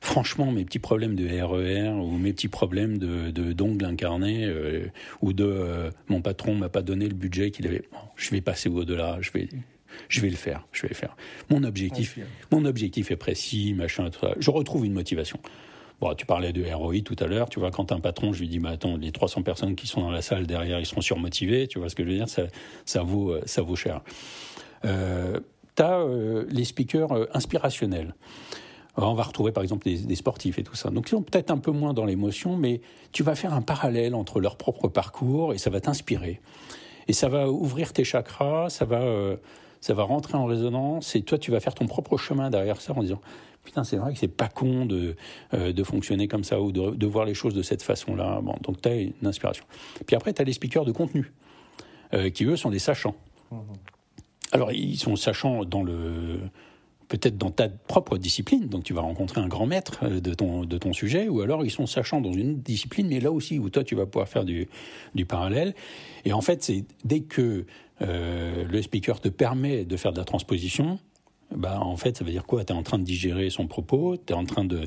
franchement, 0.00 0.50
mes 0.50 0.64
petits 0.64 0.78
problèmes 0.78 1.14
de 1.14 1.26
RER 1.26 1.88
e 1.88 1.92
ou 1.92 2.10
mes 2.12 2.32
petits 2.32 2.48
problèmes 2.48 2.98
de 2.98 3.52
d'ongles 3.52 3.84
incarnés 3.84 4.44
euh, 4.44 4.86
ou 5.20 5.32
de 5.32 5.44
euh, 5.44 5.90
mon 6.08 6.22
patron 6.22 6.54
m'a 6.54 6.68
pas 6.68 6.82
donné 6.82 7.08
le 7.08 7.14
budget 7.14 7.50
qu'il 7.50 7.66
avait. 7.66 7.82
je 8.16 8.30
vais 8.30 8.40
passer 8.40 8.68
au-delà. 8.68 9.18
Je 9.20 9.30
vais 9.32 9.48
je 10.08 10.20
vais 10.20 10.30
le 10.30 10.36
faire. 10.36 10.66
Je 10.72 10.82
vais 10.82 10.88
le 10.88 10.94
faire. 10.94 11.16
Mon 11.50 11.64
objectif, 11.64 12.18
mon 12.52 12.64
objectif 12.64 13.10
est 13.10 13.16
précis, 13.16 13.74
machin. 13.74 14.08
Je 14.38 14.50
retrouve 14.50 14.86
une 14.86 14.92
motivation. 14.92 15.38
Bon, 16.00 16.14
tu 16.14 16.24
parlais 16.24 16.52
de 16.52 16.64
ROI 16.64 17.00
tout 17.04 17.16
à 17.18 17.26
l'heure. 17.26 17.50
Tu 17.50 17.60
vois, 17.60 17.70
quand 17.70 17.92
un 17.92 18.00
patron, 18.00 18.32
je 18.32 18.40
lui 18.40 18.48
dis, 18.48 18.58
mais 18.58 18.70
attends, 18.70 18.96
les 18.96 19.12
300 19.12 19.42
personnes 19.42 19.74
qui 19.74 19.86
sont 19.86 20.00
dans 20.00 20.10
la 20.10 20.22
salle 20.22 20.46
derrière, 20.46 20.80
ils 20.80 20.86
seront 20.86 21.02
surmotivés. 21.02 21.66
Tu 21.66 21.78
vois 21.78 21.90
ce 21.90 21.94
que 21.94 22.04
je 22.04 22.08
veux 22.08 22.14
dire 22.14 22.28
ça, 22.28 22.44
ça 22.86 23.02
vaut, 23.02 23.34
ça 23.44 23.62
vaut 23.62 23.76
cher. 23.76 24.00
Euh, 24.86 25.40
tu 25.76 25.82
as 25.82 26.06
les 26.48 26.64
speakers 26.64 27.28
inspirationnels 27.34 28.14
on 28.96 29.14
va 29.14 29.22
retrouver 29.22 29.52
par 29.52 29.62
exemple 29.62 29.84
des, 29.84 30.14
sportifs 30.14 30.58
et 30.58 30.62
tout 30.62 30.74
ça. 30.74 30.90
Donc 30.90 31.08
ils 31.08 31.10
sont 31.10 31.22
peut-être 31.22 31.50
un 31.50 31.58
peu 31.58 31.70
moins 31.70 31.94
dans 31.94 32.04
l'émotion, 32.04 32.56
mais 32.56 32.80
tu 33.12 33.22
vas 33.22 33.34
faire 33.34 33.54
un 33.54 33.62
parallèle 33.62 34.14
entre 34.14 34.40
leur 34.40 34.56
propre 34.56 34.88
parcours 34.88 35.54
et 35.54 35.58
ça 35.58 35.70
va 35.70 35.80
t'inspirer. 35.80 36.40
Et 37.08 37.12
ça 37.12 37.28
va 37.28 37.48
ouvrir 37.48 37.92
tes 37.92 38.04
chakras, 38.04 38.70
ça 38.70 38.84
va, 38.84 39.00
euh, 39.00 39.36
ça 39.80 39.94
va 39.94 40.02
rentrer 40.02 40.36
en 40.36 40.46
résonance 40.46 41.16
et 41.16 41.22
toi 41.22 41.38
tu 41.38 41.50
vas 41.50 41.60
faire 41.60 41.74
ton 41.74 41.86
propre 41.86 42.16
chemin 42.16 42.50
derrière 42.50 42.80
ça 42.80 42.92
en 42.94 43.02
disant 43.02 43.20
putain 43.64 43.84
c'est 43.84 43.96
vrai 43.96 44.12
que 44.12 44.18
c'est 44.18 44.28
pas 44.28 44.48
con 44.48 44.86
de, 44.86 45.16
euh, 45.54 45.72
de 45.72 45.84
fonctionner 45.84 46.28
comme 46.28 46.44
ça 46.44 46.60
ou 46.60 46.72
de, 46.72 46.90
de 46.90 47.06
voir 47.06 47.24
les 47.24 47.34
choses 47.34 47.54
de 47.54 47.62
cette 47.62 47.82
façon-là. 47.82 48.40
Bon, 48.42 48.54
donc 48.62 48.80
tu 48.82 48.88
as 48.88 48.96
une 48.96 49.12
inspiration. 49.24 49.64
Puis 50.06 50.16
après 50.16 50.32
tu 50.32 50.42
as 50.42 50.44
les 50.44 50.52
speakers 50.52 50.84
de 50.84 50.92
contenu. 50.92 51.32
qui 52.34 52.44
eux 52.44 52.56
sont 52.56 52.70
des 52.70 52.80
sachants. 52.80 53.14
Mmh. 53.50 53.56
Alors, 54.52 54.72
ils 54.72 54.98
sont 54.98 55.16
sachants 55.16 55.64
dans 55.64 55.82
le 55.82 56.40
peut-être 57.10 57.36
dans 57.36 57.50
ta 57.50 57.68
propre 57.68 58.16
discipline, 58.16 58.68
donc 58.68 58.84
tu 58.84 58.94
vas 58.94 59.00
rencontrer 59.02 59.40
un 59.40 59.48
grand 59.48 59.66
maître 59.66 59.98
euh, 60.04 60.20
de 60.20 60.32
ton, 60.32 60.64
de 60.64 60.78
ton 60.78 60.92
sujet, 60.92 61.28
ou 61.28 61.42
alors 61.42 61.64
ils 61.64 61.70
sont 61.70 61.86
sachants 61.86 62.20
dans 62.20 62.32
une 62.32 62.60
discipline, 62.60 63.08
mais 63.08 63.20
là 63.20 63.32
aussi 63.32 63.58
où 63.58 63.68
toi 63.68 63.84
tu 63.84 63.96
vas 63.96 64.06
pouvoir 64.06 64.28
faire 64.28 64.44
du, 64.44 64.68
du 65.14 65.26
parallèle. 65.26 65.74
Et 66.24 66.32
en 66.32 66.40
fait, 66.40 66.62
c'est 66.62 66.84
dès 67.04 67.20
que 67.20 67.66
euh, 68.00 68.64
le 68.64 68.80
speaker 68.80 69.20
te 69.20 69.28
permet 69.28 69.84
de 69.84 69.96
faire 69.96 70.12
de 70.12 70.18
la 70.18 70.24
transposition, 70.24 71.00
bah 71.54 71.80
en 71.80 71.96
fait, 71.96 72.16
ça 72.16 72.24
veut 72.24 72.30
dire 72.30 72.46
quoi? 72.46 72.64
Tu 72.64 72.72
es 72.72 72.76
en 72.76 72.82
train 72.82 72.98
de 72.98 73.04
digérer 73.04 73.50
son 73.50 73.66
propos, 73.66 74.16
tu 74.16 74.32
es 74.32 74.36
en 74.36 74.44
train 74.44 74.64
de 74.64 74.86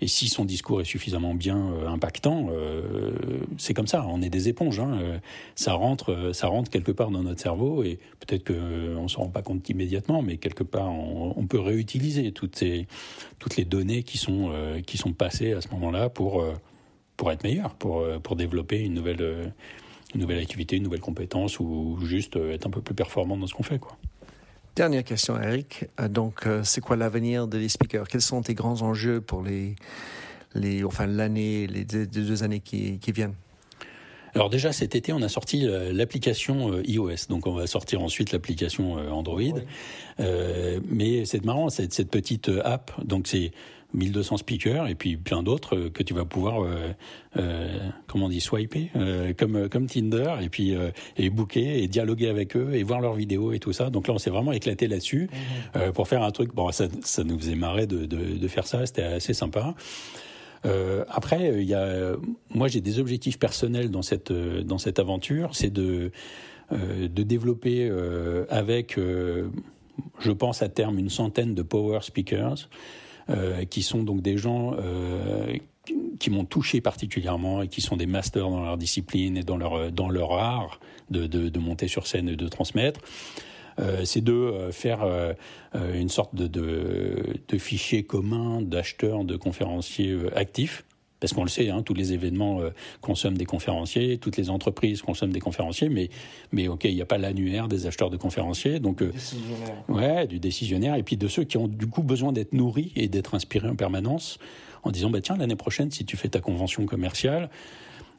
et 0.00 0.06
si 0.06 0.28
son 0.28 0.44
discours 0.44 0.80
est 0.80 0.84
suffisamment 0.84 1.34
bien 1.34 1.58
euh, 1.58 1.86
impactant, 1.86 2.48
euh, 2.50 3.12
c'est 3.58 3.74
comme 3.74 3.86
ça. 3.86 4.06
On 4.08 4.22
est 4.22 4.30
des 4.30 4.48
éponges. 4.48 4.80
Hein. 4.80 4.98
Euh, 5.00 5.18
ça 5.54 5.74
rentre, 5.74 6.30
ça 6.32 6.46
rentre 6.46 6.70
quelque 6.70 6.92
part 6.92 7.10
dans 7.10 7.22
notre 7.22 7.40
cerveau 7.40 7.84
et 7.84 7.98
peut-être 8.20 8.46
qu'on 8.46 9.02
ne 9.02 9.08
s'en 9.08 9.22
rend 9.22 9.28
pas 9.28 9.42
compte 9.42 9.68
immédiatement, 9.68 10.22
mais 10.22 10.38
quelque 10.38 10.62
part 10.62 10.90
on, 10.90 11.46
peut 11.46 11.60
réutiliser 11.60 12.32
toutes 12.32 12.60
les 12.60 13.64
données 13.64 14.02
qui 14.02 14.18
sont 14.18 14.52
qui 14.86 14.98
sont 14.98 15.12
passées 15.12 15.52
à 15.52 15.60
ce 15.60 15.68
moment-là 15.70 16.08
pour 16.08 16.44
pour 17.16 17.32
être 17.32 17.42
meilleur, 17.42 17.74
pour 17.74 18.06
pour 18.22 18.36
développer 18.36 18.78
une 18.80 18.94
nouvelle 18.94 19.52
nouvelle 20.14 20.38
activité, 20.38 20.76
une 20.76 20.84
nouvelle 20.84 21.00
compétence 21.00 21.58
ou 21.58 21.98
juste 22.02 22.36
être 22.36 22.66
un 22.66 22.70
peu 22.70 22.80
plus 22.80 22.94
performant 22.94 23.36
dans 23.36 23.46
ce 23.46 23.54
qu'on 23.54 23.64
fait, 23.64 23.78
quoi. 23.78 23.96
Dernière 24.76 25.02
question, 25.04 25.40
Eric. 25.40 25.86
Euh, 26.00 26.08
donc, 26.08 26.46
euh, 26.46 26.62
c'est 26.64 26.80
quoi 26.80 26.96
l'avenir 26.96 27.48
de 27.48 27.58
les 27.58 27.68
speakers? 27.68 28.06
Quels 28.08 28.22
sont 28.22 28.42
tes 28.42 28.54
grands 28.54 28.82
enjeux 28.82 29.20
pour 29.20 29.42
les, 29.42 29.74
les, 30.54 30.84
enfin, 30.84 31.06
l'année, 31.06 31.66
les 31.66 31.84
deux, 31.84 32.42
années 32.42 32.60
qui, 32.60 32.98
qui 32.98 33.12
viennent? 33.12 33.34
Alors 34.32 34.48
déjà 34.48 34.72
cet 34.72 34.94
été, 34.94 35.12
on 35.12 35.22
a 35.22 35.28
sorti 35.28 35.66
euh, 35.66 35.92
l'application 35.92 36.80
iOS, 36.84 37.26
donc 37.28 37.48
on 37.48 37.52
va 37.52 37.66
sortir 37.66 38.00
ensuite 38.00 38.30
l'application 38.30 38.92
Android. 39.10 39.58
mais 40.18 41.24
c'est 41.24 41.44
marrant 41.44 41.68
cette, 41.68 41.92
cette 41.92 42.10
petite 42.10 42.48
app, 42.62 42.92
donc 43.04 43.26
c'est 43.26 43.50
1200 43.94 44.38
speakers 44.38 44.88
et 44.88 44.94
puis 44.94 45.16
plein 45.16 45.42
d'autres 45.42 45.76
euh, 45.76 45.90
que 45.90 46.02
tu 46.02 46.14
vas 46.14 46.24
pouvoir, 46.24 46.62
euh, 46.62 46.92
euh, 47.36 47.78
comment 48.06 48.26
on 48.26 48.28
dit, 48.28 48.40
swiper, 48.40 48.90
euh, 48.96 49.32
comme, 49.36 49.68
comme 49.68 49.86
Tinder, 49.86 50.34
et 50.40 50.48
puis 50.48 50.74
euh, 50.74 50.90
et 51.16 51.30
booker 51.30 51.82
et 51.82 51.88
dialoguer 51.88 52.28
avec 52.28 52.56
eux 52.56 52.74
et 52.74 52.82
voir 52.82 53.00
leurs 53.00 53.14
vidéos 53.14 53.52
et 53.52 53.58
tout 53.58 53.72
ça. 53.72 53.90
Donc 53.90 54.08
là, 54.08 54.14
on 54.14 54.18
s'est 54.18 54.30
vraiment 54.30 54.52
éclaté 54.52 54.86
là-dessus 54.86 55.28
mhm. 55.74 55.92
pour 55.92 56.08
faire 56.08 56.22
un 56.22 56.30
truc. 56.30 56.54
Bon, 56.54 56.70
ça, 56.72 56.86
ça 57.02 57.24
nous 57.24 57.38
faisait 57.38 57.54
marrer 57.54 57.86
de, 57.86 58.06
de, 58.06 58.38
de 58.38 58.48
faire 58.48 58.66
ça, 58.66 58.86
c'était 58.86 59.02
assez 59.02 59.34
sympa. 59.34 59.74
après, 61.08 61.62
il 61.62 61.68
y 61.68 61.74
a, 61.74 62.14
moi, 62.54 62.68
j'ai 62.68 62.80
des 62.80 62.98
objectifs 62.98 63.38
personnels 63.38 63.90
dans 63.90 64.02
cette 64.02 64.32
dans 64.32 64.78
cette 64.78 64.98
aventure, 64.98 65.54
c'est 65.54 65.72
de 65.72 66.10
de 66.70 67.22
développer 67.24 67.90
avec, 68.48 68.96
je 68.96 70.32
pense 70.32 70.62
à 70.62 70.68
terme, 70.68 70.98
une 70.98 71.10
centaine 71.10 71.54
de 71.54 71.62
power 71.62 72.00
speakers. 72.02 72.68
Euh, 73.28 73.64
qui 73.64 73.82
sont 73.82 74.02
donc 74.02 74.22
des 74.22 74.36
gens 74.38 74.74
euh, 74.78 75.56
qui 76.18 76.30
m'ont 76.30 76.44
touché 76.44 76.80
particulièrement 76.80 77.62
et 77.62 77.68
qui 77.68 77.80
sont 77.80 77.96
des 77.96 78.06
masters 78.06 78.48
dans 78.48 78.64
leur 78.64 78.76
discipline 78.76 79.36
et 79.36 79.42
dans 79.42 79.56
leur, 79.56 79.92
dans 79.92 80.08
leur 80.08 80.32
art 80.32 80.80
de, 81.10 81.26
de, 81.26 81.58
monter 81.58 81.86
sur 81.86 82.06
scène 82.06 82.28
et 82.28 82.36
de 82.36 82.48
transmettre. 82.48 83.00
Euh, 83.78 84.04
c'est 84.04 84.20
de 84.20 84.32
euh, 84.32 84.72
faire 84.72 85.02
euh, 85.02 85.32
une 85.94 86.08
sorte 86.08 86.34
de, 86.34 86.48
de 86.48 87.58
fichier 87.58 88.02
commun 88.02 88.60
d'acheteurs, 88.62 89.24
de 89.24 89.36
conférenciers 89.36 90.16
actifs 90.34 90.84
parce 91.20 91.32
qu'on 91.32 91.42
le 91.42 91.48
sait, 91.48 91.68
hein, 91.68 91.82
tous 91.82 91.94
les 91.94 92.12
événements 92.12 92.60
euh, 92.60 92.70
consomment 93.00 93.36
des 93.36 93.44
conférenciers, 93.44 94.18
toutes 94.18 94.36
les 94.36 94.50
entreprises 94.50 95.02
consomment 95.02 95.32
des 95.32 95.40
conférenciers, 95.40 95.88
mais, 95.88 96.08
mais 96.52 96.66
ok, 96.68 96.84
il 96.84 96.94
n'y 96.94 97.02
a 97.02 97.06
pas 97.06 97.18
l'annuaire 97.18 97.68
des 97.68 97.86
acheteurs 97.86 98.10
de 98.10 98.16
conférenciers, 98.16 98.80
donc 98.80 99.02
euh, 99.02 99.12
ouais, 99.88 100.26
du 100.26 100.40
décisionnaire, 100.40 100.96
et 100.96 101.02
puis 101.02 101.16
de 101.16 101.28
ceux 101.28 101.44
qui 101.44 101.58
ont 101.58 101.68
du 101.68 101.86
coup 101.86 102.02
besoin 102.02 102.32
d'être 102.32 102.54
nourris 102.54 102.92
et 102.96 103.08
d'être 103.08 103.34
inspirés 103.34 103.68
en 103.68 103.76
permanence, 103.76 104.38
en 104.82 104.90
disant 104.90 105.10
bah 105.10 105.20
tiens 105.20 105.36
l'année 105.36 105.56
prochaine 105.56 105.90
si 105.90 106.04
tu 106.04 106.16
fais 106.16 106.28
ta 106.28 106.40
convention 106.40 106.86
commerciale, 106.86 107.50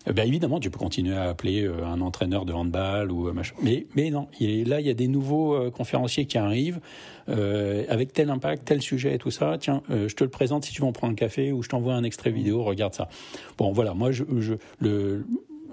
eh 0.08 0.14
ben 0.14 0.28
évidemment, 0.28 0.60
tu 0.60 0.70
peux 0.70 0.80
continuer 0.80 1.16
à 1.16 1.30
appeler 1.30 1.64
euh, 1.64 1.86
un 1.86 2.02
entraîneur 2.02 2.46
de 2.46 2.54
handball 2.54 3.12
ou 3.12 3.32
machin. 3.34 3.54
Mais, 3.62 3.86
mais 3.96 4.10
non, 4.10 4.28
là, 4.40 4.80
il 4.80 4.88
y 4.88 4.90
a 4.90 4.94
des 4.94 5.08
nouveaux 5.08 5.70
conférenciers 5.72 6.26
qui 6.26 6.38
arrivent 6.38 6.80
euh, 7.30 7.84
avec 7.88 8.14
tel 8.14 8.30
impact, 8.30 8.66
tel 8.66 8.82
sujet 8.82 9.16
et 9.16 9.18
tout 9.18 9.32
ça. 9.32 9.58
Tiens, 9.60 9.84
euh, 9.90 10.08
je 10.08 10.16
te 10.16 10.24
le 10.24 10.30
présente 10.30 10.66
si 10.66 10.74
tu 10.74 10.82
veux 10.82 10.88
en 10.88 10.92
prendre 10.92 11.14
un 11.14 11.16
café 11.16 11.52
ou 11.52 11.62
je 11.62 11.70
t'envoie 11.70 11.94
un 11.94 12.04
extrait 12.04 12.32
vidéo, 12.32 12.64
regarde 12.64 12.94
ça. 12.94 13.08
Bon, 13.58 13.72
voilà, 13.72 13.94
moi, 13.94 14.12
je, 14.12 14.24
je 14.40 14.56
le, 14.80 15.26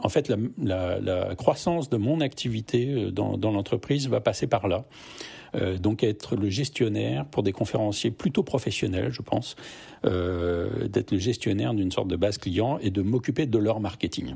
en 0.02 0.08
fait, 0.08 0.28
la, 0.28 0.36
la, 0.62 1.00
la, 1.00 1.34
croissance 1.34 1.88
de 1.88 1.96
mon 1.96 2.20
activité 2.20 2.88
euh, 2.88 3.10
dans, 3.10 3.36
dans 3.38 3.50
l'entreprise 3.50 4.08
va 4.08 4.20
passer 4.20 4.46
par 4.46 4.68
là. 4.68 4.84
Euh, 5.54 5.78
donc 5.78 6.02
être 6.02 6.36
le 6.36 6.48
gestionnaire 6.48 7.24
pour 7.26 7.42
des 7.42 7.52
conférenciers 7.52 8.10
plutôt 8.10 8.42
professionnels, 8.42 9.12
je 9.12 9.22
pense, 9.22 9.56
euh, 10.04 10.88
d'être 10.88 11.10
le 11.10 11.18
gestionnaire 11.18 11.74
d'une 11.74 11.90
sorte 11.90 12.08
de 12.08 12.16
base 12.16 12.38
client 12.38 12.78
et 12.80 12.90
de 12.90 13.02
m'occuper 13.02 13.46
de 13.46 13.58
leur 13.58 13.80
marketing. 13.80 14.34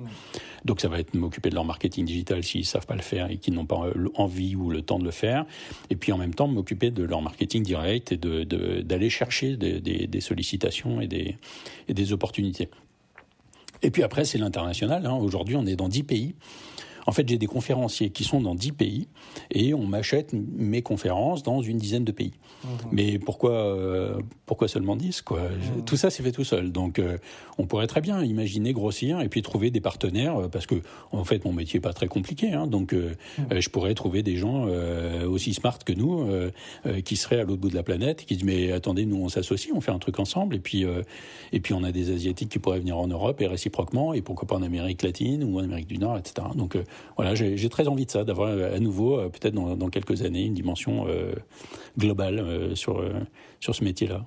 Donc 0.65 0.81
ça 0.81 0.89
va 0.89 0.99
être 0.99 1.15
m'occuper 1.15 1.51
de 1.51 1.55
leur 1.55 1.65
marketing 1.65 2.05
digital 2.05 2.43
s'ils 2.43 2.65
savent 2.65 2.87
pas 2.87 2.95
le 2.95 3.03
faire 3.03 3.31
et 3.31 3.37
qu'ils 3.37 3.55
n'ont 3.55 3.67
pas 3.67 3.81
envie 4.15 4.57
ou 4.57 4.71
le 4.71 4.83
temps 4.83 4.99
de 4.99 5.05
le 5.05 5.11
faire. 5.11 5.45
Et 5.91 5.97
puis 5.97 6.13
en 6.13 6.19
même 6.19 6.35
temps 6.35 6.49
m'occuper 6.49 6.91
de 6.91 7.03
leur 7.03 7.23
marketing 7.23 7.63
direct 7.63 8.13
et 8.13 8.17
d'aller 8.17 9.07
de, 9.07 9.09
chercher 9.09 9.57
des, 9.57 9.81
des, 9.81 10.07
des, 10.07 10.21
sollicitations 10.21 11.01
et 11.01 11.07
des, 11.07 11.37
et 11.89 11.95
des 11.95 12.13
opportunités. 12.13 12.69
Et 13.83 13.91
puis 13.91 14.03
après, 14.03 14.25
c'est 14.25 14.39
l'international. 14.39 15.07
Hein. 15.07 15.15
Aujourd'hui, 15.15 15.57
on 15.57 15.67
est 15.67 15.77
dans 15.77 15.89
10 15.89 16.05
pays. 16.05 16.35
En 17.07 17.13
fait, 17.13 17.29
j'ai 17.29 17.39
des 17.39 17.47
conférenciers 17.47 18.11
qui 18.11 18.25
sont 18.25 18.41
dans 18.41 18.55
10 18.55 18.73
pays 18.73 19.09
et 19.51 19.75
on 19.75 19.87
m'achète 19.87 20.33
mes 20.33 20.83
conférences 20.83 21.43
dans 21.43 21.61
une 21.61 21.79
dizaine 21.79 22.05
de 22.05 22.13
pays. 22.13 22.33
Mmh. 22.65 22.69
Mais 22.93 23.19
pourquoi, 23.19 23.53
euh, 23.53 24.21
pourquoi 24.47 24.69
seulement 24.69 24.97
10 24.97 25.23
quoi? 25.23 25.41
Mmh. 25.41 25.85
Tout 25.85 25.97
ça, 25.97 26.11
c'est 26.11 26.23
fait 26.23 26.33
tout 26.33 26.45
seul. 26.45 26.71
Donc, 26.71 26.99
euh, 26.99 27.19
on 27.59 27.67
pourrait 27.67 27.87
très 27.87 28.01
bien 28.01 28.23
imaginer 28.23 28.73
grossir 28.73 29.21
et 29.21 29.29
puis 29.29 29.43
trouver 29.43 29.71
des 29.71 29.81
partenaires 29.81 30.37
euh, 30.37 30.49
parce 30.49 30.67
que, 30.67 30.77
en 31.11 31.25
fait, 31.25 31.45
mon 31.45 31.53
métier 31.53 31.79
n'est 31.79 31.83
pas 31.83 31.93
très 31.93 32.09
compliqué. 32.09 32.53
Hein, 32.53 32.67
donc, 32.67 32.93
mmh. 32.93 33.61
je 33.61 33.69
pourrais 33.69 33.95
trouver 33.95 34.23
des 34.23 34.37
gens 34.37 34.67
aussi 35.27 35.55
smart 35.55 35.79
que 35.79 35.93
nous 35.93 36.27
qui 37.05 37.17
seraient 37.17 37.41
à 37.41 37.45
l'autre 37.45 37.61
bout 37.61 37.71
de 37.71 37.75
la 37.75 37.83
planète 37.83 38.23
et 38.23 38.25
qui 38.25 38.37
disent 38.37 38.45
Mais 38.45 38.73
attendez, 38.73 39.07
nous, 39.07 39.17
on 39.17 39.29
s'associe, 39.29 39.75
on 39.75 39.81
fait 39.81 39.91
un 39.91 39.99
truc 39.99 40.19
ensemble. 40.19 40.57
Et 40.57 40.61
puis, 40.61 40.85
et 41.53 41.61
puis, 41.61 41.75
on 41.75 41.83
a 41.83 41.93
des 41.93 42.13
Asiatiques 42.13 42.51
qui 42.51 42.59
pourraient 42.59 42.79
venir 42.79 42.99
en 42.99 43.07
Europe 43.07 43.41
et 43.41 43.47
réciproquement, 43.47 44.15
et 44.15 44.23
pourquoi 44.23 44.47
pas 44.47 44.57
en 44.57 44.63
Amérique 44.63 45.03
latine 45.03 45.45
ou 45.45 45.59
en 45.59 45.65
Amérique 45.65 45.89
du 45.89 45.99
Nord, 45.99 46.19
etc. 46.19 46.47
Donc, 46.55 46.77
voilà, 47.17 47.35
j'ai 47.35 47.69
très 47.69 47.89
envie 47.89 48.07
de 48.07 48.11
ça, 48.11 48.25
d'avoir 48.25 48.51
euh, 48.51 48.75
à 48.75 48.79
nouveau, 48.79 49.19
euh, 49.19 49.29
peut-être 49.29 49.55
dans, 49.55 49.89
quelques 49.89 50.23
années, 50.23 50.45
une 50.45 50.55
dimension 50.55 51.07
euh, 51.09 51.35
globale 51.99 52.75
sur, 52.75 53.05
sur 53.61 53.75
ce 53.75 53.85
métier-là. 53.85 54.27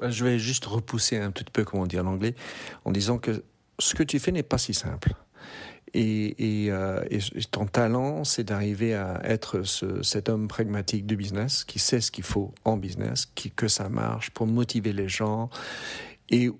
Je 0.00 0.24
vais 0.24 0.38
juste 0.38 0.66
repousser 0.66 1.16
un 1.16 1.30
petit 1.30 1.44
peu, 1.50 1.64
comme 1.64 1.80
on 1.80 1.86
dit 1.86 1.98
en 1.98 2.06
anglais, 2.06 2.34
en 2.84 2.92
disant 2.92 3.18
que 3.18 3.42
ce 3.78 3.94
que 3.94 4.02
tu 4.02 4.18
fais 4.18 4.32
n'est 4.32 4.42
pas 4.42 4.58
si 4.58 4.74
simple. 4.74 5.14
Et, 5.94 6.66
et, 6.66 6.70
ton 7.50 7.64
talent, 7.64 8.24
c'est 8.24 8.44
d'arriver 8.44 8.94
à 8.94 9.20
être 9.24 9.62
ce, 9.62 10.02
cet 10.02 10.28
homme 10.28 10.46
pragmatique 10.48 11.06
du 11.06 11.16
business, 11.16 11.64
qui 11.64 11.78
sait 11.78 12.02
ce 12.02 12.10
qu'il 12.10 12.24
faut 12.24 12.52
en 12.64 12.76
business, 12.76 13.24
qui, 13.34 13.50
que 13.50 13.68
ça 13.68 13.88
marche, 13.88 14.30
pour 14.30 14.46
motiver 14.46 14.92
les 14.92 15.08
gens. 15.08 15.48
Et, 16.28 16.50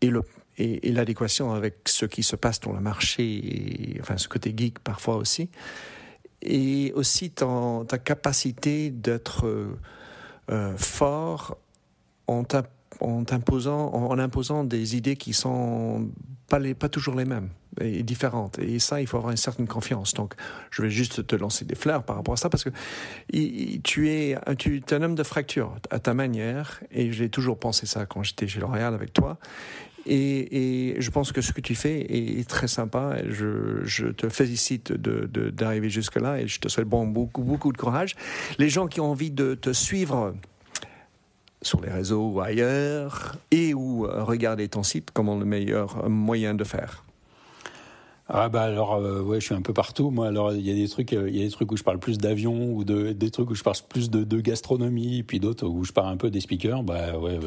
et 0.00 0.08
le, 0.08 0.22
et, 0.58 0.92
l'adéquation 0.92 1.52
avec 1.52 1.76
ce 1.86 2.06
qui 2.06 2.22
se 2.22 2.36
passe 2.36 2.60
dans 2.60 2.72
le 2.72 2.80
marché, 2.80 3.96
enfin 4.00 4.16
ce 4.16 4.28
côté 4.28 4.54
geek 4.56 4.78
parfois 4.80 5.16
aussi, 5.16 5.48
et 6.42 6.92
aussi 6.94 7.30
ta, 7.30 7.98
capacité 8.04 8.90
d'être 8.90 9.46
euh, 10.50 10.76
fort 10.76 11.56
en, 12.26 12.44
imposant, 13.30 14.64
des 14.64 14.96
idées 14.96 15.16
qui 15.16 15.32
sont 15.32 16.08
pas, 16.48 16.58
les, 16.58 16.74
pas 16.74 16.88
toujours 16.88 17.14
les 17.14 17.24
mêmes 17.24 17.48
et 17.80 18.02
différentes. 18.02 18.58
Et 18.58 18.78
ça, 18.78 19.00
il 19.00 19.06
faut 19.06 19.16
avoir 19.16 19.30
une 19.30 19.36
certaine 19.36 19.66
confiance. 19.66 20.14
Donc, 20.14 20.34
je 20.70 20.82
vais 20.82 20.90
juste 20.90 21.26
te 21.26 21.36
lancer 21.36 21.64
des 21.64 21.74
fleurs 21.74 22.04
par 22.04 22.16
rapport 22.16 22.34
à 22.34 22.36
ça 22.36 22.50
parce 22.50 22.64
que 22.64 22.70
tu 23.82 24.10
es 24.10 24.36
un 24.44 25.02
homme 25.02 25.14
de 25.14 25.22
fracture 25.22 25.74
à 25.90 25.98
ta 25.98 26.12
manière. 26.12 26.80
Et 26.90 27.12
j'ai 27.12 27.28
toujours 27.28 27.58
pensé 27.58 27.86
ça 27.86 28.04
quand 28.06 28.22
j'étais 28.22 28.46
chez 28.46 28.60
L'Oréal 28.60 28.94
avec 28.94 29.12
toi. 29.12 29.38
Et, 30.06 30.96
je 30.98 31.10
pense 31.10 31.32
que 31.32 31.40
ce 31.40 31.52
que 31.52 31.60
tu 31.60 31.74
fais 31.74 32.00
est, 32.00 32.48
très 32.48 32.68
sympa. 32.68 33.16
Je, 33.28 34.10
te 34.10 34.28
félicite 34.28 34.92
d'arriver 34.92 35.86
de, 35.86 35.92
jusque-là 35.92 36.40
et 36.40 36.48
je 36.48 36.60
te 36.60 36.68
souhaite 36.68 36.88
bon, 36.88 37.06
beaucoup, 37.06 37.42
beaucoup 37.42 37.72
de 37.72 37.78
courage. 37.78 38.16
Les 38.58 38.68
gens 38.68 38.86
qui 38.86 39.00
ont 39.00 39.10
envie 39.10 39.30
de 39.30 39.54
te 39.54 39.72
suivre 39.72 40.34
sur 41.62 41.80
les 41.80 41.90
réseaux 41.90 42.30
ou 42.30 42.40
ailleurs 42.40 43.36
et 43.50 43.74
ou 43.74 44.02
regarder 44.02 44.68
ton 44.68 44.82
site, 44.82 45.10
comment 45.12 45.38
le 45.38 45.44
meilleur 45.44 46.08
moyen 46.08 46.54
de 46.54 46.64
faire? 46.64 47.04
Ah 48.28 48.48
bah 48.48 48.62
alors 48.62 48.94
euh, 48.94 49.20
ouais, 49.20 49.40
je 49.40 49.46
suis 49.46 49.54
un 49.54 49.62
peu 49.62 49.72
partout. 49.72 50.10
Moi, 50.10 50.28
alors 50.28 50.52
il 50.52 50.66
y 50.66 50.70
a 50.70 50.74
des 50.74 50.88
trucs, 50.88 51.12
euh, 51.12 51.28
il 51.28 51.36
y 51.36 51.40
a 51.40 51.44
des 51.44 51.50
trucs 51.50 51.72
où 51.72 51.76
je 51.76 51.82
parle 51.82 51.98
plus 51.98 52.18
d'avion 52.18 52.72
ou 52.72 52.84
de, 52.84 53.10
des 53.12 53.30
trucs 53.30 53.50
où 53.50 53.54
je 53.56 53.64
parle 53.64 53.76
plus 53.88 54.10
de, 54.10 54.40
gastronomie, 54.40 55.24
puis 55.24 55.40
d'autres 55.40 55.66
où 55.66 55.84
je 55.84 55.92
parle 55.92 56.12
un 56.12 56.16
peu 56.16 56.30
des 56.30 56.40
speakers. 56.40 56.84
Bah 56.84 57.18
ouais, 57.18 57.38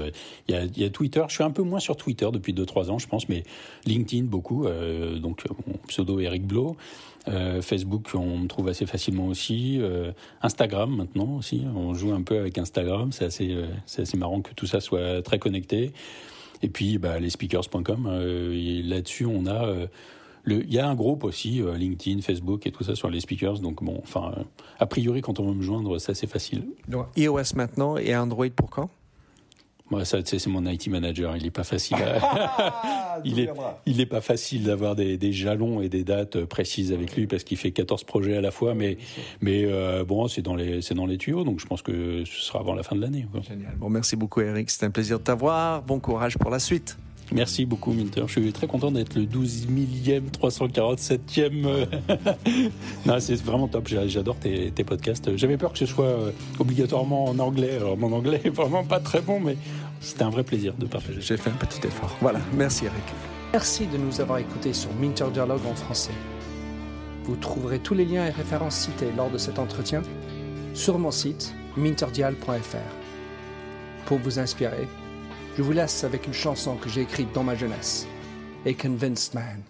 il 0.50 0.72
y, 0.76 0.84
a, 0.84 0.90
Twitter. 0.90 1.24
Je 1.30 1.36
suis 1.36 1.44
un 1.44 1.52
peu 1.52 1.64
moins 1.64 1.80
sur 1.80 1.96
Twitter 1.96 2.28
depuis 2.32 2.54
2-3 2.54 2.92
ans, 2.92 3.00
je 3.00 3.08
pense, 3.08 3.30
mais 3.30 3.44
LinkedIn 3.86 4.26
beaucoup. 4.26 4.66
Euh, 4.66 5.18
donc 5.18 5.44
mon 5.66 5.78
pseudo 5.88 6.20
Eric 6.20 6.46
Blo. 6.46 6.76
Facebook, 7.62 8.12
on 8.14 8.38
me 8.38 8.48
trouve 8.48 8.68
assez 8.68 8.86
facilement 8.86 9.26
aussi. 9.26 9.82
Instagram 10.44 10.96
maintenant 10.96 11.38
aussi. 11.38 11.64
On 11.76 11.96
joue 11.96 12.14
un 12.14 12.22
peu 12.22 12.38
avec 12.38 12.60
Instagram. 12.60 13.12
C'est 13.12 13.26
assez, 13.26 13.58
c'est 13.88 14.04
assez 14.04 14.16
marrant 14.16 14.42
que 14.42 14.54
tout 14.54 14.68
ça 14.68 14.80
soit 14.80 15.24
très 15.24 15.40
connecté. 15.40 15.92
Et 16.62 16.70
puis 16.70 17.00
bah, 17.00 17.20
les 17.20 17.32
speakers.com. 17.32 18.08
Là-dessus, 18.84 19.26
on 19.26 19.48
a 19.48 19.88
il 20.48 20.74
y 20.74 20.80
a 20.80 20.88
un 20.88 20.96
groupe 20.96 21.24
aussi, 21.24 21.62
euh, 21.62 21.76
LinkedIn, 21.76 22.22
Facebook 22.22 22.66
et 22.68 22.72
tout 22.72 22.84
ça 22.84 22.96
sur 22.96 23.10
les 23.10 23.20
speakers. 23.20 23.60
Donc 23.60 23.84
bon, 23.84 24.00
enfin, 24.04 24.34
euh, 24.38 24.44
a 24.80 24.86
priori, 24.86 25.22
quand 25.22 25.40
on 25.40 25.48
veut 25.48 25.56
me 25.56 25.64
joindre, 25.64 26.00
c'est 26.00 26.28
facile. 26.28 26.68
Donc 26.88 27.08
iOS 27.16 27.56
maintenant 27.56 27.98
et 27.98 28.16
Android 28.16 28.50
pour 28.56 28.70
quand? 28.70 28.90
Moi, 29.92 30.04
ça, 30.04 30.18
c'est 30.24 30.48
mon 30.48 30.66
IT 30.66 30.88
manager. 30.88 31.38
Il 31.38 31.44
n'est 31.44 31.52
pas 31.52 31.64
facile. 31.64 31.98
il 33.24 33.40
est, 33.40 33.50
il 33.86 34.02
est 34.02 34.08
pas 34.08 34.22
facile 34.22 34.64
d'avoir 34.64 34.96
des, 34.96 35.16
des, 35.18 35.32
jalons 35.32 35.80
et 35.80 35.90
des 35.90 36.04
dates 36.04 36.44
précises 36.46 36.92
avec 36.92 37.16
lui 37.16 37.28
parce 37.28 37.44
qu'il 37.44 37.58
fait 37.58 37.70
14 37.70 38.04
projets 38.04 38.36
à 38.36 38.42
la 38.42 38.50
fois. 38.50 38.74
Mais, 38.74 38.98
mais 39.42 39.64
euh, 39.66 40.04
bon, 40.04 40.28
c'est 40.28 40.42
dans 40.42 40.56
les, 40.56 40.82
c'est 40.82 40.96
dans 40.96 41.06
les 41.06 41.20
tuyaux. 41.20 41.44
Donc, 41.44 41.60
je 41.60 41.68
pense 41.68 41.84
que 41.84 42.26
ce 42.26 42.42
sera 42.42 42.62
avant 42.62 42.74
la 42.74 42.82
fin 42.82 42.96
de 42.96 43.02
l'année. 43.02 43.28
Génial. 43.48 43.76
Bon, 43.78 43.90
merci 43.90 44.16
beaucoup, 44.16 44.42
Eric. 44.42 44.72
C'était 44.72 44.88
un 44.88 44.92
plaisir 44.92 45.20
de 45.20 45.24
t'avoir. 45.24 45.84
Bon 45.84 46.00
courage 46.00 46.40
pour 46.40 46.50
la 46.50 46.60
suite. 46.60 46.98
Merci 47.32 47.66
beaucoup, 47.66 47.92
Minter. 47.92 48.24
Je 48.28 48.40
suis 48.40 48.54
très 48.54 48.68
content 48.68 48.92
d'être 48.92 49.16
le 49.16 49.26
12 49.26 49.68
millième, 49.68 50.26
347e. 50.28 51.88
non, 53.06 53.20
c'est 53.20 53.42
vraiment 53.42 53.68
top. 53.68 53.88
J'adore 53.88 54.38
tes, 54.38 54.72
podcasts. 54.86 55.36
J'avais 55.36 55.58
peur 55.58 55.74
que 55.74 55.80
ce 55.80 55.86
soit 55.86 56.06
euh, 56.06 56.32
obligatoirement 56.60 57.26
en 57.26 57.40
anglais. 57.40 57.78
Alors, 57.78 57.98
mon 57.98 58.14
anglais 58.14 58.42
est 58.44 58.50
vraiment 58.50 58.84
pas 58.84 59.00
très 59.00 59.22
bon, 59.22 59.40
mais 59.40 59.58
c'était 60.00 60.24
un 60.24 60.30
vrai 60.30 60.44
plaisir 60.44 60.74
de 60.78 60.86
partager. 60.86 61.20
J'ai 61.20 61.38
fait 61.38 61.50
un 61.50 61.54
petit 61.54 61.86
effort. 61.88 62.16
Voilà. 62.22 62.40
Merci, 62.54 62.86
Eric. 62.86 63.04
Merci 63.54 63.88
de 63.88 63.98
nous 63.98 64.22
avoir 64.22 64.38
écoutés 64.38 64.74
sur 64.74 64.94
Minter 64.94 65.26
Dialogue 65.34 65.66
en 65.66 65.76
français. 65.76 66.14
Vous 67.24 67.36
trouverez 67.36 67.80
tous 67.80 67.96
les 67.96 68.06
liens 68.06 68.26
et 68.28 68.30
références 68.30 68.76
cités 68.76 69.12
lors 69.18 69.32
de 69.32 69.40
cet 69.40 69.58
entretien 69.58 70.04
sur 70.76 71.00
mon 71.00 71.10
site 71.10 71.56
minterdial.fr. 71.76 72.78
Pour 74.06 74.20
vous 74.20 74.38
inspirer, 74.38 74.88
je 75.58 75.62
vous 75.62 75.72
laisse 75.72 76.04
avec 76.04 76.28
une 76.28 76.34
chanson 76.34 76.76
que 76.76 76.90
j'ai 76.90 77.02
écrite 77.02 77.32
dans 77.34 77.44
ma 77.44 77.56
jeunesse, 77.56 78.08
A 78.66 78.74
Convinced 78.74 79.34
Man. 79.34 79.64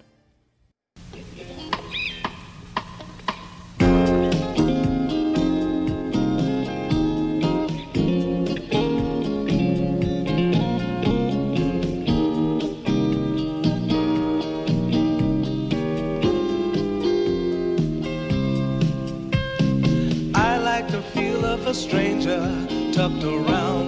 Stranger 21.74 22.68
tucked 22.94 23.26
around 23.26 23.85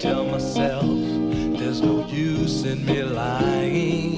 tell 0.00 0.24
myself 0.24 0.86
there's 1.58 1.82
no 1.82 2.06
use 2.08 2.64
in 2.64 2.86
me 2.86 3.02
lying. 3.02 4.16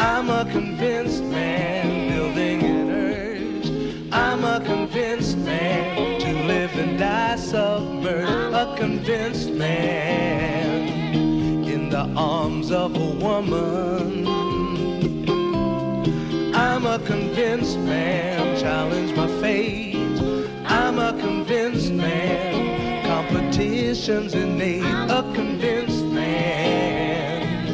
I'm 0.00 0.30
a 0.30 0.50
convinced 0.50 1.22
man 1.24 2.08
building 2.08 2.62
an 2.62 2.90
urge. 2.90 3.66
I'm 4.10 4.42
a 4.42 4.58
convinced 4.64 5.36
man 5.36 6.18
to 6.20 6.32
live 6.46 6.74
and 6.76 6.98
die 6.98 7.36
submerged. 7.36 8.54
A 8.54 8.74
convinced 8.78 9.50
man 9.50 10.88
in 11.68 11.90
the 11.90 12.10
arms 12.16 12.70
of 12.70 12.96
a 12.96 13.10
woman. 13.26 14.26
I'm 16.54 16.86
a 16.86 16.98
convinced 17.00 17.78
man, 17.80 18.31
competition's 24.04 24.34
innate. 24.34 24.82
A 24.82 25.22
convinced 25.32 26.04
man 26.06 27.68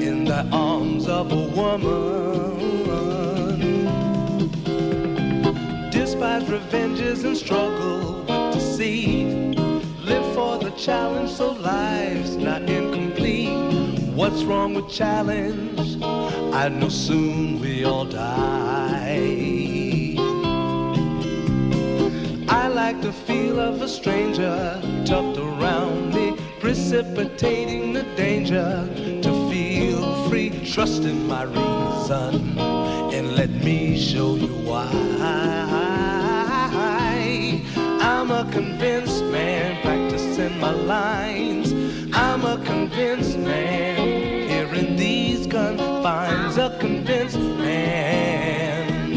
in 0.00 0.24
the 0.24 0.46
arms 0.52 1.08
of 1.08 1.32
a 1.32 1.46
woman. 1.56 2.60
despise 5.90 6.48
revenges 6.48 7.24
and 7.24 7.36
struggle 7.36 8.24
to 8.26 8.60
see. 8.60 9.26
Live 10.04 10.34
for 10.34 10.58
the 10.58 10.70
challenge 10.76 11.30
so 11.30 11.52
life's 11.52 12.36
not 12.36 12.62
incomplete. 12.62 13.50
What's 14.14 14.44
wrong 14.44 14.74
with 14.74 14.88
challenge? 14.88 16.00
I 16.02 16.68
know 16.68 16.90
soon 16.90 17.60
we 17.60 17.84
all 17.84 18.04
die. 18.04 19.61
Like 22.92 23.02
the 23.02 23.12
feel 23.12 23.58
of 23.58 23.80
a 23.80 23.88
stranger 23.88 24.78
tucked 25.06 25.38
around 25.38 26.14
me, 26.14 26.36
precipitating 26.60 27.94
the 27.94 28.02
danger 28.16 28.86
to 29.22 29.50
feel 29.50 30.28
free. 30.28 30.50
Trust 30.72 31.04
in 31.04 31.26
my 31.26 31.44
reason 31.44 32.58
and 32.58 33.34
let 33.34 33.50
me 33.50 33.98
show 33.98 34.34
you 34.34 34.54
why. 34.68 34.90
I'm 38.02 38.30
a 38.30 38.48
convinced 38.52 39.24
man, 39.24 39.80
practicing 39.82 40.58
my 40.60 40.72
lines. 40.72 41.72
I'm 42.12 42.44
a 42.44 42.62
convinced 42.64 43.38
man, 43.38 44.48
here 44.50 44.74
in 44.74 44.96
these 44.96 45.46
confines. 45.46 46.58
A 46.58 46.76
convinced 46.78 47.38
man, 47.38 49.12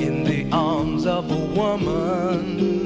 in 0.00 0.22
the 0.22 0.48
arms 0.52 1.06
of 1.06 1.30
a 1.30 1.44
woman. 1.54 2.85